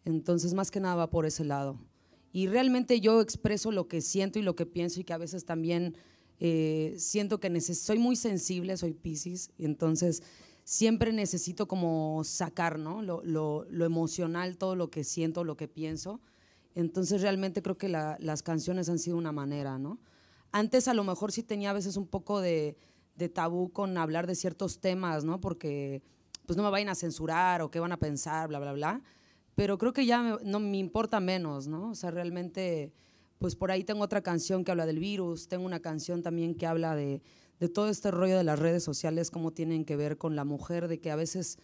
Entonces, 0.06 0.54
más 0.54 0.70
que 0.70 0.80
nada 0.80 0.94
va 0.94 1.10
por 1.10 1.26
ese 1.26 1.44
lado. 1.44 1.80
Y 2.32 2.46
realmente 2.46 3.02
yo 3.02 3.20
expreso 3.20 3.72
lo 3.72 3.88
que 3.88 4.02
siento 4.02 4.38
y 4.38 4.44
lo 4.44 4.56
que 4.56 4.68
pienso 4.68 5.00
y 5.00 5.06
que 5.06 5.14
a 5.14 5.18
veces 5.18 5.46
también 5.46 5.96
eh, 6.40 6.94
siento 7.00 7.40
que 7.40 7.60
soy 7.60 7.98
muy 7.98 8.16
sensible, 8.16 8.78
soy 8.78 8.94
Pisces, 8.94 9.50
entonces 9.58 10.22
siempre 10.66 11.12
necesito 11.14 11.68
como 11.68 12.22
sacar, 12.24 12.78
¿no? 12.78 13.02
Lo 13.02 13.66
emocional, 13.84 14.56
todo 14.60 14.76
lo 14.76 14.92
que 14.92 15.04
siento, 15.04 15.44
lo 15.44 15.58
que 15.58 15.68
pienso. 15.68 16.22
Entonces 16.76 17.22
realmente 17.22 17.62
creo 17.62 17.78
que 17.78 17.90
la- 17.90 18.18
las 18.20 18.44
canciones 18.44 18.90
han 18.90 19.00
sido 19.00 19.18
una 19.18 19.32
manera, 19.32 19.78
¿no? 19.80 20.00
Antes 20.52 20.88
a 20.88 20.94
lo 20.94 21.04
mejor 21.04 21.32
sí 21.32 21.44
tenía 21.44 21.70
a 21.72 21.74
veces 21.74 21.96
un 21.98 22.08
poco 22.08 22.42
de, 22.42 22.78
tabú 23.34 23.70
con 23.74 23.98
hablar 23.98 24.28
de 24.28 24.36
ciertos 24.36 24.80
temas, 24.80 25.26
¿no? 25.26 25.42
Porque 25.42 26.02
pues 26.46 26.56
no 26.56 26.64
me 26.64 26.70
vayan 26.70 26.88
a 26.88 26.96
censurar 26.96 27.62
o 27.62 27.70
qué 27.70 27.80
van 27.82 27.92
a 27.92 27.98
pensar, 28.00 28.48
bla, 28.48 28.60
bla, 28.60 28.72
bla. 28.72 29.04
Pero 29.56 29.78
creo 29.78 29.92
que 29.92 30.06
ya 30.06 30.22
me- 30.24 30.38
no 30.46 30.60
me 30.62 30.78
importa 30.78 31.20
menos, 31.20 31.68
¿no? 31.68 31.90
O 31.90 31.96
sea, 31.96 32.12
realmente, 32.12 32.94
pues 33.38 33.56
por 33.58 33.72
ahí 33.72 33.84
tengo 33.84 34.04
otra 34.04 34.22
canción 34.22 34.64
que 34.64 34.72
habla 34.72 34.86
del 34.86 35.00
virus, 35.00 35.50
tengo 35.50 35.66
una 35.66 35.82
canción 35.82 36.24
también 36.24 36.56
que 36.56 36.66
habla 36.66 36.96
de, 36.96 37.22
de 37.60 37.68
todo 37.68 37.90
este 37.90 38.10
rollo 38.10 38.38
de 38.38 38.46
las 38.46 38.58
redes 38.58 38.84
sociales, 38.84 39.32
cómo 39.32 39.52
tienen 39.52 39.84
que 39.84 39.98
ver 39.98 40.18
con 40.18 40.38
la 40.38 40.46
mujer, 40.46 40.88
de 40.88 41.02
que 41.02 41.12
a 41.12 41.18
veces, 41.18 41.58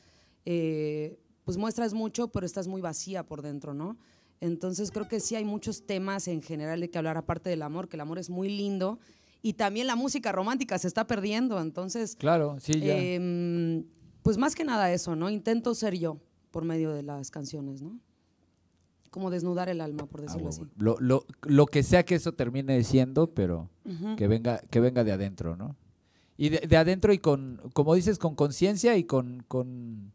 eh, 0.44 1.18
pues 1.46 1.58
muestras 1.58 1.94
mucho, 1.94 2.28
pero 2.28 2.46
estás 2.46 2.68
muy 2.68 2.82
vacía 2.82 3.24
por 3.26 3.42
dentro, 3.42 3.74
¿no? 3.74 3.98
Entonces 4.42 4.92
creo 4.92 5.08
que 5.08 5.20
sí 5.20 5.36
hay 5.36 5.46
muchos 5.46 5.86
temas 5.86 6.28
en 6.28 6.42
general 6.42 6.80
de 6.82 6.90
que 6.90 6.98
hablar 6.98 7.18
aparte 7.18 7.50
del 7.50 7.62
amor, 7.62 7.88
que 7.88 7.96
el 7.98 8.02
amor 8.02 8.20
es 8.20 8.30
muy 8.30 8.50
lindo 8.50 9.00
y 9.42 9.54
también 9.54 9.88
la 9.88 9.96
música 9.96 10.32
romántica 10.32 10.78
se 10.78 10.88
está 10.88 11.08
perdiendo, 11.08 11.60
entonces 11.62 12.16
claro, 12.16 12.58
sí, 12.60 12.80
ya. 12.80 12.98
Em, 12.98 13.86
pues 14.24 14.38
más 14.38 14.56
que 14.56 14.64
nada 14.66 14.92
eso, 14.92 15.16
¿no? 15.16 15.30
Intento 15.30 15.74
ser 15.76 15.98
yo 15.98 16.20
por 16.52 16.66
medio 16.66 16.92
de 16.94 17.04
las 17.04 17.30
canciones, 17.32 17.82
¿no? 17.82 18.00
Como 19.12 19.30
desnudar 19.30 19.70
el 19.70 19.80
alma, 19.82 20.08
por 20.08 20.20
Ah, 20.22 20.24
decirlo 20.24 20.50
así. 20.50 20.64
lo, 20.78 20.98
lo, 21.00 21.26
lo 21.44 21.66
que 21.68 21.84
sea 21.84 22.04
que 22.04 22.16
eso 22.16 22.34
termine 22.34 22.84
siendo, 22.84 23.34
pero 23.34 23.70
que 24.18 24.28
venga, 24.28 24.60
que 24.70 24.80
venga 24.82 25.04
de 25.04 25.12
adentro, 25.14 25.56
¿no? 25.56 25.76
Y 26.38 26.50
de, 26.50 26.60
de 26.68 26.76
adentro 26.76 27.14
y 27.14 27.20
con, 27.20 27.62
como 27.74 27.96
dices, 27.96 28.18
con 28.20 28.36
conciencia 28.36 28.98
y 28.98 29.06
con, 29.06 29.44
con 29.48 30.12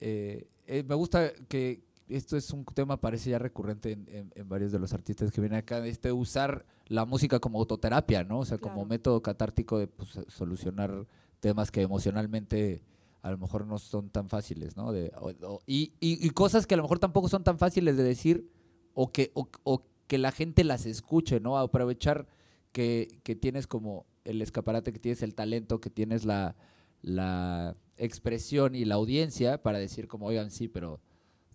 eh, 0.00 0.46
eh, 0.66 0.82
me 0.86 0.94
gusta 0.94 1.32
que, 1.48 1.82
esto 2.08 2.36
es 2.36 2.50
un 2.52 2.64
tema, 2.64 3.00
parece 3.00 3.30
ya 3.30 3.38
recurrente 3.38 3.92
en, 3.92 4.06
en- 4.08 4.32
en 4.34 4.48
varios 4.48 4.72
de 4.72 4.78
los 4.78 4.92
artistas 4.92 5.30
que 5.32 5.40
vienen 5.40 5.58
acá, 5.58 5.84
este 5.86 6.12
usar 6.12 6.66
la 6.86 7.04
música 7.06 7.40
como 7.40 7.58
autoterapia, 7.58 8.24
¿no? 8.24 8.40
O 8.40 8.44
sea, 8.44 8.58
como 8.58 8.82
método 8.88 9.22
catártico 9.22 9.78
de 9.78 9.86
pues, 9.86 10.18
solucionar 10.28 11.06
temas 11.40 11.70
que 11.70 11.82
emocionalmente 11.82 12.82
a 13.22 13.30
lo 13.30 13.38
mejor 13.38 13.66
no 13.66 13.78
son 13.78 14.10
tan 14.10 14.28
fáciles, 14.28 14.76
¿no? 14.76 14.92
De, 14.92 15.10
o- 15.18 15.32
o- 15.46 15.60
y, 15.66 15.92
y- 16.00 16.26
y 16.26 16.30
cosas 16.30 16.66
que 16.66 16.74
a 16.74 16.76
lo 16.76 16.82
mejor 16.82 16.98
tampoco 16.98 17.28
son 17.28 17.42
tan 17.42 17.58
fáciles 17.58 17.96
de 17.96 18.02
decir 18.02 18.50
o 18.92 19.10
que, 19.10 19.30
o, 19.34 19.48
o 19.64 19.82
que 20.06 20.18
la 20.18 20.30
gente 20.30 20.62
las 20.64 20.84
escuche, 20.84 21.40
¿no? 21.40 21.56
Aprovechar 21.58 22.26
que, 22.72 23.20
que 23.22 23.34
tienes 23.34 23.66
como 23.66 24.04
el 24.24 24.42
escaparate, 24.42 24.92
que 24.92 24.98
tienes 24.98 25.22
el 25.22 25.34
talento, 25.34 25.80
que 25.80 25.88
tienes 25.90 26.24
la, 26.26 26.54
la 27.00 27.76
expresión 27.96 28.74
y 28.74 28.84
la 28.84 28.96
audiencia 28.96 29.62
para 29.62 29.78
decir 29.78 30.06
como, 30.08 30.26
oigan, 30.26 30.50
sí, 30.50 30.68
pero 30.68 31.00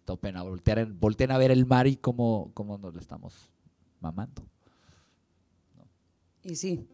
topen 0.10 0.38
a 0.38 0.42
voltear, 0.42 0.80
en- 0.80 1.00
volteen 1.00 1.30
a 1.30 1.38
ver 1.38 1.52
el 1.52 1.68
mar 1.68 1.86
y 1.86 1.96
cómo, 1.96 2.50
cómo 2.56 2.80
nos 2.80 2.96
lo 2.96 3.00
estamos 3.00 3.52
mamando. 4.00 4.42
Y 6.44 6.56
sí, 6.56 6.88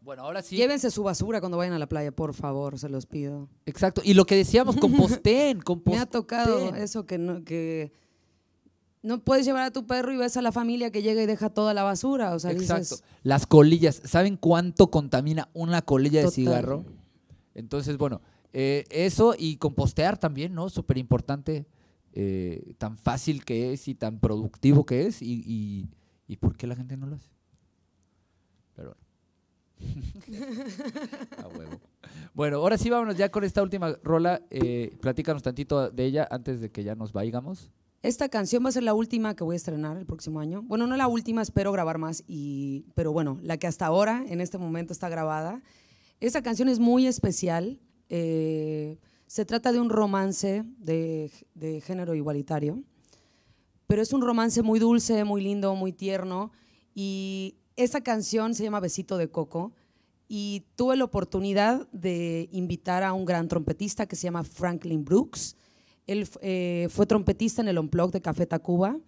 Bueno, 0.00 0.22
ahora 0.22 0.40
sí. 0.40 0.56
llévense 0.56 0.90
su 0.90 1.02
basura 1.02 1.40
cuando 1.40 1.58
vayan 1.58 1.74
a 1.74 1.78
la 1.78 1.86
playa, 1.86 2.12
por 2.12 2.32
favor, 2.32 2.78
se 2.78 2.88
los 2.88 3.04
pido. 3.04 3.48
Exacto. 3.66 4.00
Y 4.04 4.14
lo 4.14 4.24
que 4.24 4.36
decíamos, 4.36 4.76
composteen, 4.76 5.58
Me 5.58 5.62
composteen. 5.64 6.02
ha 6.02 6.06
tocado 6.06 6.74
eso 6.74 7.04
que 7.04 7.18
no, 7.18 7.44
que 7.44 7.92
no 9.02 9.18
puedes 9.22 9.44
llevar 9.44 9.64
a 9.64 9.70
tu 9.70 9.86
perro 9.86 10.12
y 10.14 10.16
ves 10.16 10.38
a 10.38 10.42
la 10.42 10.50
familia 10.50 10.90
que 10.90 11.02
llega 11.02 11.22
y 11.22 11.26
deja 11.26 11.50
toda 11.50 11.74
la 11.74 11.82
basura. 11.82 12.34
O 12.34 12.38
sea, 12.38 12.52
Exacto. 12.52 12.80
dices, 12.94 13.04
Las 13.22 13.46
colillas. 13.46 14.00
¿Saben 14.04 14.38
cuánto 14.38 14.90
contamina 14.90 15.50
una 15.52 15.82
colilla 15.82 16.22
de 16.22 16.30
cigarro? 16.30 16.86
Entonces, 17.54 17.98
bueno, 17.98 18.22
eh, 18.54 18.84
eso 18.88 19.34
y 19.38 19.56
compostear 19.58 20.16
también, 20.16 20.54
¿no? 20.54 20.70
Súper 20.70 20.96
importante. 20.96 21.66
Eh, 22.12 22.74
tan 22.78 22.96
fácil 22.98 23.44
que 23.44 23.72
es 23.72 23.88
y 23.88 23.94
tan 23.94 24.18
productivo 24.18 24.84
que 24.86 25.06
es. 25.06 25.22
Y, 25.22 25.42
y, 25.46 25.88
y 26.26 26.36
por 26.36 26.56
qué 26.56 26.66
la 26.66 26.76
gente 26.76 26.96
no 26.96 27.06
lo 27.06 27.16
hace? 27.16 27.30
Pero 28.74 28.94
bueno. 28.94 29.02
A 31.38 31.48
huevo. 31.48 31.80
Bueno, 32.34 32.56
ahora 32.58 32.78
sí 32.78 32.88
vámonos 32.88 33.16
ya 33.16 33.30
con 33.30 33.44
esta 33.44 33.62
última 33.62 33.96
rola. 34.02 34.42
Eh, 34.50 34.96
platícanos 35.00 35.42
tantito 35.42 35.90
de 35.90 36.04
ella 36.04 36.28
antes 36.30 36.60
de 36.60 36.70
que 36.70 36.84
ya 36.84 36.94
nos 36.94 37.12
vaigamos. 37.12 37.70
Esta 38.02 38.28
canción 38.28 38.64
va 38.64 38.68
a 38.70 38.72
ser 38.72 38.82
la 38.82 38.94
última 38.94 39.36
que 39.36 39.44
voy 39.44 39.54
a 39.54 39.56
estrenar 39.56 39.96
el 39.96 40.06
próximo 40.06 40.40
año. 40.40 40.62
Bueno, 40.62 40.86
no 40.86 40.96
la 40.96 41.06
última, 41.06 41.40
espero 41.42 41.70
grabar 41.70 41.98
más, 41.98 42.24
y, 42.26 42.86
pero 42.94 43.12
bueno, 43.12 43.38
la 43.42 43.58
que 43.58 43.68
hasta 43.68 43.86
ahora, 43.86 44.24
en 44.26 44.40
este 44.40 44.58
momento, 44.58 44.92
está 44.92 45.08
grabada. 45.08 45.62
Esta 46.18 46.42
canción 46.42 46.68
es 46.68 46.78
muy 46.80 47.06
especial. 47.06 47.80
eh, 48.08 48.98
se 49.32 49.46
trata 49.46 49.72
de 49.72 49.80
un 49.80 49.88
romance 49.88 50.62
de, 50.76 51.30
de 51.54 51.80
género 51.80 52.14
igualitario, 52.14 52.82
pero 53.86 54.02
es 54.02 54.12
un 54.12 54.20
romance 54.20 54.60
muy 54.60 54.78
dulce, 54.78 55.24
muy 55.24 55.40
lindo, 55.40 55.74
muy 55.74 55.90
tierno. 55.90 56.52
Y 56.94 57.54
esta 57.74 58.02
canción 58.02 58.54
se 58.54 58.62
llama 58.62 58.78
Besito 58.78 59.16
de 59.16 59.30
Coco. 59.30 59.72
Y 60.28 60.66
tuve 60.76 60.98
la 60.98 61.04
oportunidad 61.04 61.88
de 61.92 62.50
invitar 62.52 63.02
a 63.04 63.14
un 63.14 63.24
gran 63.24 63.48
trompetista 63.48 64.04
que 64.04 64.16
se 64.16 64.24
llama 64.24 64.44
Franklin 64.44 65.02
Brooks. 65.02 65.56
Él 66.06 66.28
eh, 66.42 66.88
fue 66.90 67.06
trompetista 67.06 67.62
en 67.62 67.68
el 67.68 67.78
Unplugged 67.78 68.12
de 68.12 68.20
Café 68.20 68.44
Tacuba. 68.44 68.98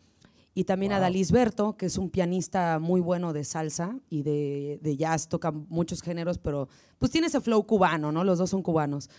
Y 0.55 0.65
también 0.65 0.93
a 0.93 0.97
Wow. 0.97 1.03
Dalisberto, 1.03 1.77
que 1.77 1.85
es 1.85 1.99
un 1.99 2.09
pianista 2.09 2.79
muy 2.79 3.03
bueno 3.03 3.35
de 3.35 3.45
salsa 3.45 3.99
y 4.09 4.23
de, 4.23 4.79
de 4.81 4.97
jazz, 4.97 5.29
toca 5.29 5.51
muchos 5.51 6.01
géneros, 6.01 6.39
pero 6.39 6.71
pues 6.97 7.13
tiene 7.13 7.27
ese 7.27 7.43
flow 7.43 7.67
cubano, 7.67 8.11
¿no? 8.11 8.25
Los 8.25 8.39
dos 8.39 8.49
son 8.49 8.63
cubanos. 8.63 9.11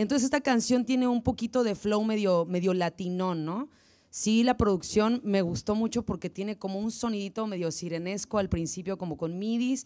Entonces 0.00 0.24
esta 0.24 0.40
canción 0.40 0.86
tiene 0.86 1.06
un 1.06 1.22
poquito 1.22 1.62
de 1.62 1.74
flow 1.74 2.02
medio, 2.04 2.46
medio 2.46 2.72
latinón, 2.72 3.44
¿no? 3.44 3.68
Sí, 4.08 4.44
la 4.44 4.56
producción 4.56 5.20
me 5.24 5.42
gustó 5.42 5.74
mucho 5.74 6.06
porque 6.06 6.30
tiene 6.30 6.56
como 6.56 6.78
un 6.78 6.90
sonidito 6.90 7.46
medio 7.46 7.70
sirenesco 7.70 8.38
al 8.38 8.48
principio, 8.48 8.96
como 8.96 9.18
con 9.18 9.38
midis, 9.38 9.84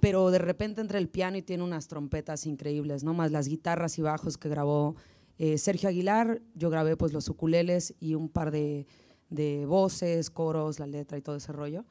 pero 0.00 0.30
de 0.30 0.38
repente 0.38 0.80
entra 0.80 0.96
el 0.96 1.10
piano 1.10 1.36
y 1.36 1.42
tiene 1.42 1.64
unas 1.64 1.86
trompetas 1.86 2.46
increíbles, 2.46 3.04
¿no? 3.04 3.12
Más 3.12 3.30
las 3.30 3.46
guitarras 3.46 3.98
y 3.98 4.02
bajos 4.02 4.38
que 4.38 4.48
grabó 4.48 4.96
eh, 5.36 5.58
Sergio 5.58 5.90
Aguilar, 5.90 6.40
yo 6.54 6.70
grabé 6.70 6.96
pues 6.96 7.12
los 7.12 7.28
ukuleles 7.28 7.94
y 8.00 8.14
un 8.14 8.30
par 8.30 8.50
de, 8.50 8.86
de 9.28 9.66
voces, 9.66 10.30
coros, 10.30 10.78
la 10.78 10.86
letra 10.86 11.18
y 11.18 11.20
todo 11.20 11.36
ese 11.36 11.52
rollo. 11.52 11.84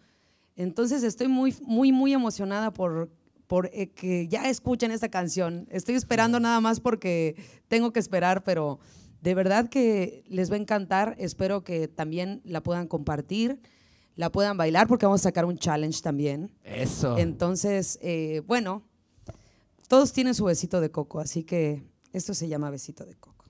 Entonces 0.56 1.04
estoy 1.04 1.28
muy, 1.28 1.56
muy, 1.62 1.92
muy 1.92 2.12
emocionada 2.12 2.74
por, 2.74 3.12
por 3.48 3.70
eh, 3.74 3.92
que 3.92 4.28
ya 4.28 4.50
escuchen 4.50 4.92
esta 4.92 5.10
canción. 5.10 5.68
Estoy 5.70 5.96
esperando 5.96 6.40
nada 6.40 6.60
más 6.62 6.80
porque 6.80 7.36
tengo 7.68 7.94
que 7.94 8.00
esperar, 8.00 8.44
pero 8.44 8.80
de 9.22 9.36
verdad 9.36 9.70
que 9.70 10.24
les 10.28 10.52
va 10.52 10.56
a 10.56 10.60
encantar. 10.60 11.16
Espero 11.20 11.64
que 11.64 11.88
también 11.88 12.42
la 12.44 12.62
puedan 12.62 12.88
compartir, 12.88 13.60
la 14.16 14.32
puedan 14.32 14.58
bailar, 14.58 14.88
porque 14.88 15.06
vamos 15.06 15.22
a 15.22 15.30
sacar 15.30 15.46
un 15.46 15.58
challenge 15.58 16.02
también. 16.02 16.52
Eso. 16.64 17.18
Entonces, 17.18 18.00
eh, 18.02 18.42
bueno, 18.46 18.84
todos 19.88 20.14
tienen 20.14 20.34
su 20.34 20.46
besito 20.46 20.82
de 20.82 20.92
coco, 20.92 21.20
así 21.20 21.44
que 21.44 21.84
esto 22.14 22.34
se 22.34 22.48
llama 22.48 22.70
besito 22.70 23.06
de 23.06 23.16
coco. 23.16 23.46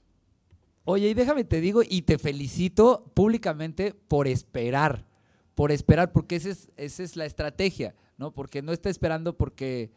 Oye, 0.84 1.10
y 1.10 1.14
déjame 1.14 1.44
te 1.44 1.62
digo, 1.62 1.82
y 1.88 2.04
te 2.04 2.20
felicito 2.20 3.12
públicamente 3.16 3.94
por 3.94 4.28
esperar, 4.28 5.08
por 5.56 5.72
esperar, 5.72 6.12
porque 6.12 6.36
esa 6.36 6.50
es, 6.50 6.70
esa 6.78 7.04
es 7.04 7.16
la 7.16 7.26
estrategia, 7.26 7.96
¿no? 8.18 8.32
Porque 8.32 8.62
no 8.62 8.72
está 8.72 8.90
esperando 8.90 9.36
porque, 9.38 9.92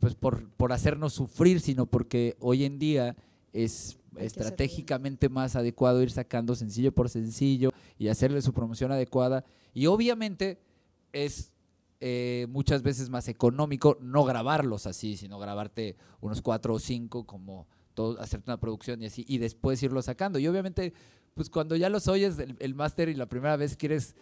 pues 0.00 0.14
por, 0.14 0.48
por 0.50 0.72
hacernos 0.72 1.12
sufrir, 1.12 1.60
sino 1.60 1.86
porque 1.86 2.36
hoy 2.40 2.64
en 2.64 2.78
día 2.78 3.16
es 3.52 3.98
estratégicamente 4.16 5.28
más 5.28 5.56
adecuado 5.56 6.02
ir 6.02 6.10
sacando 6.10 6.54
sencillo 6.54 6.92
por 6.92 7.08
sencillo 7.08 7.70
y 7.98 8.08
hacerle 8.08 8.42
su 8.42 8.52
promoción 8.52 8.92
adecuada. 8.92 9.44
Y 9.74 9.86
obviamente 9.86 10.58
es 11.12 11.52
eh, 12.00 12.46
muchas 12.48 12.82
veces 12.82 13.10
más 13.10 13.28
económico 13.28 13.98
no 14.00 14.24
grabarlos 14.24 14.86
así, 14.86 15.16
sino 15.16 15.38
grabarte 15.38 15.96
unos 16.20 16.42
cuatro 16.42 16.74
o 16.74 16.78
cinco 16.78 17.26
como 17.26 17.66
todo, 17.94 18.20
hacerte 18.20 18.50
una 18.50 18.60
producción 18.60 19.02
y 19.02 19.06
así, 19.06 19.24
y 19.26 19.38
después 19.38 19.82
irlo 19.82 20.00
sacando. 20.02 20.38
Y 20.38 20.46
obviamente, 20.46 20.92
pues 21.34 21.50
cuando 21.50 21.74
ya 21.76 21.88
los 21.88 22.06
oyes 22.08 22.38
el, 22.38 22.56
el 22.60 22.74
máster 22.74 23.08
y 23.08 23.14
la 23.14 23.26
primera 23.26 23.56
vez 23.56 23.76
quieres 23.76 24.14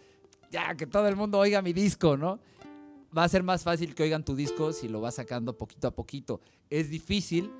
ya 0.49 0.75
que 0.75 0.87
todo 0.87 1.07
el 1.07 1.15
mundo 1.15 1.37
oiga 1.37 1.61
mi 1.61 1.73
disco, 1.73 2.17
¿no? 2.17 2.39
Va 3.17 3.23
a 3.23 3.29
ser 3.29 3.41
más 3.41 3.63
fácil 3.63 3.95
que 3.95 4.03
oigan 4.03 4.23
tu 4.23 4.35
disco 4.35 4.71
si 4.73 4.87
lo 4.87 5.01
vas 5.01 5.15
sacando 5.15 5.57
poquito 5.57 5.87
a 5.87 5.91
poquito. 5.91 6.39
Es 6.69 6.89
difícil, 6.89 7.51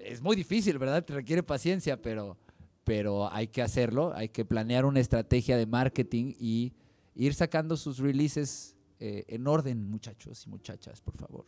es 0.00 0.22
muy 0.22 0.36
difícil, 0.36 0.78
¿verdad? 0.78 1.04
Te 1.04 1.12
requiere 1.12 1.42
paciencia, 1.42 2.00
pero, 2.00 2.38
pero 2.82 3.30
hay 3.30 3.48
que 3.48 3.60
hacerlo, 3.60 4.14
hay 4.14 4.30
que 4.30 4.46
planear 4.46 4.86
una 4.86 5.00
estrategia 5.00 5.58
de 5.58 5.66
marketing 5.66 6.32
y 6.38 6.72
ir 7.14 7.34
sacando 7.34 7.76
sus 7.76 7.98
releases 7.98 8.74
eh, 8.98 9.24
en 9.28 9.46
orden, 9.46 9.90
muchachos 9.90 10.46
y 10.46 10.48
muchachas, 10.48 11.02
por 11.02 11.16
favor. 11.18 11.44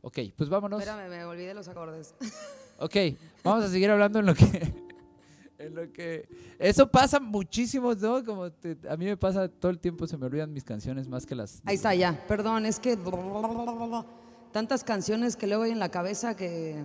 Ok, 0.00 0.18
pues 0.34 0.48
vámonos. 0.48 0.80
Espérame, 0.80 1.10
me 1.10 1.24
olvidé 1.24 1.52
los 1.54 1.68
acordes. 1.68 2.14
Ok, 2.80 2.94
vamos 3.42 3.64
a 3.64 3.68
seguir 3.70 3.90
hablando 3.90 4.20
en 4.20 4.26
lo 4.26 4.36
que. 4.36 4.87
En 5.58 5.74
lo 5.74 5.92
que. 5.92 6.28
Eso 6.58 6.88
pasa 6.88 7.18
muchísimo, 7.18 7.92
¿no? 7.94 8.24
Como 8.24 8.50
te- 8.52 8.76
a 8.88 8.96
mí 8.96 9.06
me 9.06 9.16
pasa 9.16 9.48
todo 9.48 9.70
el 9.72 9.78
tiempo, 9.80 10.06
se 10.06 10.16
me 10.16 10.26
olvidan 10.26 10.52
mis 10.52 10.62
canciones 10.64 11.08
más 11.08 11.26
que 11.26 11.34
las. 11.34 11.60
Ahí 11.64 11.74
está, 11.74 11.94
ya. 11.94 12.24
Perdón, 12.28 12.64
es 12.64 12.78
que 12.78 12.96
tantas 14.52 14.84
canciones 14.84 15.36
que 15.36 15.46
luego 15.46 15.64
hay 15.64 15.72
en 15.72 15.78
la 15.78 15.90
cabeza 15.90 16.36
que 16.36 16.84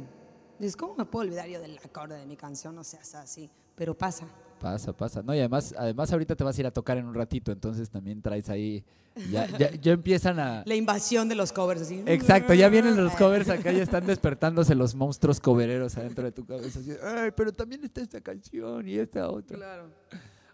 dices, 0.59 0.75
¿cómo 0.75 0.95
me 0.95 1.05
puedo 1.05 1.25
olvidar 1.27 1.47
yo 1.47 1.59
del 1.61 1.77
acorde 1.77 2.17
de 2.17 2.25
mi 2.25 2.35
canción? 2.35 2.77
O 2.77 2.83
sea, 2.83 2.99
así. 3.21 3.49
Pero 3.75 3.95
pasa. 3.97 4.25
Pasa, 4.63 4.93
pasa. 4.95 5.21
No, 5.21 5.35
y 5.35 5.39
además, 5.39 5.75
además 5.77 6.09
ahorita 6.13 6.37
te 6.37 6.43
vas 6.45 6.57
a 6.57 6.61
ir 6.61 6.67
a 6.67 6.71
tocar 6.71 6.97
en 6.97 7.05
un 7.05 7.13
ratito, 7.13 7.51
entonces 7.51 7.89
también 7.89 8.21
traes 8.21 8.47
ahí. 8.47 8.81
Ya, 9.29 9.45
ya, 9.59 9.71
ya 9.71 9.91
empiezan 9.91 10.39
a. 10.39 10.63
La 10.65 10.75
invasión 10.75 11.27
de 11.27 11.35
los 11.35 11.51
covers, 11.51 11.81
así. 11.81 12.01
Exacto, 12.05 12.53
ya 12.53 12.69
vienen 12.69 12.95
los 12.95 13.13
covers 13.17 13.49
acá, 13.49 13.73
ya 13.73 13.83
están 13.83 14.07
despertándose 14.07 14.73
los 14.73 14.95
monstruos 14.95 15.41
covereros 15.41 15.97
adentro 15.97 16.23
de 16.23 16.31
tu 16.31 16.45
cabeza. 16.45 16.79
así, 16.79 16.93
Ay, 17.03 17.31
pero 17.35 17.51
también 17.51 17.83
está 17.83 17.99
esta 17.99 18.21
canción 18.21 18.87
y 18.87 18.95
esta 18.95 19.29
otra. 19.29 19.57
Claro. 19.57 19.89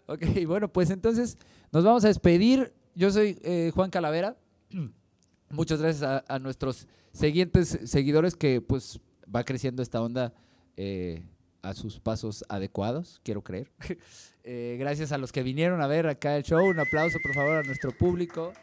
Ok, 0.06 0.24
bueno, 0.44 0.66
pues 0.66 0.90
entonces 0.90 1.38
nos 1.70 1.84
vamos 1.84 2.04
a 2.04 2.08
despedir. 2.08 2.72
Yo 2.96 3.12
soy 3.12 3.38
eh, 3.44 3.70
Juan 3.72 3.90
Calavera. 3.90 4.36
Muchas 5.50 5.80
gracias 5.80 6.02
a, 6.02 6.24
a 6.26 6.40
nuestros 6.40 6.88
siguientes 7.12 7.78
seguidores 7.84 8.34
que 8.34 8.60
pues 8.60 8.98
va 9.32 9.44
creciendo 9.44 9.84
esta 9.84 10.02
onda 10.02 10.34
eh, 10.76 11.22
a 11.62 11.74
sus 11.74 12.00
pasos 12.00 12.44
adecuados, 12.48 13.20
quiero 13.24 13.42
creer. 13.42 13.70
Eh, 14.42 14.78
gracias 14.80 15.12
a 15.12 15.18
los 15.18 15.32
que 15.32 15.42
vinieron 15.42 15.82
a 15.82 15.86
ver 15.86 16.06
acá 16.06 16.34
el 16.34 16.42
show. 16.42 16.66
Un 16.66 16.80
aplauso, 16.80 17.18
por 17.22 17.34
favor, 17.34 17.58
a 17.58 17.62
nuestro 17.62 17.92
público. 17.92 18.54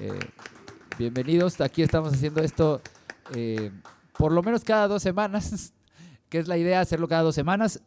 Eh, 0.00 0.20
bienvenidos. 0.98 1.60
Aquí 1.60 1.82
estamos 1.82 2.14
haciendo 2.14 2.40
esto 2.42 2.80
eh, 3.34 3.72
por 4.16 4.30
lo 4.30 4.40
menos 4.44 4.62
cada 4.62 4.86
dos 4.86 5.02
semanas, 5.02 5.74
que 6.28 6.38
es 6.38 6.46
la 6.46 6.56
idea 6.56 6.80
hacerlo 6.80 7.08
cada 7.08 7.22
dos 7.22 7.34
semanas. 7.34 7.82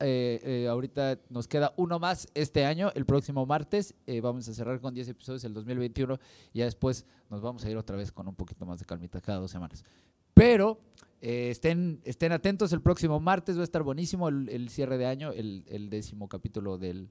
Ahorita 0.70 1.18
nos 1.30 1.48
queda 1.48 1.74
uno 1.78 1.98
más 1.98 2.28
este 2.34 2.66
año, 2.66 2.92
el 2.94 3.06
próximo 3.06 3.46
martes. 3.46 3.96
vamos 4.22 4.50
a 4.50 4.54
cerrar 4.54 4.82
con 4.82 4.94
10 4.94 5.08
episodios 5.08 5.46
el 5.46 5.54
2021 5.54 6.20
y 6.52 6.60
ya 6.60 6.66
después 6.66 7.06
nos 7.30 7.42
vamos 7.42 7.64
a 7.64 7.70
ir 7.70 7.78
otra 7.78 7.96
vez 7.96 8.12
con 8.12 8.28
un 8.28 8.36
poquito 8.36 8.66
más 8.66 8.80
de 8.80 8.86
calmita 8.86 9.22
cada 9.22 9.40
dos 9.40 9.50
semanas. 9.50 9.86
Pero 10.34 10.78
eh, 11.22 11.50
estén, 11.52 12.02
estén 12.06 12.32
atentos, 12.32 12.72
el 12.74 12.82
próximo 12.82 13.20
martes 13.20 13.58
va 13.58 13.62
a 13.62 13.64
estar 13.64 13.84
buenísimo 13.84 14.30
el, 14.30 14.50
el 14.50 14.70
cierre 14.70 14.98
de 14.98 15.06
año, 15.06 15.32
el, 15.32 15.64
el 15.68 15.90
décimo 15.90 16.28
capítulo 16.30 16.78
del, 16.78 17.10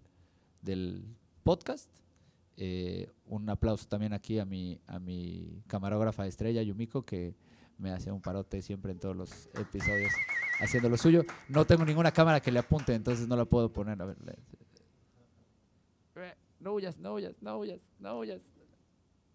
del 0.63 1.05
podcast. 1.43 1.91
Eh, 2.57 3.11
un 3.27 3.49
aplauso 3.51 3.87
también 3.87 4.13
aquí 4.13 4.39
a 4.39 4.45
mi, 4.45 4.81
a 4.87 4.99
mi 4.99 5.63
camarógrafa 5.69 6.27
estrella, 6.27 6.63
Yumiko, 6.63 7.03
que 7.05 7.35
me 7.79 7.91
hace 7.93 8.11
un 8.11 8.21
parote 8.21 8.61
siempre 8.63 8.91
en 8.93 8.99
todos 8.99 9.15
los 9.15 9.49
episodios 9.55 10.13
haciendo 10.61 10.89
lo 10.89 10.97
suyo. 10.97 11.23
No 11.49 11.65
tengo 11.65 11.85
ninguna 11.85 12.11
cámara 12.11 12.41
que 12.41 12.51
le 12.51 12.59
apunte, 12.59 12.95
entonces 12.95 13.29
no 13.29 13.37
la 13.37 13.45
puedo 13.45 13.73
poner. 13.73 14.01
A 14.03 14.07
ver. 14.07 14.17
le- 14.25 14.37
No 16.61 16.73
huyas, 16.75 16.99
no 16.99 17.15
huyas, 17.15 17.35
no 17.41 17.59
huyas, 17.59 17.79
no 18.01 18.19
huyas. 18.19 18.41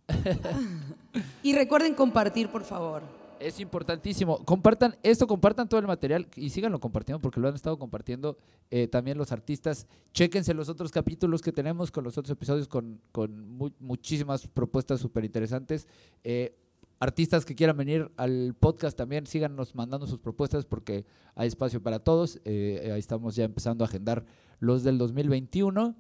Y 1.44 1.54
recuerden 1.56 1.94
compartir, 1.96 2.50
por 2.50 2.64
favor. 2.64 3.04
Es 3.40 3.60
importantísimo. 3.60 4.38
Compartan 4.46 4.96
esto, 5.04 5.28
compartan 5.28 5.68
todo 5.68 5.80
el 5.80 5.88
material 5.88 6.28
y 6.36 6.50
síganlo 6.50 6.80
compartiendo 6.80 7.20
porque 7.22 7.42
lo 7.42 7.50
han 7.50 7.56
estado 7.56 7.78
compartiendo 7.78 8.38
eh, 8.72 8.88
también 8.88 9.18
los 9.18 9.34
artistas. 9.34 9.86
Chéquense 10.14 10.54
los 10.54 10.70
otros 10.70 10.92
capítulos 10.92 11.42
que 11.42 11.52
tenemos 11.52 11.92
con 11.92 12.06
los 12.06 12.18
otros 12.18 12.32
episodios 12.32 12.70
con, 12.70 13.02
con 13.12 13.50
mu- 13.50 13.72
muchísimas 13.80 14.48
propuestas 14.48 15.02
súper 15.02 15.26
interesantes. 15.26 15.88
Eh, 16.24 16.56
artistas 17.00 17.44
que 17.44 17.54
quieran 17.54 17.76
venir 17.76 18.10
al 18.16 18.56
podcast 18.58 18.98
también 18.98 19.28
síganos 19.28 19.76
mandando 19.76 20.08
sus 20.08 20.20
propuestas 20.20 20.64
porque 20.64 21.06
hay 21.36 21.50
espacio 21.50 21.84
para 21.84 22.00
todos. 22.00 22.40
Eh, 22.46 22.92
ahí 22.94 23.00
estamos 23.00 23.36
ya 23.36 23.44
empezando 23.44 23.84
a 23.84 23.88
agendar 23.88 24.24
los 24.62 24.84
del 24.84 24.98
2021. 24.98 25.98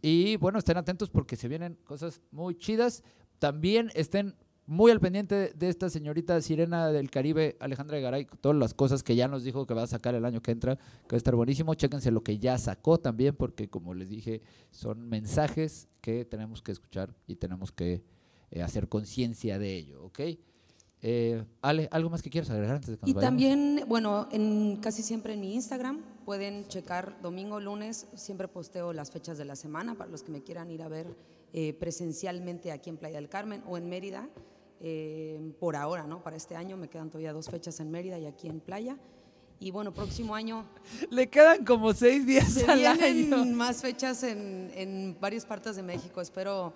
Y 0.00 0.36
bueno, 0.36 0.60
estén 0.60 0.76
atentos 0.76 1.10
porque 1.10 1.34
se 1.34 1.48
vienen 1.48 1.76
cosas 1.84 2.20
muy 2.30 2.54
chidas. 2.56 3.02
También 3.40 3.90
estén 3.94 4.36
muy 4.66 4.90
al 4.90 5.00
pendiente 5.00 5.52
de 5.54 5.68
esta 5.68 5.90
señorita 5.90 6.40
sirena 6.40 6.88
del 6.88 7.10
Caribe, 7.10 7.56
Alejandra 7.60 7.98
Garay, 7.98 8.26
todas 8.40 8.56
las 8.56 8.72
cosas 8.72 9.02
que 9.02 9.14
ya 9.14 9.28
nos 9.28 9.44
dijo 9.44 9.66
que 9.66 9.74
va 9.74 9.82
a 9.82 9.86
sacar 9.86 10.14
el 10.14 10.24
año 10.24 10.40
que 10.40 10.52
entra, 10.52 10.76
que 10.76 11.12
va 11.12 11.16
a 11.16 11.16
estar 11.16 11.34
buenísimo. 11.34 11.74
Chéquense 11.74 12.10
lo 12.10 12.22
que 12.22 12.38
ya 12.38 12.56
sacó 12.58 12.98
también, 12.98 13.36
porque 13.36 13.68
como 13.68 13.94
les 13.94 14.08
dije, 14.08 14.40
son 14.70 15.08
mensajes 15.08 15.88
que 16.00 16.24
tenemos 16.24 16.62
que 16.62 16.72
escuchar 16.72 17.14
y 17.26 17.36
tenemos 17.36 17.72
que 17.72 18.02
eh, 18.50 18.62
hacer 18.62 18.88
conciencia 18.88 19.58
de 19.58 19.76
ello, 19.76 20.04
¿ok? 20.04 20.20
Eh, 21.06 21.44
Ale, 21.60 21.86
¿algo 21.90 22.08
más 22.08 22.22
que 22.22 22.30
quieras 22.30 22.48
agregar 22.48 22.76
antes 22.76 22.90
de 22.92 22.96
que 22.96 23.02
nos 23.02 23.10
Y 23.10 23.12
vayamos? 23.12 23.30
también, 23.30 23.84
bueno, 23.86 24.26
en, 24.32 24.78
casi 24.78 25.02
siempre 25.02 25.34
en 25.34 25.40
mi 25.40 25.54
Instagram 25.54 26.00
pueden 26.24 26.66
checar 26.68 27.20
domingo, 27.20 27.60
lunes, 27.60 28.06
siempre 28.14 28.48
posteo 28.48 28.94
las 28.94 29.10
fechas 29.10 29.36
de 29.36 29.44
la 29.44 29.56
semana 29.56 29.96
para 29.96 30.10
los 30.10 30.22
que 30.22 30.32
me 30.32 30.42
quieran 30.42 30.70
ir 30.70 30.80
a 30.82 30.88
ver 30.88 31.14
eh, 31.52 31.74
presencialmente 31.74 32.72
aquí 32.72 32.88
en 32.88 32.96
Playa 32.96 33.16
del 33.16 33.28
Carmen 33.28 33.62
o 33.66 33.76
en 33.76 33.86
Mérida. 33.90 34.30
Eh, 34.86 35.40
por 35.58 35.76
ahora, 35.76 36.06
¿no? 36.06 36.22
Para 36.22 36.36
este 36.36 36.54
año 36.56 36.76
me 36.76 36.88
quedan 36.88 37.08
todavía 37.08 37.32
dos 37.32 37.48
fechas 37.48 37.80
en 37.80 37.90
Mérida 37.90 38.18
y 38.18 38.26
aquí 38.26 38.48
en 38.48 38.60
Playa. 38.60 38.98
Y 39.58 39.70
bueno, 39.70 39.94
próximo 39.94 40.34
año 40.34 40.66
Le 41.10 41.28
quedan 41.30 41.64
como 41.64 41.94
seis 41.94 42.26
días 42.26 42.52
se 42.52 42.66
al 42.66 42.84
año. 42.84 43.46
más 43.46 43.80
fechas 43.80 44.22
en, 44.22 44.70
en 44.74 45.16
varias 45.18 45.46
partes 45.46 45.76
de 45.76 45.82
México. 45.82 46.20
Espero 46.20 46.74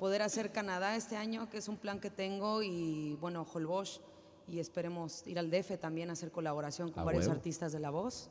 poder 0.00 0.22
hacer 0.22 0.50
Canadá 0.50 0.96
este 0.96 1.16
año, 1.16 1.48
que 1.48 1.58
es 1.58 1.68
un 1.68 1.76
plan 1.76 2.00
que 2.00 2.10
tengo, 2.10 2.60
y 2.64 3.16
bueno, 3.20 3.46
Holbox, 3.52 4.00
y 4.48 4.58
esperemos 4.58 5.24
ir 5.26 5.38
al 5.38 5.48
DF 5.48 5.78
también 5.78 6.10
a 6.10 6.14
hacer 6.14 6.32
colaboración 6.32 6.90
con 6.90 7.02
A 7.02 7.04
varios 7.04 7.26
huevo. 7.26 7.36
artistas 7.36 7.70
de 7.72 7.78
la 7.78 7.90
voz. 7.90 8.30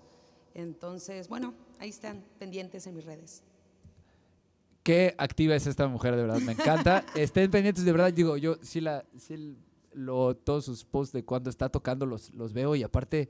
Entonces, 0.53 1.29
bueno, 1.29 1.53
ahí 1.79 1.89
están 1.89 2.25
pendientes 2.39 2.85
en 2.87 2.95
mis 2.95 3.05
redes. 3.05 3.41
Qué 4.83 5.15
activa 5.17 5.55
es 5.55 5.65
esta 5.65 5.87
mujer, 5.87 6.15
de 6.15 6.23
verdad, 6.23 6.39
me 6.39 6.51
encanta. 6.51 7.05
Estén 7.15 7.49
pendientes, 7.49 7.85
de 7.85 7.91
verdad, 7.91 8.11
digo, 8.13 8.35
yo 8.37 8.57
sí, 8.61 8.81
la, 8.81 9.05
sí 9.17 9.55
lo, 9.93 10.35
todos 10.35 10.65
sus 10.65 10.83
posts 10.83 11.13
de 11.13 11.23
cuando 11.23 11.49
está 11.49 11.69
tocando 11.69 12.05
los, 12.05 12.33
los 12.33 12.51
veo 12.53 12.75
y 12.75 12.83
aparte 12.83 13.29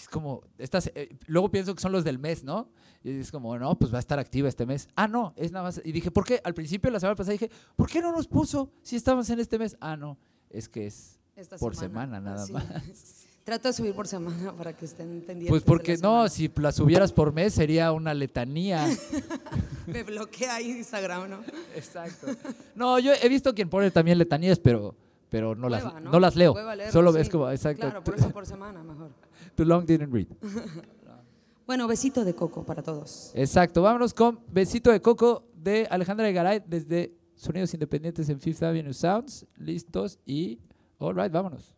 es 0.00 0.08
como, 0.08 0.42
estas, 0.58 0.90
eh, 0.94 1.14
luego 1.26 1.50
pienso 1.50 1.74
que 1.74 1.80
son 1.82 1.92
los 1.92 2.02
del 2.02 2.18
mes, 2.18 2.42
¿no? 2.44 2.68
Y 3.04 3.10
es 3.10 3.30
como, 3.30 3.56
no, 3.58 3.78
pues 3.78 3.92
va 3.92 3.98
a 3.98 4.00
estar 4.00 4.18
activa 4.18 4.48
este 4.48 4.66
mes. 4.66 4.88
Ah, 4.96 5.06
no, 5.06 5.32
es 5.36 5.52
nada 5.52 5.64
más. 5.66 5.80
Y 5.84 5.92
dije, 5.92 6.10
¿por 6.10 6.24
qué? 6.24 6.40
Al 6.42 6.54
principio 6.54 6.90
la 6.90 6.98
semana 6.98 7.14
pasada 7.14 7.32
dije, 7.32 7.50
¿por 7.76 7.88
qué 7.88 8.00
no 8.00 8.10
nos 8.10 8.26
puso 8.26 8.72
si 8.82 8.96
estamos 8.96 9.28
en 9.30 9.38
este 9.38 9.58
mes? 9.58 9.76
Ah, 9.80 9.96
no, 9.96 10.18
es 10.50 10.68
que 10.68 10.86
es 10.86 11.20
Esta 11.36 11.56
por 11.58 11.76
semana, 11.76 12.20
nada 12.20 12.44
Sí. 12.46 12.52
más. 12.52 13.25
Trato 13.46 13.68
de 13.68 13.74
subir 13.74 13.94
por 13.94 14.08
semana 14.08 14.52
para 14.56 14.72
que 14.72 14.86
estén 14.86 15.20
pendientes. 15.20 15.48
Pues 15.50 15.62
porque 15.62 15.96
la 15.98 16.02
no, 16.02 16.28
si 16.28 16.50
las 16.56 16.74
subieras 16.74 17.12
por 17.12 17.32
mes 17.32 17.54
sería 17.54 17.92
una 17.92 18.12
letanía. 18.12 18.84
Me 19.86 20.02
bloquea 20.02 20.60
Instagram, 20.60 21.30
¿no? 21.30 21.38
Exacto. 21.76 22.26
No, 22.74 22.98
yo 22.98 23.12
he 23.22 23.28
visto 23.28 23.54
quien 23.54 23.68
pone 23.68 23.92
también 23.92 24.18
letanías, 24.18 24.58
pero, 24.58 24.96
pero 25.30 25.54
no, 25.54 25.68
las, 25.68 25.84
Hueva, 25.84 26.00
no 26.00 26.18
las 26.18 26.34
leo. 26.34 26.54
Leerlo, 26.54 26.92
Solo 26.92 27.12
sí. 27.12 27.18
ves 27.18 27.28
como, 27.30 27.48
exacto. 27.48 27.82
Claro, 27.82 28.02
por 28.02 28.16
eso 28.16 28.30
por 28.30 28.46
semana 28.46 28.82
mejor. 28.82 29.12
Too 29.54 29.64
long 29.64 29.86
didn't 29.86 30.12
read. 30.12 30.26
Bueno, 31.68 31.88
besito 31.88 32.24
de 32.24 32.32
coco 32.32 32.64
para 32.64 32.80
todos. 32.80 33.32
Exacto. 33.34 33.82
Vámonos 33.82 34.14
con 34.14 34.38
Besito 34.52 34.92
de 34.92 35.02
Coco 35.02 35.48
de 35.52 35.88
Alejandra 35.90 36.30
Garay 36.30 36.62
desde 36.64 37.12
Sonidos 37.34 37.74
Independientes 37.74 38.28
en 38.28 38.38
Fifth 38.38 38.62
Avenue 38.62 38.94
Sounds. 38.94 39.46
Listos 39.56 40.20
y. 40.24 40.60
All 40.98 41.16
right, 41.16 41.32
vámonos. 41.32 41.75